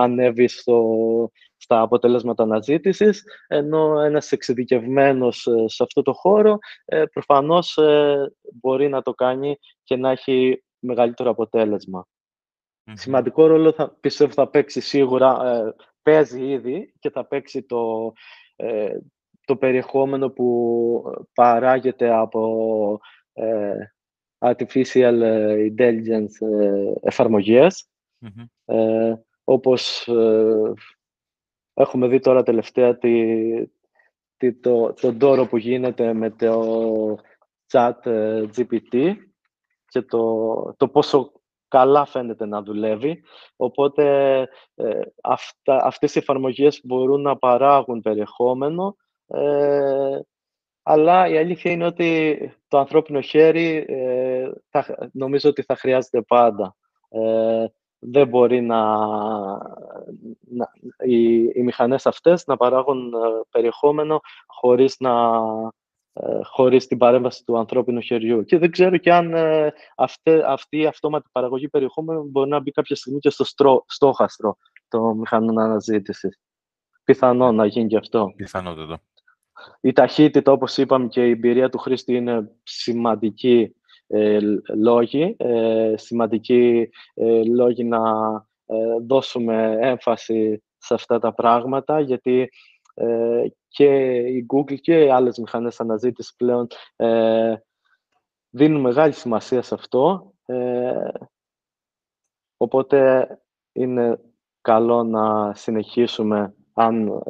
ανέβει 0.00 0.48
στο, 0.48 1.30
στα 1.56 1.80
αποτελέσματα 1.80 2.42
αναζήτησης, 2.42 3.22
ενώ 3.48 4.00
ένας 4.00 4.32
εξειδικευμένος 4.32 5.46
ε, 5.46 5.68
σε 5.68 5.82
αυτό 5.82 6.02
το 6.02 6.12
χώρο 6.12 6.58
ε, 6.84 7.04
προφανώς 7.12 7.76
ε, 7.76 8.32
μπορεί 8.60 8.88
να 8.88 9.02
το 9.02 9.14
κάνει 9.14 9.58
και 9.82 9.96
να 9.96 10.10
έχει 10.10 10.64
μεγαλύτερο 10.78 11.30
Σημαντικό 12.92 13.46
ρόλο 13.46 13.72
θα, 13.72 13.96
πιστεύω 14.00 14.32
θα 14.32 14.48
παίξει 14.48 14.80
σίγουρα, 14.80 15.38
παίζει 16.02 16.46
ήδη 16.46 16.94
και 16.98 17.10
θα 17.10 17.26
παίξει 17.26 17.62
το, 17.62 18.12
το 19.44 19.56
περιεχόμενο 19.56 20.30
που 20.30 21.02
παράγεται 21.34 22.14
από 22.14 23.00
artificial 24.38 25.22
intelligence 25.76 26.36
εφαρμογές, 27.02 27.88
όπως 29.44 30.08
Έχουμε 31.74 32.06
δει 32.06 32.18
τώρα 32.18 32.42
τελευταία 32.42 32.98
τη, 32.98 34.52
το, 34.60 34.92
τον 34.92 35.18
τόρο 35.18 35.46
που 35.46 35.56
γίνεται 35.56 36.12
με 36.12 36.30
το 36.30 37.18
chat 37.72 37.92
ε, 38.02 38.44
GPT 38.56 39.14
και 39.86 40.02
το, 40.02 40.74
το 40.76 40.88
πόσο 40.88 41.32
καλά 41.68 42.04
φαίνεται 42.04 42.46
να 42.46 42.62
δουλεύει. 42.62 43.22
Οπότε 43.56 44.04
ε, 44.74 45.00
αυτά, 45.22 45.84
αυτές 45.84 46.14
οι 46.14 46.18
εφαρμογές 46.18 46.80
μπορούν 46.84 47.20
να 47.20 47.36
παράγουν 47.36 48.00
περιεχόμενο, 48.00 48.96
ε, 49.26 50.18
αλλά 50.82 51.28
η 51.28 51.38
αλήθεια 51.38 51.70
είναι 51.70 51.86
ότι 51.86 52.38
το 52.68 52.78
ανθρώπινο 52.78 53.20
χέρι 53.20 53.84
ε, 53.88 54.50
θα, 54.68 55.10
νομίζω 55.12 55.48
ότι 55.48 55.62
θα 55.62 55.76
χρειάζεται 55.76 56.22
πάντα. 56.22 56.76
Ε, 57.08 57.64
δεν 58.06 58.28
μπορεί 58.28 58.60
να, 58.60 59.08
να 60.40 60.70
οι, 61.04 61.34
οι 61.42 61.62
μηχανές 61.62 62.06
αυτές 62.06 62.46
να 62.46 62.56
παράγουν 62.56 63.12
ε, 63.12 63.18
περιεχόμενο 63.50 64.20
χωρίς, 64.46 64.96
να, 64.98 65.40
ε, 66.12 66.40
χωρίς 66.42 66.86
την 66.86 66.98
παρέμβαση 66.98 67.44
του 67.44 67.58
ανθρώπινου 67.58 68.00
χεριού. 68.00 68.44
Και 68.44 68.58
δεν 68.58 68.70
ξέρω 68.70 68.96
και 68.96 69.12
αν 69.12 69.34
ε, 69.34 69.72
αυτή 70.46 70.78
η 70.78 70.86
αυτόματη 70.86 71.28
παραγωγή 71.32 71.68
περιεχόμενου 71.68 72.24
μπορεί 72.30 72.48
να 72.50 72.60
μπει 72.60 72.70
κάποια 72.70 72.96
στιγμή 72.96 73.18
και 73.18 73.30
στο 73.30 73.44
στρό, 73.44 73.84
στόχαστρο 73.86 74.56
των 74.88 75.18
μηχανών 75.18 75.58
αναζήτησης. 75.58 76.40
Πιθανό 77.04 77.52
να 77.52 77.66
γίνει 77.66 77.88
και 77.88 77.96
αυτό. 77.96 78.32
Πιθανότατο. 78.36 78.98
Η 79.80 79.92
ταχύτητα, 79.92 80.52
όπως 80.52 80.76
είπαμε, 80.76 81.08
και 81.08 81.26
η 81.26 81.30
εμπειρία 81.30 81.68
του 81.68 81.78
χρήστη 81.78 82.14
είναι 82.14 82.50
σημαντική 82.62 83.74
ε, 84.06 84.38
λόγοι, 84.74 85.36
ε, 85.38 85.94
σημαντικοί 85.96 86.90
ε, 87.14 87.44
λόγοι 87.44 87.84
να 87.84 88.00
δώσουμε 89.06 89.78
έμφαση 89.80 90.62
σε 90.78 90.94
αυτά 90.94 91.18
τα 91.18 91.34
πράγματα, 91.34 92.00
γιατί 92.00 92.48
και 93.68 94.16
η 94.16 94.46
Google 94.54 94.80
και 94.80 95.04
οι 95.04 95.10
άλλες 95.10 95.38
μηχανές 95.38 95.80
αναζήτησης 95.80 96.34
πλέον 96.36 96.66
δίνουν 98.50 98.80
μεγάλη 98.80 99.12
σημασία 99.12 99.62
σε 99.62 99.74
αυτό. 99.74 100.32
Οπότε 102.56 103.28
είναι 103.72 104.20
καλό 104.60 105.02
να 105.02 105.54
συνεχίσουμε 105.54 106.54
αν 106.72 107.22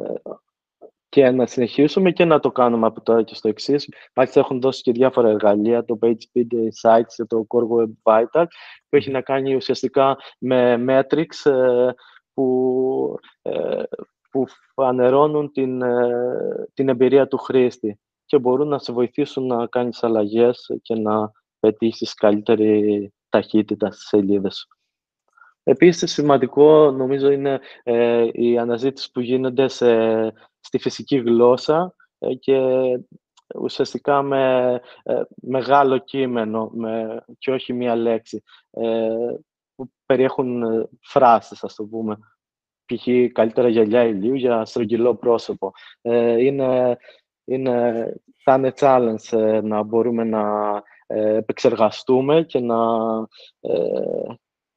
και 1.15 1.29
να 1.29 1.45
συνεχίσουμε 1.45 2.11
και 2.11 2.25
να 2.25 2.39
το 2.39 2.51
κάνουμε 2.51 2.87
από 2.87 3.01
τώρα 3.01 3.23
και 3.23 3.35
στο 3.35 3.47
εξής. 3.47 3.89
Μάλιστα 4.15 4.39
έχουν 4.39 4.61
δώσει 4.61 4.81
και 4.81 4.91
διάφορα 4.91 5.29
εργαλεία, 5.29 5.85
το 5.85 5.97
PageSpeed 6.01 6.53
Insights 6.53 7.13
και 7.15 7.23
το 7.23 7.47
Core 7.47 7.67
Web 7.77 7.91
Vital, 8.03 8.45
που 8.89 8.95
έχει 8.95 9.11
να 9.11 9.21
κάνει 9.21 9.55
ουσιαστικά 9.55 10.17
με 10.39 10.85
metrics 10.87 11.51
ε, 11.51 11.89
που, 12.33 13.15
ε, 13.41 13.83
που 14.31 14.45
φανερώνουν 14.73 15.51
την, 15.51 15.81
ε, 15.81 16.69
την 16.73 16.89
εμπειρία 16.89 17.27
του 17.27 17.37
χρήστη 17.37 17.99
και 18.25 18.39
μπορούν 18.39 18.67
να 18.67 18.79
σε 18.79 18.93
βοηθήσουν 18.93 19.45
να 19.45 19.67
κάνεις 19.67 20.03
αλλαγές 20.03 20.79
και 20.81 20.95
να 20.95 21.31
πετύχεις 21.59 22.13
καλύτερη 22.13 23.13
ταχύτητα 23.29 23.91
στις 23.91 24.07
σελίδες 24.07 24.55
σου. 24.55 24.67
Επίσης, 25.63 26.11
σημαντικό 26.11 26.91
νομίζω 26.91 27.31
είναι 27.31 27.59
ε, 27.83 28.27
οι 28.31 28.57
αναζήτηση 28.57 29.11
που 29.11 29.19
γίνονται 29.19 29.67
σε, 29.67 29.85
στη 30.65 30.77
φυσική 30.77 31.17
γλώσσα 31.17 31.95
ε, 32.19 32.33
και 32.33 32.59
ουσιαστικά 33.55 34.21
με 34.21 34.73
ε, 35.03 35.21
μεγάλο 35.35 35.97
κείμενο 35.97 36.69
με, 36.73 37.23
και 37.37 37.51
όχι 37.51 37.73
μία 37.73 37.95
λέξη 37.95 38.43
ε, 38.71 39.09
που 39.75 39.89
περιέχουν 40.05 40.63
φράσεις, 41.01 41.63
ας 41.63 41.75
το 41.75 41.83
πούμε. 41.83 42.17
Π.χ. 42.85 43.07
καλύτερα 43.31 43.67
γυαλιά 43.67 44.03
ηλίου 44.03 44.33
για 44.33 44.65
στρογγυλό 44.65 45.15
πρόσωπο. 45.15 45.71
είναι, 46.39 46.97
είναι, 47.45 48.05
θα 48.43 48.53
είναι 48.53 48.73
challenge 48.79 49.61
να 49.63 49.83
μπορούμε 49.83 50.23
να 50.23 50.43
επεξεργαστούμε 51.07 52.43
και 52.43 52.59
να 52.59 52.77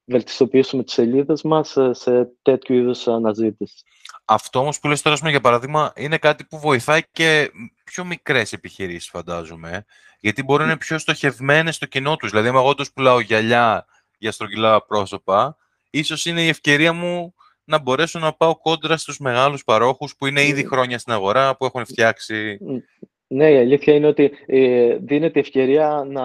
βελτιστοποιήσουμε 0.05 0.83
τις 0.83 0.93
σελίδες 0.95 1.43
μας 1.43 1.77
σε 1.91 2.33
τέτοιου 2.43 2.75
είδους 2.75 3.09
αναζήτησης. 3.09 3.83
Αυτό 4.31 4.59
όμως 4.59 4.81
που 4.81 4.89
λες 4.89 5.03
τώρα, 5.03 5.31
για 5.31 5.41
παράδειγμα, 5.41 5.93
είναι 5.97 6.19
κάτι 6.19 6.45
που 6.45 6.59
βοηθάει 6.59 7.01
και 7.13 7.51
πιο 7.85 8.05
μικρές 8.05 8.53
επιχειρήσεις, 8.53 9.09
φαντάζομαι. 9.09 9.85
Γιατί 10.21 10.43
μπορεί 10.43 10.63
να 10.63 10.69
είναι 10.69 10.79
πιο 10.79 10.99
στοχευμένες 10.99 11.75
στο 11.75 11.87
κοινό 11.87 12.17
τους. 12.17 12.31
Δηλαδή, 12.31 12.49
αν 12.49 12.55
εγώ 12.55 12.75
τους 12.75 12.93
πουλάω 12.93 13.21
γυαλιά 13.21 13.87
για 14.19 14.33
στρογγυλά 14.33 14.87
πρόσωπα, 14.87 15.57
ίσως 15.91 16.25
είναι 16.25 16.43
η 16.43 16.49
ευκαιρία 16.49 16.93
μου 16.93 17.35
να 17.65 17.79
μπορέσω 17.79 18.19
να 18.19 18.33
πάω 18.33 18.59
κόντρα 18.59 18.97
στους 18.97 19.19
μεγάλους 19.19 19.65
παρόχους 19.65 20.17
που 20.17 20.27
είναι 20.27 20.45
ήδη 20.45 20.67
χρόνια 20.67 20.99
στην 20.99 21.13
αγορά, 21.13 21.57
που 21.57 21.65
έχουν 21.65 21.85
φτιάξει 21.87 22.59
ναι, 23.31 23.51
η 23.51 23.57
αλήθεια 23.57 23.95
είναι 23.95 24.07
ότι 24.07 24.31
ε, 24.47 24.97
δίνεται 24.97 25.41
ευκαιρία 25.41 26.05
να... 26.07 26.25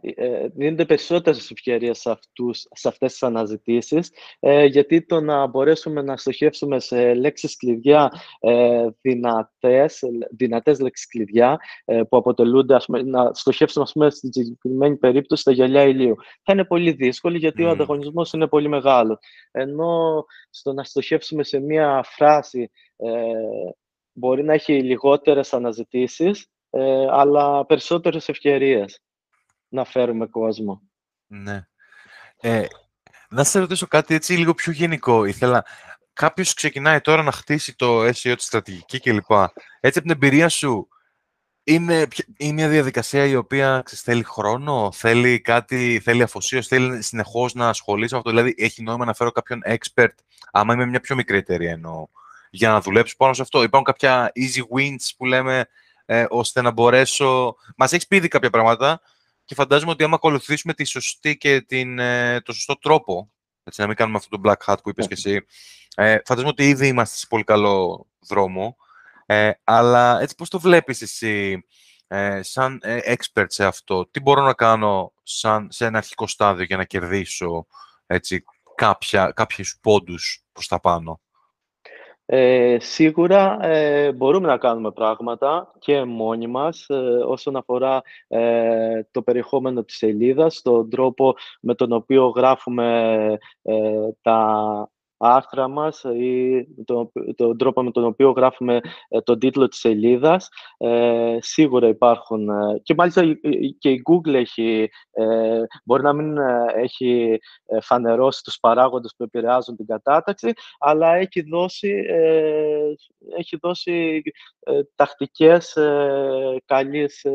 Ε, 0.00 0.48
δίνονται 0.48 0.84
περισσότερες 0.84 1.50
ευκαιρίες 1.50 1.98
σε, 1.98 2.10
αυτούς, 2.10 2.66
σε 2.70 2.88
αυτές 2.88 3.12
τις 3.12 3.22
αναζητήσεις, 3.22 4.12
ε, 4.40 4.64
γιατί 4.64 5.06
το 5.06 5.20
να 5.20 5.46
μπορέσουμε 5.46 6.02
να 6.02 6.16
στοχεύσουμε 6.16 6.80
σε 6.80 7.14
λέξεις 7.14 7.56
κλειδιά 7.56 8.12
ε, 8.40 8.86
δυνατές, 9.00 10.02
δυνατές 10.30 10.80
λέξεις 10.80 11.06
κλειδιά, 11.06 11.58
ε, 11.84 12.02
που 12.08 12.16
αποτελούνται, 12.16 12.74
ας 12.74 12.84
πούμε, 12.86 13.02
να 13.02 13.34
στοχεύσουμε, 13.34 13.84
ας 13.84 13.92
πούμε, 13.92 14.10
στην 14.10 14.32
συγκεκριμένη 14.32 14.96
περίπτωση 14.96 15.42
στα 15.42 15.52
γυαλιά 15.52 15.82
ηλίου. 15.82 16.14
Θα 16.42 16.52
είναι 16.52 16.64
πολύ 16.64 16.92
δύσκολο, 16.92 17.36
γιατί 17.36 17.64
ο 17.64 17.70
ανταγωνισμός 17.70 18.32
είναι 18.32 18.46
πολύ 18.46 18.68
μεγάλος. 18.68 19.18
Ενώ 19.50 20.24
στο 20.50 20.72
να 20.72 20.84
στοχεύσουμε 20.84 21.44
σε 21.44 21.60
μία 21.60 22.04
φράση 22.06 22.70
ε, 22.96 23.10
μπορεί 24.16 24.44
να 24.44 24.52
έχει 24.52 24.82
λιγότερες 24.82 25.52
αναζητήσεις, 25.52 26.46
ε, 26.70 27.06
αλλά 27.10 27.66
περισσότερες 27.66 28.28
ευκαιρίες 28.28 29.00
να 29.68 29.84
φέρουμε 29.84 30.26
κόσμο. 30.26 30.82
Ναι. 31.26 31.66
Ε, 32.40 32.64
να 33.28 33.44
σε 33.44 33.58
ρωτήσω 33.58 33.86
κάτι 33.86 34.14
έτσι 34.14 34.32
λίγο 34.32 34.54
πιο 34.54 34.72
γενικό. 34.72 35.24
Ήθελα, 35.24 35.64
κάποιος 36.12 36.54
ξεκινάει 36.54 37.00
τώρα 37.00 37.22
να 37.22 37.32
χτίσει 37.32 37.76
το 37.76 38.04
SEO, 38.04 38.34
τη 38.36 38.42
στρατηγική 38.42 39.00
κλπ. 39.00 39.30
Έτσι, 39.80 39.98
από 39.98 40.00
την 40.00 40.10
εμπειρία 40.10 40.48
σου, 40.48 40.88
είναι, 41.64 42.06
είναι 42.36 42.52
μια 42.52 42.68
διαδικασία 42.68 43.24
η 43.24 43.36
οποία 43.36 43.82
ξέρεις, 43.84 44.04
θέλει 44.04 44.22
χρόνο, 44.22 44.92
θέλει 44.92 45.40
κάτι, 45.40 46.00
θέλει 46.02 46.22
αφοσίωση, 46.22 46.68
θέλει 46.68 47.02
συνεχώς 47.02 47.54
να 47.54 47.68
ασχολείσαι 47.68 48.14
με 48.14 48.18
αυτό. 48.18 48.30
Δηλαδή, 48.30 48.54
έχει 48.58 48.82
νόημα 48.82 49.04
να 49.04 49.14
φέρω 49.14 49.30
κάποιον 49.30 49.60
expert, 49.64 50.14
άμα 50.52 50.74
είμαι 50.74 50.86
μια 50.86 51.00
πιο 51.00 51.16
μικρή 51.16 51.36
εταιρεία 51.36 51.70
εννοώ, 51.70 52.06
για 52.56 52.68
να 52.68 52.80
δουλέψω 52.80 53.16
πάνω 53.16 53.34
σε 53.34 53.42
αυτό. 53.42 53.62
Υπάρχουν 53.62 53.84
κάποια 53.84 54.32
easy 54.34 54.76
wins 54.76 55.10
που 55.16 55.24
λέμε, 55.24 55.68
ε, 56.04 56.26
ώστε 56.28 56.62
να 56.62 56.70
μπορέσω... 56.70 57.56
Μας 57.76 57.92
έχεις 57.92 58.06
πει 58.06 58.16
ήδη 58.16 58.28
κάποια 58.28 58.50
πράγματα 58.50 59.00
και 59.44 59.54
φαντάζομαι 59.54 59.90
ότι 59.90 60.04
άμα 60.04 60.14
ακολουθήσουμε 60.14 60.74
τη 60.74 60.84
σωστή 60.84 61.36
και 61.36 61.60
την, 61.60 61.98
ε, 61.98 62.40
το 62.40 62.52
σωστό 62.52 62.78
τρόπο, 62.78 63.30
έτσι, 63.64 63.80
να 63.80 63.86
μην 63.86 63.96
κάνουμε 63.96 64.18
αυτό 64.18 64.38
το 64.38 64.50
black 64.50 64.72
hat 64.72 64.76
που 64.82 64.88
είπες 64.88 65.06
και 65.06 65.14
εσύ, 65.14 65.46
ε, 65.96 66.18
φαντάζομαι 66.24 66.52
ότι 66.52 66.68
ήδη 66.68 66.86
είμαστε 66.86 67.16
σε 67.16 67.26
πολύ 67.26 67.44
καλό 67.44 68.06
δρόμο, 68.18 68.76
ε, 69.26 69.50
αλλά 69.64 70.20
έτσι 70.20 70.34
πώς 70.34 70.48
το 70.48 70.60
βλέπεις 70.60 71.02
εσύ 71.02 71.64
ε, 72.08 72.42
σαν 72.42 72.80
ε, 72.82 73.14
expert 73.14 73.46
σε 73.48 73.64
αυτό, 73.64 74.06
τι 74.06 74.20
μπορώ 74.20 74.42
να 74.42 74.52
κάνω 74.52 75.12
σαν, 75.22 75.68
σε 75.70 75.84
ένα 75.84 75.98
αρχικό 75.98 76.26
στάδιο 76.26 76.64
για 76.64 76.76
να 76.76 76.84
κερδίσω 76.84 77.66
έτσι, 78.06 78.44
κάποια, 78.74 79.32
κάποιους 79.34 79.78
πόντους 79.80 80.44
προς 80.52 80.68
τα 80.68 80.80
πάνω; 80.80 81.20
Ε, 82.28 82.76
σίγουρα 82.80 83.64
ε, 83.66 84.12
μπορούμε 84.12 84.46
να 84.46 84.58
κάνουμε 84.58 84.92
πράγματα 84.92 85.72
και 85.78 86.04
μόνοι 86.04 86.46
μας 86.46 86.86
ε, 86.88 86.94
όσον 87.26 87.56
αφορά 87.56 88.02
ε, 88.28 89.02
το 89.10 89.22
περιεχόμενο 89.22 89.84
της 89.84 89.96
σελίδας, 89.96 90.62
τον 90.62 90.90
τρόπο 90.90 91.34
με 91.60 91.74
τον 91.74 91.92
οποίο 91.92 92.26
γράφουμε 92.28 93.38
τα 94.22 94.90
άρθρα 95.16 95.68
μας 95.68 96.04
ή 96.04 96.66
τον, 96.84 97.12
τον 97.36 97.58
τρόπο 97.58 97.82
με 97.82 97.90
τον 97.90 98.04
οποίο 98.04 98.30
γράφουμε 98.30 98.80
ε, 99.08 99.20
τον 99.20 99.38
τίτλο 99.38 99.68
της 99.68 99.78
σελίδας. 99.78 100.48
Ε, 100.76 101.36
σίγουρα 101.40 101.88
υπάρχουν. 101.88 102.48
Ε, 102.48 102.80
και 102.82 102.94
μάλιστα 102.96 103.22
και 103.78 103.90
η 103.90 104.02
Google 104.10 104.34
έχει, 104.34 104.88
ε, 105.10 105.60
μπορεί 105.84 106.02
να 106.02 106.12
μην 106.12 106.36
έχει 106.74 107.38
φανερώσει 107.82 108.42
τους 108.42 108.58
παράγοντες 108.60 109.14
που 109.16 109.22
επηρεάζουν 109.22 109.76
την 109.76 109.86
κατάταξη, 109.86 110.52
αλλά 110.78 111.14
έχει 111.14 111.42
δώσει, 111.42 112.04
έχει 113.36 113.56
δώσει 113.60 114.22
τακτικές 114.94 115.78
καλής 116.64 117.26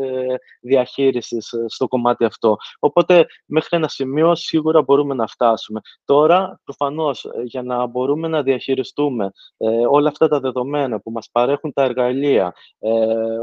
διαχείρισης 0.61 1.53
στο 1.67 1.87
κομμάτι 1.87 2.25
αυτό. 2.25 2.55
Οπότε, 2.79 3.25
μέχρι 3.45 3.77
ένα 3.77 3.87
σημείο 3.87 4.35
σίγουρα 4.35 4.81
μπορούμε 4.81 5.13
να 5.13 5.27
φτάσουμε. 5.27 5.79
Τώρα, 6.05 6.59
προφανώς, 6.63 7.25
για 7.43 7.63
να 7.63 7.70
μπορούμε 7.87 8.27
να 8.27 8.43
διαχειριστούμε 8.43 9.31
ε, 9.57 9.67
όλα 9.67 10.09
αυτά 10.09 10.27
τα 10.27 10.39
δεδομένα 10.39 10.99
που 10.99 11.11
μας 11.11 11.29
παρέχουν 11.31 11.73
τα 11.73 11.83
εργαλεία, 11.83 12.53
ε, 12.79 12.89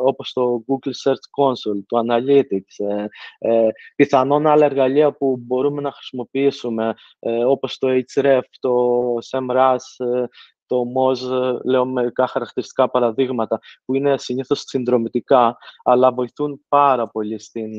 όπως 0.05 0.33
το 0.33 0.64
Google 0.68 0.93
Search 1.05 1.12
Console, 1.12 1.83
το 1.87 1.99
Analytics, 2.09 2.87
ε, 2.87 3.07
ε, 3.39 3.68
πιθανόν 3.97 4.47
άλλα 4.47 4.64
εργαλεία 4.64 5.12
που 5.12 5.37
μπορούμε 5.47 5.81
να 5.81 5.93
χρησιμοποιήσουμε, 5.93 6.95
ε, 7.18 7.45
όπως 7.45 7.79
το 7.79 7.89
Href, 8.14 8.41
το 8.61 8.72
SEMrush, 9.31 10.07
ε, 10.07 10.24
το 10.66 10.83
MOZ, 10.97 11.55
λέω 11.64 11.85
μερικά 11.85 12.26
χαρακτηριστικά 12.26 12.91
παραδείγματα, 12.91 13.59
που 13.85 13.95
είναι 13.95 14.18
συνήθως 14.18 14.61
συνδρομητικά, 14.61 15.57
αλλά 15.85 16.12
βοηθούν 16.12 16.64
πάρα 16.68 17.09
πολύ 17.09 17.39
στην, 17.39 17.70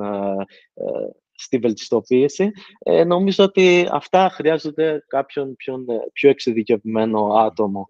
στη 1.40 1.58
βελτιστοποίηση. 1.58 2.52
Ε, 2.80 3.04
νομίζω 3.04 3.44
ότι 3.44 3.88
αυτά 3.92 4.30
χρειάζονται 4.30 5.04
κάποιον 5.08 5.56
πιο, 5.56 5.86
πιο 6.14 6.30
εξειδικευμένο 6.30 7.34
άτομο. 7.34 7.90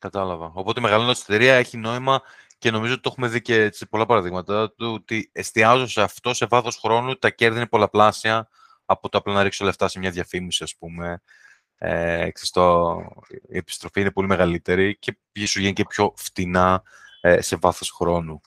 Κατάλαβα. 0.00 0.52
Οπότε 0.54 0.80
η 0.80 0.82
μεγαλώντα 0.82 1.14
εταιρεία 1.22 1.54
έχει 1.54 1.76
νόημα 1.76 2.22
και 2.58 2.70
νομίζω 2.70 2.92
ότι 2.92 3.02
το 3.02 3.08
έχουμε 3.12 3.28
δει 3.28 3.42
και 3.42 3.68
σε 3.72 3.86
πολλά 3.86 4.06
παραδείγματα 4.06 4.72
του 4.72 4.92
ότι 4.92 5.30
εστιάζω 5.32 5.86
σε 5.86 6.02
αυτό 6.02 6.34
σε 6.34 6.46
βάθος 6.46 6.76
χρόνου, 6.76 7.16
τα 7.16 7.30
κέρδη 7.30 7.56
είναι 7.56 7.66
πολλαπλάσια 7.66 8.48
από 8.84 9.08
το 9.08 9.18
απλά 9.18 9.34
να 9.34 9.42
ρίξω 9.42 9.64
λεφτά 9.64 9.88
σε 9.88 9.98
μια 9.98 10.10
διαφήμιση, 10.10 10.62
ας 10.62 10.76
πούμε. 10.76 11.22
Ε, 11.78 12.28
το, 12.50 12.96
η 13.48 13.56
επιστροφή 13.56 14.00
είναι 14.00 14.10
πολύ 14.10 14.26
μεγαλύτερη 14.26 14.98
και 14.98 15.16
σου 15.46 15.60
γίνει 15.60 15.72
και 15.72 15.84
πιο 15.84 16.12
φτηνά 16.16 16.82
ε, 17.20 17.40
σε 17.40 17.56
βάθος 17.56 17.90
χρόνου. 17.90 18.40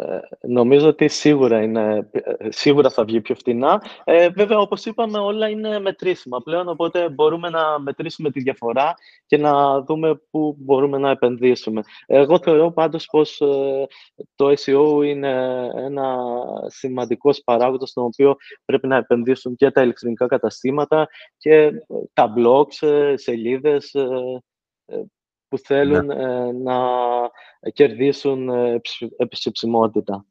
Ε, 0.00 0.20
νομίζω 0.48 0.88
ότι 0.88 1.08
σίγουρα, 1.08 1.62
είναι, 1.62 2.08
ε, 2.12 2.50
σίγουρα 2.50 2.90
θα 2.90 3.04
βγει 3.04 3.20
πιο 3.20 3.34
φτηνά. 3.34 3.82
Ε, 4.04 4.28
βέβαια, 4.28 4.58
όπως 4.58 4.84
είπαμε, 4.84 5.18
όλα 5.18 5.48
είναι 5.48 5.78
μετρήσιμα 5.80 6.40
πλέον, 6.40 6.68
οπότε 6.68 7.08
μπορούμε 7.08 7.48
να 7.48 7.78
μετρήσουμε 7.80 8.30
τη 8.30 8.40
διαφορά 8.40 8.94
και 9.26 9.36
να 9.36 9.82
δούμε 9.82 10.20
πού 10.30 10.56
μπορούμε 10.58 10.98
να 10.98 11.10
επενδύσουμε. 11.10 11.82
Εγώ 12.06 12.38
θεωρώ 12.38 12.72
πάντως 12.72 13.06
πως 13.06 13.40
ε, 13.40 13.86
το 14.34 14.48
SEO 14.48 15.04
είναι 15.04 15.30
ένα 15.74 16.16
σημαντικός 16.66 17.42
παράγοντας 17.44 17.90
στον 17.90 18.04
οποίο 18.04 18.36
πρέπει 18.64 18.86
να 18.86 18.96
επενδύσουν 18.96 19.56
και 19.56 19.70
τα 19.70 19.82
ηλεκτρονικά 19.82 20.26
καταστήματα 20.26 21.08
και 21.36 21.70
τα 22.12 22.34
blogs, 22.36 22.88
σελίδες, 23.14 23.94
που 25.50 25.58
θέλουν 25.58 26.06
ναι. 26.06 26.14
ε, 26.14 26.52
να 26.52 26.76
κερδίσουν 27.72 28.48
ε, 28.48 28.80
επισυψιμότητα. 29.16 30.24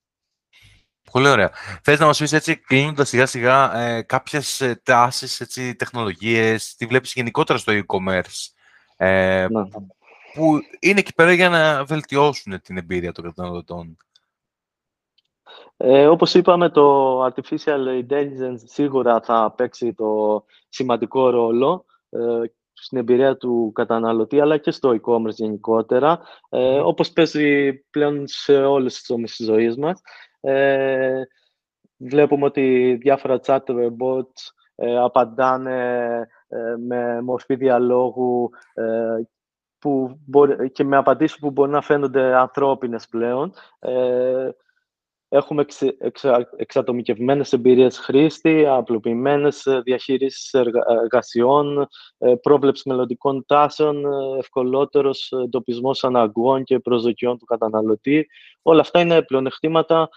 Πολύ 1.12 1.28
ωραία. 1.28 1.52
Θες 1.84 2.00
να 2.00 2.06
μας 2.06 2.18
πεις 2.18 2.34
έτσι, 2.34 2.58
κλείνοντας 2.58 3.10
σιγά 3.10 3.26
σιγά, 3.26 3.78
ε, 3.78 4.02
κάποιες 4.02 4.62
ε, 4.62 4.82
τάσεις, 4.84 5.40
έτσι, 5.40 5.76
τεχνολογίες, 5.76 6.76
τι 6.76 6.86
βλέπεις 6.86 7.14
γενικότερα 7.14 7.60
στο 7.60 7.74
e-commerce, 7.76 8.54
ε, 8.98 9.48
ναι. 9.50 9.66
που, 9.70 9.88
που, 10.34 10.60
είναι 10.80 11.00
εκεί 11.00 11.14
πέρα 11.14 11.34
για 11.34 11.50
να 11.50 11.84
βελτιώσουν 11.84 12.62
την 12.62 12.78
εμπειρία 12.78 13.12
των 13.12 13.24
καταναλωτών; 13.24 13.98
Ε, 15.78 16.08
όπως 16.08 16.34
είπαμε, 16.34 16.70
το 16.70 17.26
Artificial 17.26 18.06
Intelligence 18.08 18.62
σίγουρα 18.64 19.22
θα 19.22 19.54
παίξει 19.58 19.94
το 19.94 20.44
σημαντικό 20.70 21.30
ρόλο 21.30 21.86
στην 22.82 22.98
εμπειρία 22.98 23.38
του 23.38 23.72
καταναλωτή, 23.76 24.40
αλλά 24.40 24.58
και 24.58 24.72
στο 24.72 25.00
e-commerce 25.02 25.34
γενικότερα, 25.36 26.20
ε, 26.50 26.80
όπως 26.80 27.12
παίζει 27.12 27.74
πλέον 27.90 28.24
σε 28.28 28.54
όλες 28.54 28.94
τις 28.94 29.06
τομείς 29.06 29.36
της 29.36 29.46
ζωής 29.46 29.78
μας. 29.78 30.02
Ε, 30.42 31.22
βλέπουμε 31.98 32.46
ότι 32.46 32.98
διάφορα 33.02 33.40
chatbots 33.46 34.52
ε, 34.76 34.98
απαντάνε 34.98 36.28
ε, 36.48 36.76
με 36.88 37.22
μορφή 37.22 37.56
διαλόγου 37.56 38.50
ε, 38.74 39.22
που 39.80 40.20
μπορεί, 40.26 40.72
και 40.72 40.84
με 40.84 40.98
απαντήσεις 40.98 41.40
που 41.40 41.52
μπορεί 41.52 41.72
να 41.72 41.82
φαίνονται 41.82 42.36
ανθρώπινες 42.36 43.08
πλέον. 43.08 43.54
Έχουμε 45.32 45.62
εξ, 45.62 45.82
εξα, 45.82 46.50
εξατομικευμένες 46.58 47.54
εμπειρίες 47.54 47.98
χρήστη, 47.98 48.66
απλοποιημένες 48.66 49.66
ε, 49.66 49.82
διαχείρισεις 49.84 50.54
εργασιών, 50.54 51.88
ε, 52.18 52.34
πρόβλεψης 52.42 52.86
μελλοντικών 52.86 53.46
τάσεων, 53.46 54.06
ε, 54.06 54.38
ευκολότερος 54.38 55.32
εντοπισμός 55.44 56.04
αναγκών 56.04 56.64
και 56.64 56.80
προσδοκιών 56.80 57.38
του 57.38 57.46
καταναλωτή. 57.46 58.28
Όλα 58.62 58.82
αυτά 58.82 59.00
είναι 59.00 59.22
πλεονεκτήματα 59.22 60.10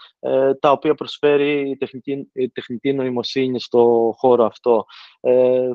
τα 0.59 0.71
οποία 0.71 0.95
προσφέρει 0.95 1.69
η 1.69 1.77
τεχνητή, 1.77 2.29
η 2.33 2.49
τεχνητή 2.49 2.93
νοημοσύνη 2.93 3.59
στο 3.59 4.13
χώρο 4.17 4.45
αυτό. 4.45 4.85
Ε, 5.19 5.69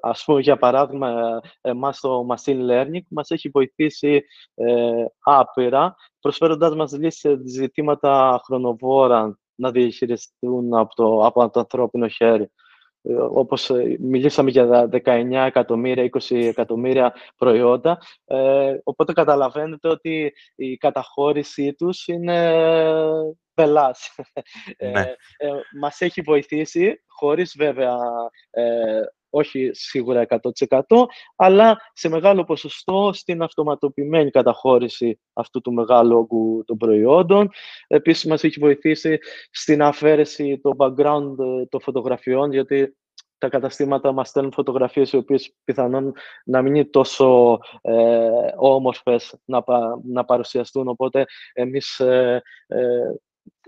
ας 0.00 0.24
πούμε, 0.24 0.40
για 0.40 0.56
παράδειγμα, 0.56 1.40
εμάς 1.60 2.00
το 2.00 2.26
machine 2.30 2.70
learning 2.70 3.02
μας 3.08 3.30
έχει 3.30 3.48
βοηθήσει 3.48 4.22
ε, 4.54 5.04
άπειρα, 5.20 5.94
προσφέροντας 6.20 6.74
μας 6.74 6.92
λύσεις 6.92 7.20
σε 7.20 7.40
ζητήματα 7.44 8.40
χρονοβόρα 8.44 9.38
να 9.54 9.70
διαχειριστούν 9.70 10.74
από 10.74 10.94
το, 10.94 11.26
από 11.26 11.50
το 11.50 11.60
ανθρώπινο 11.60 12.08
χέρι. 12.08 12.50
Ε, 13.02 13.12
όπως 13.14 13.70
ε, 13.70 13.96
μιλήσαμε 14.00 14.50
για 14.50 14.88
19 14.92 15.30
εκατομμύρια, 15.46 16.10
20 16.28 16.36
εκατομμύρια 16.36 17.14
προϊόντα, 17.36 17.98
ε, 18.24 18.78
οπότε 18.82 19.12
καταλαβαίνετε 19.12 19.88
ότι 19.88 20.32
η 20.56 20.76
καταχώρησή 20.76 21.74
τους 21.74 22.06
είναι 22.06 22.56
πελάς. 23.54 24.14
Ναι. 24.78 25.00
Ε, 25.36 25.48
μας 25.80 26.00
έχει 26.00 26.20
βοηθήσει, 26.20 27.02
χωρίς 27.06 27.54
βέβαια 27.58 27.96
όχι 29.34 29.70
σίγουρα 29.72 30.26
100%, 30.28 30.78
αλλά 31.36 31.76
σε 31.92 32.08
μεγάλο 32.08 32.44
ποσοστό 32.44 33.10
στην 33.12 33.42
αυτοματοποιημένη 33.42 34.30
καταχώρηση 34.30 35.20
αυτού 35.32 35.60
του 35.60 35.72
μεγάλου 35.72 36.16
όγκου 36.16 36.64
των 36.66 36.76
προϊόντων. 36.76 37.50
Επίσης, 37.86 38.24
μας 38.24 38.44
έχει 38.44 38.60
βοηθήσει 38.60 39.18
στην 39.50 39.82
αφαίρεση 39.82 40.60
των 40.62 40.72
background 40.78 41.34
των 41.68 41.80
φωτογραφιών, 41.80 42.52
γιατί 42.52 42.96
τα 43.42 43.48
καταστήματα 43.48 44.12
μας 44.12 44.28
στέλνουν 44.28 44.52
φωτογραφίες 44.52 45.12
οι 45.12 45.16
οποίες 45.16 45.54
πιθανόν 45.64 46.12
να 46.44 46.62
μην 46.62 46.74
είναι 46.74 46.84
τόσο 46.84 47.58
ε, 47.80 48.28
όμορφες 48.56 49.34
να, 49.44 49.64
να 50.04 50.24
παρουσιαστούν, 50.24 50.88
οπότε 50.88 51.24
εμείς 51.52 52.00
ε, 52.00 52.42
ε, 52.66 52.80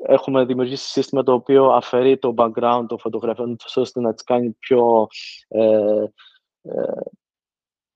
έχουμε 0.07 0.45
δημιουργήσει 0.45 0.89
σύστημα 0.89 1.23
το 1.23 1.33
οποίο 1.33 1.67
αφαιρεί 1.67 2.19
το 2.19 2.35
background 2.37 2.85
των 2.89 2.99
φωτογραφιών 2.99 3.57
ώστε 3.75 4.01
να 4.01 4.15
τις 4.15 4.25
κάνει 4.25 4.51
πιο, 4.51 5.09
ε, 5.49 6.05
ε, 6.63 7.03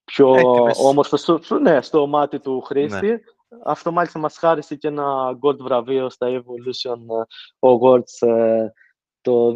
πιο 0.04 0.34
όμορφο 0.76 1.16
στο, 1.16 1.40
ναι, 1.60 1.82
στο 1.82 2.06
μάτι 2.06 2.40
του 2.40 2.60
χρήστη. 2.60 3.06
Ναι. 3.06 3.18
Αυτό 3.64 3.92
μάλιστα 3.92 4.18
μας 4.18 4.36
χάρισε 4.36 4.74
και 4.74 4.88
ένα 4.88 5.38
gold 5.42 5.58
βραβείο 5.58 6.10
στα 6.10 6.26
Evolution 6.30 6.98
Awards 7.58 8.28
το 9.20 9.52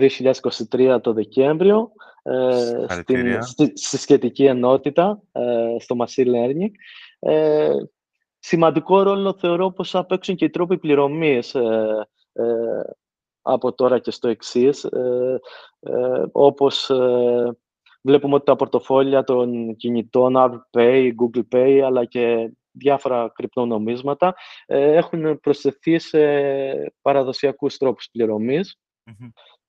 2023 0.70 0.98
το 1.02 1.12
Δεκέμβριο 1.12 1.92
ε, 2.22 2.86
στην, 2.88 3.42
στη, 3.76 3.96
σχετική 3.96 4.44
ενότητα 4.44 5.22
στο 5.78 5.96
Machine 5.98 6.26
Learning. 6.26 6.70
Ε, 8.42 8.46
σημαντικό 8.46 9.02
ρόλο 9.02 9.32
θεωρώ 9.32 9.70
πως 9.70 9.90
θα 9.90 10.06
παίξουν 10.06 10.36
και 10.36 10.44
οι 10.44 10.50
τρόποι 10.50 10.78
πληρωμής 10.78 11.54
ε, 11.54 12.06
ε, 12.32 12.44
από 13.42 13.72
τώρα 13.72 13.98
και 13.98 14.10
στο 14.10 14.28
εξής. 14.28 14.84
Ε, 14.84 15.40
ε, 15.80 16.22
όπως 16.32 16.90
ε, 16.90 17.56
βλέπουμε 18.02 18.34
ότι 18.34 18.44
τα 18.44 18.56
πορτοφόλια 18.56 19.24
των 19.24 19.76
κινητών, 19.76 20.34
Apple 20.36 20.78
Pay, 20.78 21.10
Google 21.10 21.42
Pay, 21.54 21.80
αλλά 21.84 22.04
και 22.04 22.52
διάφορα 22.70 23.30
κρυπτονομίσματα 23.34 24.34
έχουν 24.66 25.40
προσθεθεί 25.40 25.98
σε 25.98 26.18
παραδοσιακούς 27.02 27.76
τρόπους 27.76 28.08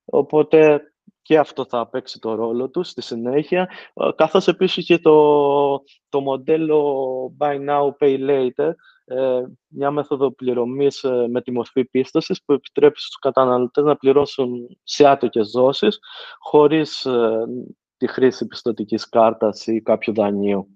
Οπότε 0.04 0.93
και 1.22 1.38
αυτό 1.38 1.64
θα 1.64 1.88
παίξει 1.88 2.18
το 2.18 2.34
ρόλο 2.34 2.68
του 2.70 2.82
στη 2.82 3.02
συνέχεια, 3.02 3.68
ε, 3.94 4.08
καθώς 4.16 4.48
επίσης 4.48 4.86
και 4.86 4.98
το, 4.98 5.82
το 6.08 6.20
μοντέλο 6.20 7.36
Buy 7.38 7.68
Now, 7.68 7.90
Pay 7.98 8.28
Later, 8.28 8.72
ε, 9.04 9.42
μια 9.66 9.90
μέθοδο 9.90 10.30
πληρωμής 10.32 11.02
ε, 11.02 11.26
με 11.28 11.42
τη 11.42 11.52
μορφή 11.52 11.84
πίστοσης 11.84 12.44
που 12.44 12.52
επιτρέπει 12.52 13.00
στους 13.00 13.18
καταναλωτές 13.18 13.84
να 13.84 13.96
πληρώσουν 13.96 14.78
σε 14.82 15.06
άτοκες 15.06 15.50
δόσεις 15.50 15.98
χωρίς 16.38 17.06
τη 17.96 18.06
χρήση 18.06 18.46
πιστοτικής 18.46 19.08
κάρτας 19.08 19.66
ή 19.66 19.82
κάποιου 19.82 20.14
δανείου. 20.14 20.68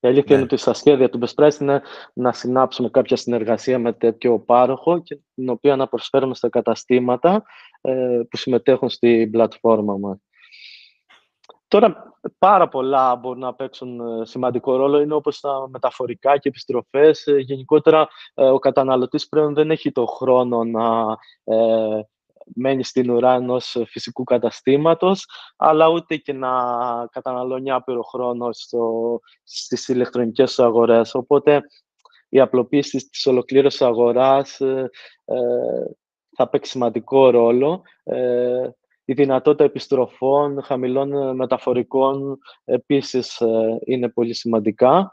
Η 0.00 0.08
αλήθεια 0.08 0.26
ναι. 0.28 0.34
είναι 0.34 0.42
ότι 0.42 0.56
στα 0.56 0.74
σχέδια 0.74 1.10
του 1.10 1.18
Best 1.22 1.44
Price 1.44 1.60
είναι 1.60 1.82
να 2.12 2.32
συνάψουμε 2.32 2.88
κάποια 2.88 3.16
συνεργασία 3.16 3.78
με 3.78 3.92
τέτοιο 3.92 4.38
πάροχο 4.38 5.02
και 5.02 5.18
την 5.34 5.48
οποία 5.48 5.76
να 5.76 5.88
προσφέρουμε 5.88 6.34
στα 6.34 6.48
καταστήματα 6.48 7.42
ε, 7.80 8.20
που 8.30 8.36
συμμετέχουν 8.36 8.88
στην 8.88 9.30
πλατφόρμα 9.30 9.96
μας. 9.96 10.18
Τώρα, 11.68 12.14
πάρα 12.38 12.68
πολλά 12.68 13.16
μπορούν 13.16 13.40
να 13.40 13.54
παίξουν 13.54 14.00
ε, 14.00 14.24
σημαντικό 14.26 14.76
ρόλο. 14.76 15.00
Είναι 15.00 15.14
όπως 15.14 15.40
τα 15.40 15.68
μεταφορικά 15.70 16.38
και 16.38 16.48
επιστροφές. 16.48 17.26
Ε, 17.26 17.38
γενικότερα, 17.38 18.08
ο 18.34 18.58
καταναλωτής 18.58 19.28
πλέον 19.28 19.54
δεν 19.54 19.70
έχει 19.70 19.92
το 19.92 20.06
χρόνο 20.06 20.64
να 20.64 21.16
μένει 22.54 22.84
στην 22.84 23.10
ουρά 23.10 23.34
ενός 23.34 23.76
φυσικού 23.86 24.24
καταστήματος, 24.24 25.26
αλλά 25.56 25.88
ούτε 25.88 26.16
και 26.16 26.32
να 26.32 26.50
καταναλώνει 27.10 27.70
άπειρο 27.70 28.02
χρόνο 28.02 28.52
στο, 28.52 29.20
στις 29.42 29.88
ηλεκτρονικές 29.88 30.58
αγορές. 30.58 31.14
Οπότε, 31.14 31.62
η 32.28 32.40
απλοποίηση 32.40 33.08
της 33.10 33.26
ολοκλήρωσης 33.26 33.82
αγοράς 33.82 34.60
ε, 34.60 34.90
ε, 35.24 35.36
θα 36.36 36.48
παίξει 36.48 36.70
σημαντικό 36.70 37.30
ρόλο. 37.30 37.82
Ε, 38.02 38.68
η 39.04 39.12
δυνατότητα 39.12 39.64
επιστροφών, 39.64 40.62
χαμηλών 40.62 41.36
μεταφορικών, 41.36 42.38
επίσης 42.64 43.42
είναι 43.84 44.08
πολύ 44.08 44.34
σημαντικά. 44.34 45.12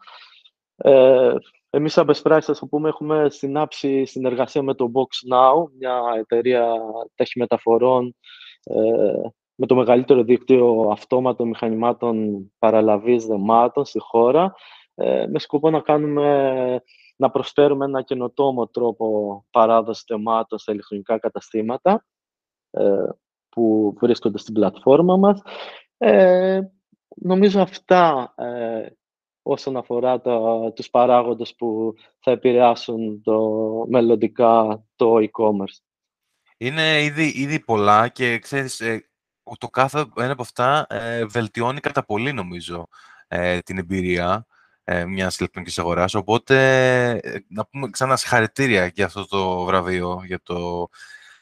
Εμείς 1.76 1.94
σαν 1.94 2.08
Best 2.08 2.32
Practices, 2.32 2.70
πούμε, 2.70 2.90
έχουμε 2.90 3.30
συνάψει 3.30 4.06
συνεργασία 4.06 4.62
με 4.62 4.74
το 4.74 4.92
Box 4.94 5.34
Now, 5.36 5.70
μια 5.78 6.02
εταιρεία 6.18 6.74
ταχυμεταφορών 7.16 8.16
ε, 8.64 8.76
με 9.56 9.66
το 9.66 9.76
μεγαλύτερο 9.76 10.24
δίκτυο 10.24 10.90
αυτόματων 10.92 11.48
μηχανημάτων 11.48 12.46
παραλαβής 12.60 13.26
δεμάτων 13.26 13.86
στη 13.86 14.00
χώρα, 14.00 14.54
ε, 14.96 15.26
με 15.28 15.40
σκοπό 15.40 15.70
να 15.70 15.80
κάνουμε 15.80 16.82
να 17.16 17.30
προσφέρουμε 17.30 17.86
ένα 17.86 18.02
καινοτόμο 18.02 18.68
τρόπο 18.68 19.46
παράδοσης 19.52 20.04
δεμάτων 20.08 20.60
σε 20.60 20.72
ηλεκτρονικά 20.72 21.20
καταστήματα 21.20 22.06
ε, 22.72 23.08
που 23.50 23.94
βρίσκονται 24.00 24.38
στην 24.38 24.54
πλατφόρμα 24.54 25.18
μας. 25.18 25.42
Ε, 25.98 26.62
νομίζω 27.16 27.62
αυτά 27.62 28.34
ε, 28.38 28.88
όσον 29.48 29.78
αφορά 29.78 30.22
τα, 30.22 30.72
τους 30.76 30.90
παράγοντες 30.90 31.56
που 31.56 31.94
θα 32.20 32.32
επηρεάσουν 32.32 33.22
το, 33.22 33.40
μελλοντικά 33.90 34.84
το 34.96 35.16
e-commerce. 35.18 35.84
Είναι 36.58 37.04
ήδη, 37.04 37.28
ήδη 37.36 37.60
πολλά 37.60 38.08
και 38.08 38.40
ξέρεις, 38.40 38.80
ε, 38.80 39.10
το 39.58 39.68
κάθε 39.68 40.06
ένα 40.18 40.32
από 40.32 40.42
αυτά 40.42 40.86
ε, 40.90 41.26
βελτιώνει 41.26 41.80
κατά 41.80 42.06
πολύ, 42.06 42.34
νομίζω, 42.34 42.88
ε, 43.28 43.60
την 43.60 43.78
εμπειρία 43.78 44.46
ε, 44.84 45.06
μιας 45.06 45.38
ηλεκτρονικής 45.38 45.80
αγοράς. 45.80 46.14
Οπότε, 46.14 46.56
ε, 47.10 47.40
να 47.48 47.66
πούμε 47.66 47.90
ξανά 47.90 48.16
συγχαρητήρια 48.16 48.86
για 48.86 49.06
αυτό 49.06 49.28
το 49.28 49.64
βραβείο, 49.64 50.22
για 50.26 50.40
το, 50.44 50.88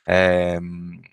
ε, 0.03 0.57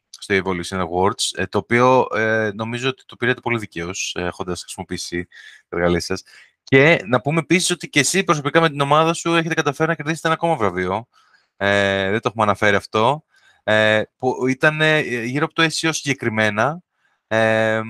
στο 0.08 0.34
Evolution 0.44 0.86
Awards, 0.88 1.48
το 1.48 1.58
οποίο 1.58 2.06
νομίζω 2.54 2.88
ότι 2.88 3.02
το 3.06 3.16
πήρατε 3.16 3.40
πολύ 3.40 3.58
δικαίως, 3.58 4.14
έχοντας 4.18 4.60
χρησιμοποιήσει 4.60 5.28
τα 5.68 5.76
εργαλεία 5.76 6.00
σας. 6.00 6.22
Και 6.70 7.02
να 7.06 7.20
πούμε 7.20 7.38
επίσης 7.38 7.70
ότι 7.70 7.88
και 7.88 8.00
εσύ 8.00 8.24
προσωπικά 8.24 8.60
με 8.60 8.70
την 8.70 8.80
ομάδα 8.80 9.12
σου 9.12 9.34
έχετε 9.34 9.54
καταφέρει 9.54 9.88
να 9.88 9.94
κερδίσετε 9.94 10.28
ένα 10.28 10.36
ακόμα 10.36 10.56
βραβείο. 10.56 11.06
Ε, 11.56 12.10
δεν 12.10 12.20
το 12.20 12.28
έχουμε 12.28 12.44
αναφέρει 12.44 12.76
αυτό. 12.76 13.24
Ε, 13.64 14.02
που 14.16 14.46
ήταν 14.46 14.80
ε, 14.80 15.00
γύρω 15.00 15.44
από 15.44 15.54
το 15.54 15.62
SEO 15.62 15.88
συγκεκριμένα. 15.92 16.82
Ε, 17.26 17.80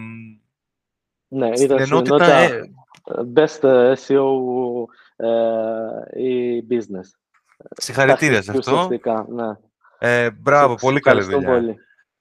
ναι, 1.28 1.48
ήταν 1.48 1.78
ενότητα 1.78 2.26
ε, 2.26 2.70
Best 3.34 3.94
SEO 3.94 4.26
ή 6.16 6.64
Business. 6.70 7.08
Συγχαρητήρια 7.76 8.42
σε 8.42 8.50
αυτό. 8.50 8.88
Ναι. 9.28 9.52
Ε, 9.98 10.30
μπράβο, 10.30 10.74
πολύ 10.74 11.00
καλή 11.00 11.22
δουλειά. 11.22 11.48
Πολύ. 11.48 11.76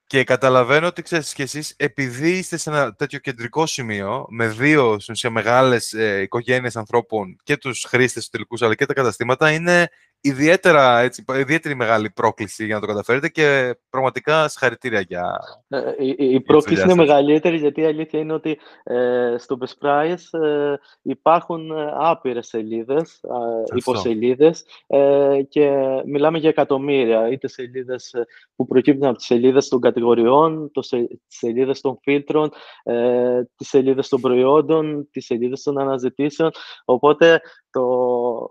Και 0.09 0.23
καταλαβαίνω 0.23 0.87
ότι 0.87 1.01
ξέρεις 1.01 1.33
και 1.33 1.43
εσείς, 1.43 1.73
επειδή 1.77 2.37
είστε 2.37 2.57
σε 2.57 2.69
ένα 2.69 2.93
τέτοιο 2.93 3.19
κεντρικό 3.19 3.65
σημείο, 3.65 4.25
με 4.29 4.47
δύο 4.47 4.99
στην 4.99 5.31
μεγάλες 5.31 5.93
ε, 5.93 6.21
οικογένειες 6.21 6.75
ανθρώπων 6.75 7.37
και 7.43 7.57
τους 7.57 7.83
χρήστες 7.83 8.23
του 8.23 8.29
τελικούς, 8.31 8.61
αλλά 8.61 8.75
και 8.75 8.85
τα 8.85 8.93
καταστήματα, 8.93 9.51
είναι 9.51 9.89
ιδιαίτερα, 10.21 10.99
έτσι, 10.99 11.25
ιδιαίτερη 11.39 11.75
μεγάλη 11.75 12.09
πρόκληση 12.09 12.65
για 12.65 12.75
να 12.75 12.81
το 12.81 12.87
καταφέρετε 12.87 13.29
και 13.29 13.75
πραγματικά 13.89 14.47
συγχαρητήρια 14.47 14.99
για. 14.99 15.39
Ε, 15.67 15.79
η, 15.97 16.15
η 16.17 16.41
πρόκληση 16.41 16.83
είναι 16.83 16.95
μεγαλύτερη 16.95 17.57
γιατί 17.57 17.81
η 17.81 17.85
αλήθεια 17.85 18.19
είναι 18.19 18.33
ότι 18.33 18.59
ε, 18.83 19.35
στο 19.37 19.57
Best 19.59 19.87
Price 19.87 20.39
ε, 20.39 20.73
υπάρχουν 21.01 21.71
ε, 21.71 21.91
άπειρες 21.97 22.47
σελίδες, 22.47 23.19
ε, 23.23 23.75
υποσελίδες 23.75 24.65
ε, 24.87 25.41
και 25.49 25.71
μιλάμε 26.05 26.37
για 26.37 26.49
εκατομμύρια, 26.49 27.29
είτε 27.29 27.47
σελίδες 27.47 28.13
που 28.55 28.67
προκύπτουν 28.67 29.07
από 29.07 29.17
τις 29.17 29.25
σελίδες 29.25 29.67
των 29.67 29.79
κατηγοριών, 29.79 30.71
το, 30.71 30.81
τις 30.81 31.37
σελίδες 31.37 31.81
των 31.81 31.99
φίλτρων, 32.01 32.49
ε, 32.83 33.41
τις 33.55 33.67
σελίδες 33.67 34.07
των 34.07 34.21
προϊόντων, 34.21 35.07
τις 35.11 35.25
σελίδες 35.25 35.63
των 35.63 35.79
αναζητήσεων. 35.79 36.51
Οπότε 36.85 37.41
το, 37.71 37.81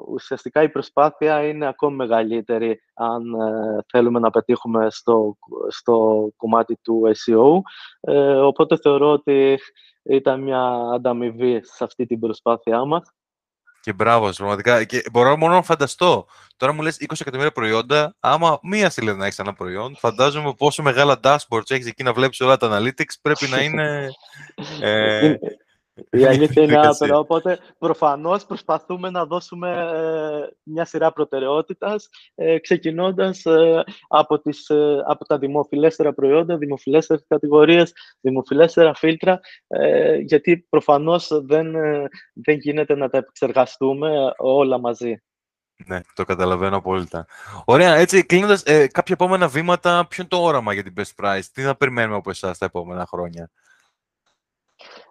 ουσιαστικά 0.08 0.62
η 0.62 0.68
προσπάθεια 0.68 1.46
είναι 1.46 1.66
ακόμη 1.66 1.96
μεγαλύτερη 1.96 2.80
αν 2.94 3.34
ε, 3.34 3.78
θέλουμε 3.90 4.18
να 4.18 4.30
πετύχουμε 4.30 4.86
στο, 4.90 5.36
στο 5.68 6.28
κομμάτι 6.36 6.78
του 6.82 7.02
SEO. 7.06 7.60
Ε, 8.00 8.34
οπότε 8.34 8.76
θεωρώ 8.76 9.12
ότι 9.12 9.58
ήταν 10.02 10.42
μια 10.42 10.62
ανταμοιβή 10.94 11.60
σε 11.64 11.84
αυτή 11.84 12.06
την 12.06 12.18
προσπάθειά 12.18 12.84
μας. 12.84 13.12
Και 13.80 13.92
μπράβο, 13.92 14.30
πραγματικά. 14.30 14.84
Και 14.84 15.02
μπορώ 15.12 15.36
μόνο 15.36 15.54
να 15.54 15.62
φανταστώ. 15.62 16.26
Τώρα 16.56 16.72
μου 16.72 16.82
λες 16.82 16.96
20 17.00 17.06
εκατομμύρια 17.20 17.52
προϊόντα. 17.52 18.16
Άμα 18.20 18.58
μία 18.62 18.90
σελίδα 18.90 19.16
να 19.16 19.24
έχεις 19.24 19.38
ένα 19.38 19.52
προϊόν, 19.52 19.96
φαντάζομαι 19.96 20.54
πόσο 20.54 20.82
μεγάλα 20.82 21.20
dashboards 21.22 21.70
έχεις 21.70 21.86
εκεί 21.86 22.02
να 22.02 22.12
βλέπεις 22.12 22.40
όλα 22.40 22.56
τα 22.56 22.68
analytics. 22.70 23.14
Πρέπει 23.22 23.46
να 23.46 23.62
είναι. 23.62 24.08
Ε, 24.80 25.34
η 26.10 26.24
αλήθεια 26.32 26.62
είναι 26.62 26.86
άπειρα, 26.86 27.18
οπότε 27.18 27.58
προφανώς 27.78 28.44
προσπαθούμε 28.44 29.10
να 29.10 29.24
δώσουμε 29.24 29.70
ε, 29.70 30.56
μια 30.62 30.84
σειρά 30.84 31.12
προτεραιότητας, 31.12 32.08
ε, 32.34 32.58
ξεκινώντας 32.58 33.44
ε, 33.44 33.84
από, 34.08 34.40
τις, 34.40 34.70
από 35.06 35.24
τα 35.24 35.38
δημοφιλέστερα 35.38 36.12
προϊόντα, 36.12 36.56
δημοφιλέστερες 36.56 37.24
κατηγορίες, 37.28 37.92
δημοφιλέστερα 38.20 38.94
φίλτρα, 38.94 39.40
γιατί 40.24 40.66
προφανώς 40.68 41.28
δεν, 41.42 41.72
δεν 42.32 42.56
γίνεται 42.56 42.94
να 42.94 43.08
τα 43.08 43.18
επεξεργαστούμε 43.18 44.32
όλα 44.36 44.78
μαζί. 44.78 45.22
Ναι, 45.86 46.00
το 46.14 46.24
καταλαβαίνω 46.24 46.76
απόλυτα. 46.76 47.26
Ωραία, 47.64 47.94
έτσι 47.94 48.24
κλείνοντας, 48.26 48.62
κάποια 48.62 49.02
επόμενα 49.06 49.48
βήματα, 49.48 50.06
ποιο 50.08 50.22
είναι 50.22 50.40
το 50.40 50.46
όραμα 50.46 50.72
για 50.72 50.82
την 50.82 50.92
Best 50.96 51.24
Price, 51.24 51.44
τι 51.52 51.62
θα 51.62 51.76
περιμένουμε 51.76 52.16
από 52.16 52.30
εσάς 52.30 52.58
τα 52.58 52.64
επόμενα 52.64 53.06
χρόνια; 53.06 53.50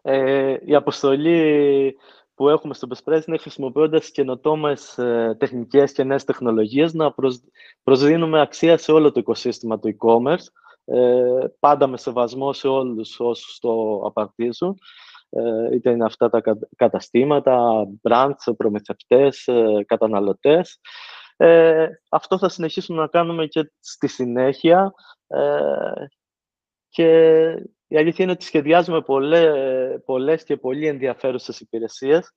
Ε, 0.10 0.58
η 0.66 0.76
αποστολή 0.76 1.98
που 2.36 2.50
έχουμε 2.50 2.74
στο 2.74 2.88
Best 2.90 3.28
είναι 3.28 3.38
χρησιμοποιώντας 3.38 4.12
καινοτόμες 4.12 4.98
ε, 4.98 5.36
τεχνικές 5.40 5.92
και 5.92 6.04
νέες 6.04 6.24
τεχνολογίες 6.24 6.94
να 6.94 7.14
προσδίνουμε 7.84 8.42
αξία 8.42 8.78
σε 8.78 8.92
όλο 8.92 9.12
το 9.12 9.20
οικοσύστημα 9.20 9.80
του 9.80 9.96
e-commerce, 9.98 10.46
ε, 10.86 11.46
πάντα 11.60 11.88
με 11.88 11.98
σεβασμό 11.98 12.54
σε 12.54 12.68
όλους 12.68 13.20
όσους 13.20 13.60
το 13.60 14.02
απαρτίζουν. 14.06 14.78
ε, 15.30 15.76
είτε 15.76 15.92
είναι 15.92 16.06
αυτά 16.06 16.30
τα 16.30 16.42
καταστήματα, 16.76 17.88
brands, 18.10 18.56
προμηθευτές, 18.58 19.48
ε, 19.48 19.84
καταναλωτές. 19.86 20.80
Ε, 21.38 21.88
αυτό 22.10 22.38
θα 22.38 22.50
συνεχίσουμε 22.50 23.02
να 23.02 23.08
κάνουμε 23.08 23.46
και 23.46 23.72
στη 23.80 24.08
συνέχεια 24.08 24.94
και 26.90 27.68
η 27.88 27.98
αλήθεια 27.98 28.24
είναι 28.24 28.34
ότι 28.34 28.46
σχεδιάζουμε 28.46 29.02
πολλές, 29.02 29.54
πολλές 30.06 30.44
και 30.44 30.58
πολύ 30.58 30.88
ενδιαφέρουσες 30.88 31.60
υπηρεσίες 31.60 32.34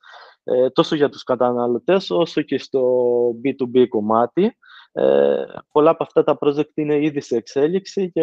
τόσο 0.72 0.94
για 0.94 1.09
τους 1.09 1.22
καταναλωτές 1.22 2.11
όσο 2.11 2.42
και 2.42 2.59
στο 2.59 2.82
B2B 3.44 3.88
κομμάτι. 3.88 4.57
Ε, 4.92 5.44
πολλά 5.72 5.90
από 5.90 6.03
αυτά 6.03 6.24
τα 6.24 6.38
project 6.40 6.70
είναι 6.74 7.05
ήδη 7.05 7.20
σε 7.20 7.36
εξέλιξη 7.36 8.11
και 8.11 8.22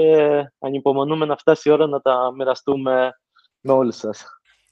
ανυπομονούμε 0.59 1.25
να 1.25 1.35
φτάσει 1.35 1.69
η 1.69 1.71
ώρα 1.71 1.87
να 1.87 2.01
τα 2.01 2.31
μοιραστούμε 2.35 3.11
με 3.59 3.71
όλους 3.71 3.95
σας. 3.95 4.25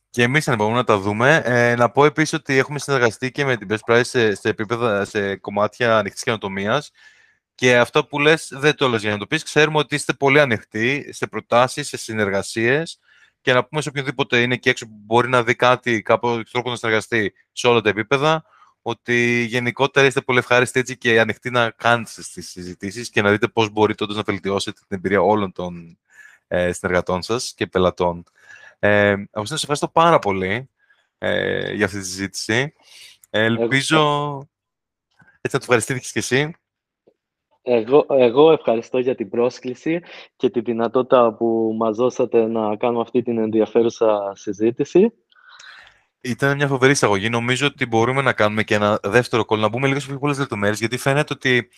Και 0.10 0.24
εμείς 0.24 0.47
ανυπομονούμε 0.47 0.80
να 0.80 0.86
τα 0.86 0.97
δούμε. 0.97 1.41
Ε, 1.45 1.76
να 1.76 1.91
πω 1.91 2.06
επίσης 2.06 2.34
ότι 2.34 2.58
έχουμε 2.58 2.80
συνεργαστεί 2.80 3.32
και 3.32 3.45
με 3.45 3.58
την 3.58 3.68
Best 3.72 3.93
Price 3.93 4.01
σε, 4.03 4.36
σε, 4.36 4.49
επίπεδα, 4.49 5.06
σε 5.06 5.36
κομμάτια 5.36 5.97
ανοιχτής 5.97 6.24
καινοτομίας. 6.24 6.91
Και 7.56 7.78
αυτό 7.78 8.06
που 8.06 8.20
λες 8.20 8.49
δεν 8.51 8.76
το 8.76 8.88
λες 8.88 9.01
για 9.01 9.12
να 9.12 9.18
το 9.18 9.28
πεις. 9.28 9.43
Ξέρουμε 9.43 9.78
ότι 9.78 9.95
είστε 9.95 10.14
πολύ 10.14 10.39
ανοιχτοί 10.39 11.10
σε 11.14 11.28
προτάσεις, 11.28 11.88
σε 11.88 11.97
συνεργασίες 11.97 12.99
και 13.41 13.53
να 13.53 13.66
πούμε 13.66 13.82
σε 13.82 13.89
οποιοδήποτε 13.89 14.41
είναι 14.41 14.58
και 14.58 14.70
έξω 14.70 14.86
που 14.86 14.95
μπορεί 14.97 15.30
να 15.30 15.43
δει 15.43 15.56
κάτι, 15.56 16.01
κάποιο 16.01 16.43
τρόπο 16.51 16.70
να 16.70 16.76
συνεργαστεί 16.76 17.34
σε 17.51 17.68
όλα 17.68 17.82
τα 17.82 17.89
επίπεδα, 17.89 18.45
ότι 18.82 19.45
γενικότερα 19.49 20.06
είστε 20.06 20.22
πολύ 20.22 20.39
ευχάριστοι 20.39 20.80
έτσι 20.80 20.97
και 20.97 21.20
ανοιχτοί 21.20 21.49
να 21.49 21.70
κάνετε 21.70 22.12
τις 22.34 22.49
συζητήσεις 22.49 23.10
και 23.10 23.22
να 23.22 23.32
δείτε 23.32 23.47
πώς 23.47 23.70
μπορείτε 23.70 24.03
όντως 24.03 24.16
να 24.16 24.24
βελτιώσετε 24.24 24.80
την 24.88 24.97
εμπειρία 24.97 25.22
όλων 25.22 25.51
των 25.51 25.97
ε, 26.47 26.72
συνεργατών 26.72 27.22
σας 27.22 27.53
και 27.56 27.68
πελατών. 27.68 28.24
Ε, 28.80 29.10
εγώ 29.32 29.45
σας 29.45 29.60
ευχαριστώ 29.60 29.88
πάρα 29.88 30.20
πολύ 30.20 30.70
ε, 31.18 31.74
για 31.74 31.86
αυτή 31.86 31.99
τη 31.99 32.06
συζήτηση. 32.06 32.74
ελπίζω... 33.30 34.38
Έτσι 35.41 35.56
να 35.56 35.60
το 35.60 35.74
ευχαριστήθηκες 35.76 36.12
και 36.12 36.20
εσύ. 36.20 36.56
Εγώ, 37.68 38.05
εγώ 38.09 38.51
ευχαριστώ 38.51 38.99
για 38.99 39.16
την 39.16 39.30
πρόσκληση 39.30 40.01
και 40.36 40.49
τη 40.49 40.59
δυνατότητα 40.61 41.34
που 41.34 41.76
μας 41.80 41.95
δώσατε 41.95 42.47
να 42.47 42.76
κάνουμε 42.76 43.01
αυτή 43.01 43.22
την 43.22 43.38
ενδιαφέρουσα 43.38 44.32
συζήτηση. 44.36 45.13
Ήταν 46.22 46.55
μια 46.55 46.68
φοβερή 46.68 46.91
εισαγωγή. 46.91 47.30
Νομίζω 47.30 47.68
ότι 47.68 47.86
μπορούμε 47.86 48.22
να 48.22 48.34
κάνουμε 48.34 48.63
και 48.63 48.76
ένα 48.76 48.99
δεύτερο 49.03 49.45
κόλλο, 49.45 49.61
να 49.61 49.68
μπούμε 49.68 49.88
λίγο 49.88 49.99
σε 49.99 50.07
πιο 50.07 50.18
πολλές 50.18 50.39
λεπτομέρειες, 50.39 50.80
γιατί 50.80 50.97
φαίνεται 50.97 51.34
ότι 51.34 51.70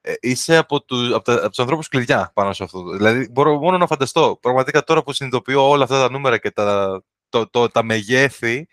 ε, 0.00 0.12
είσαι 0.20 0.56
από, 0.56 0.82
του, 0.82 1.16
από, 1.16 1.32
από 1.32 1.48
τους 1.48 1.58
ανθρώπους 1.58 1.88
κλειδιά 1.88 2.30
πάνω 2.34 2.52
σε 2.52 2.64
αυτό. 2.64 2.96
Δηλαδή, 2.96 3.28
μπορώ 3.30 3.58
μόνο 3.58 3.78
να 3.78 3.86
φανταστώ. 3.86 4.38
Πραγματικά 4.40 4.84
τώρα 4.84 5.02
που 5.02 5.12
συνειδητοποιώ 5.12 5.68
όλα 5.68 5.84
αυτά 5.84 5.98
τα 5.98 6.10
νούμερα 6.10 6.38
και 6.38 6.50
τα, 6.50 7.02
το, 7.28 7.48
το, 7.48 7.68
τα 7.68 7.82
μεγέθη, 7.82 8.68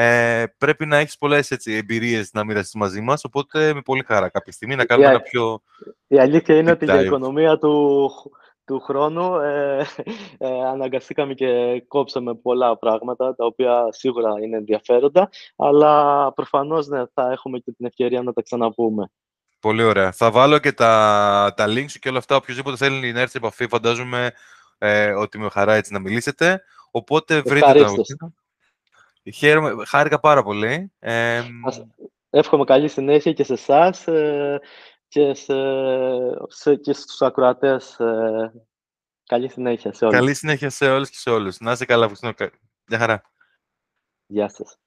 ε, 0.00 0.44
πρέπει 0.58 0.86
να 0.86 0.96
έχεις 0.96 1.18
πολλές 1.18 1.50
έτσι, 1.50 1.72
εμπειρίες 1.72 2.30
να 2.32 2.44
μοιραστείς 2.44 2.74
μαζί 2.74 3.00
μας, 3.00 3.24
οπότε 3.24 3.74
με 3.74 3.80
πολύ 3.82 4.04
χαρά 4.06 4.28
κάποια 4.28 4.52
στιγμή 4.52 4.74
να 4.74 4.84
κάνουμε 4.84 5.08
ένα 5.08 5.20
πιο... 5.20 5.62
Η 6.06 6.18
αλήθεια 6.18 6.56
είναι 6.56 6.70
ότι 6.70 6.84
η 6.84 7.04
οικονομία 7.04 7.58
του, 7.58 8.10
του 8.64 8.80
χρόνου 8.80 9.34
ε, 9.34 9.86
ε, 10.38 10.48
αναγκαστήκαμε 10.66 11.34
και 11.34 11.82
κόψαμε 11.88 12.34
πολλά 12.34 12.78
πράγματα, 12.78 13.34
τα 13.34 13.44
οποία 13.44 13.88
σίγουρα 13.90 14.32
είναι 14.42 14.56
ενδιαφέροντα, 14.56 15.28
αλλά 15.56 16.32
προφανώς 16.32 16.86
ναι, 16.86 17.02
θα 17.14 17.30
έχουμε 17.32 17.58
και 17.58 17.72
την 17.72 17.86
ευκαιρία 17.86 18.22
να 18.22 18.32
τα 18.32 18.42
ξαναπούμε. 18.42 19.10
Πολύ 19.60 19.82
ωραία. 19.82 20.12
Θα 20.12 20.30
βάλω 20.30 20.58
και 20.58 20.72
τα, 20.72 21.52
τα 21.56 21.66
links 21.68 21.96
και 22.00 22.08
όλα 22.08 22.18
αυτά. 22.18 22.36
Οποιοςδήποτε 22.36 22.76
θέλει 22.76 23.12
να 23.12 23.20
έρθει 23.20 23.30
σε 23.30 23.38
επαφή, 23.38 23.68
φαντάζομαι 23.68 24.32
ε, 24.78 25.10
ότι 25.10 25.38
με 25.38 25.48
χαρά 25.48 25.74
έτσι 25.74 25.92
να 25.92 25.98
μιλήσετε. 25.98 26.62
Οπότε 26.90 27.40
βρείτε 27.40 27.72
τα 27.72 27.88
Χαίρομαι, 29.34 29.84
χάρηκα 29.84 30.20
πάρα 30.20 30.42
πολύ. 30.42 30.92
Ε, 30.98 31.42
Εύχομαι 32.30 32.64
καλή 32.64 32.88
συνέχεια 32.88 33.32
και 33.32 33.44
σε 33.44 33.52
εσάς 33.52 34.06
ε, 34.06 34.60
και, 35.08 35.34
σε, 35.34 35.54
σε, 36.48 36.74
και 36.74 36.92
στους 36.92 37.22
ακροατές. 37.22 38.00
Ε, 38.00 38.52
καλή 39.24 39.48
συνέχεια 39.48 39.92
σε 39.92 40.04
όλους. 40.04 40.16
Καλή 40.18 40.34
συνέχεια 40.34 40.70
σε 40.70 40.90
όλους 40.90 41.10
και 41.10 41.18
σε 41.18 41.30
όλους. 41.30 41.60
Να 41.60 41.72
είστε 41.72 41.84
καλά, 41.84 42.10
Γεια 42.86 42.98
χαρά. 42.98 43.22
Γεια 44.26 44.48
σας. 44.48 44.78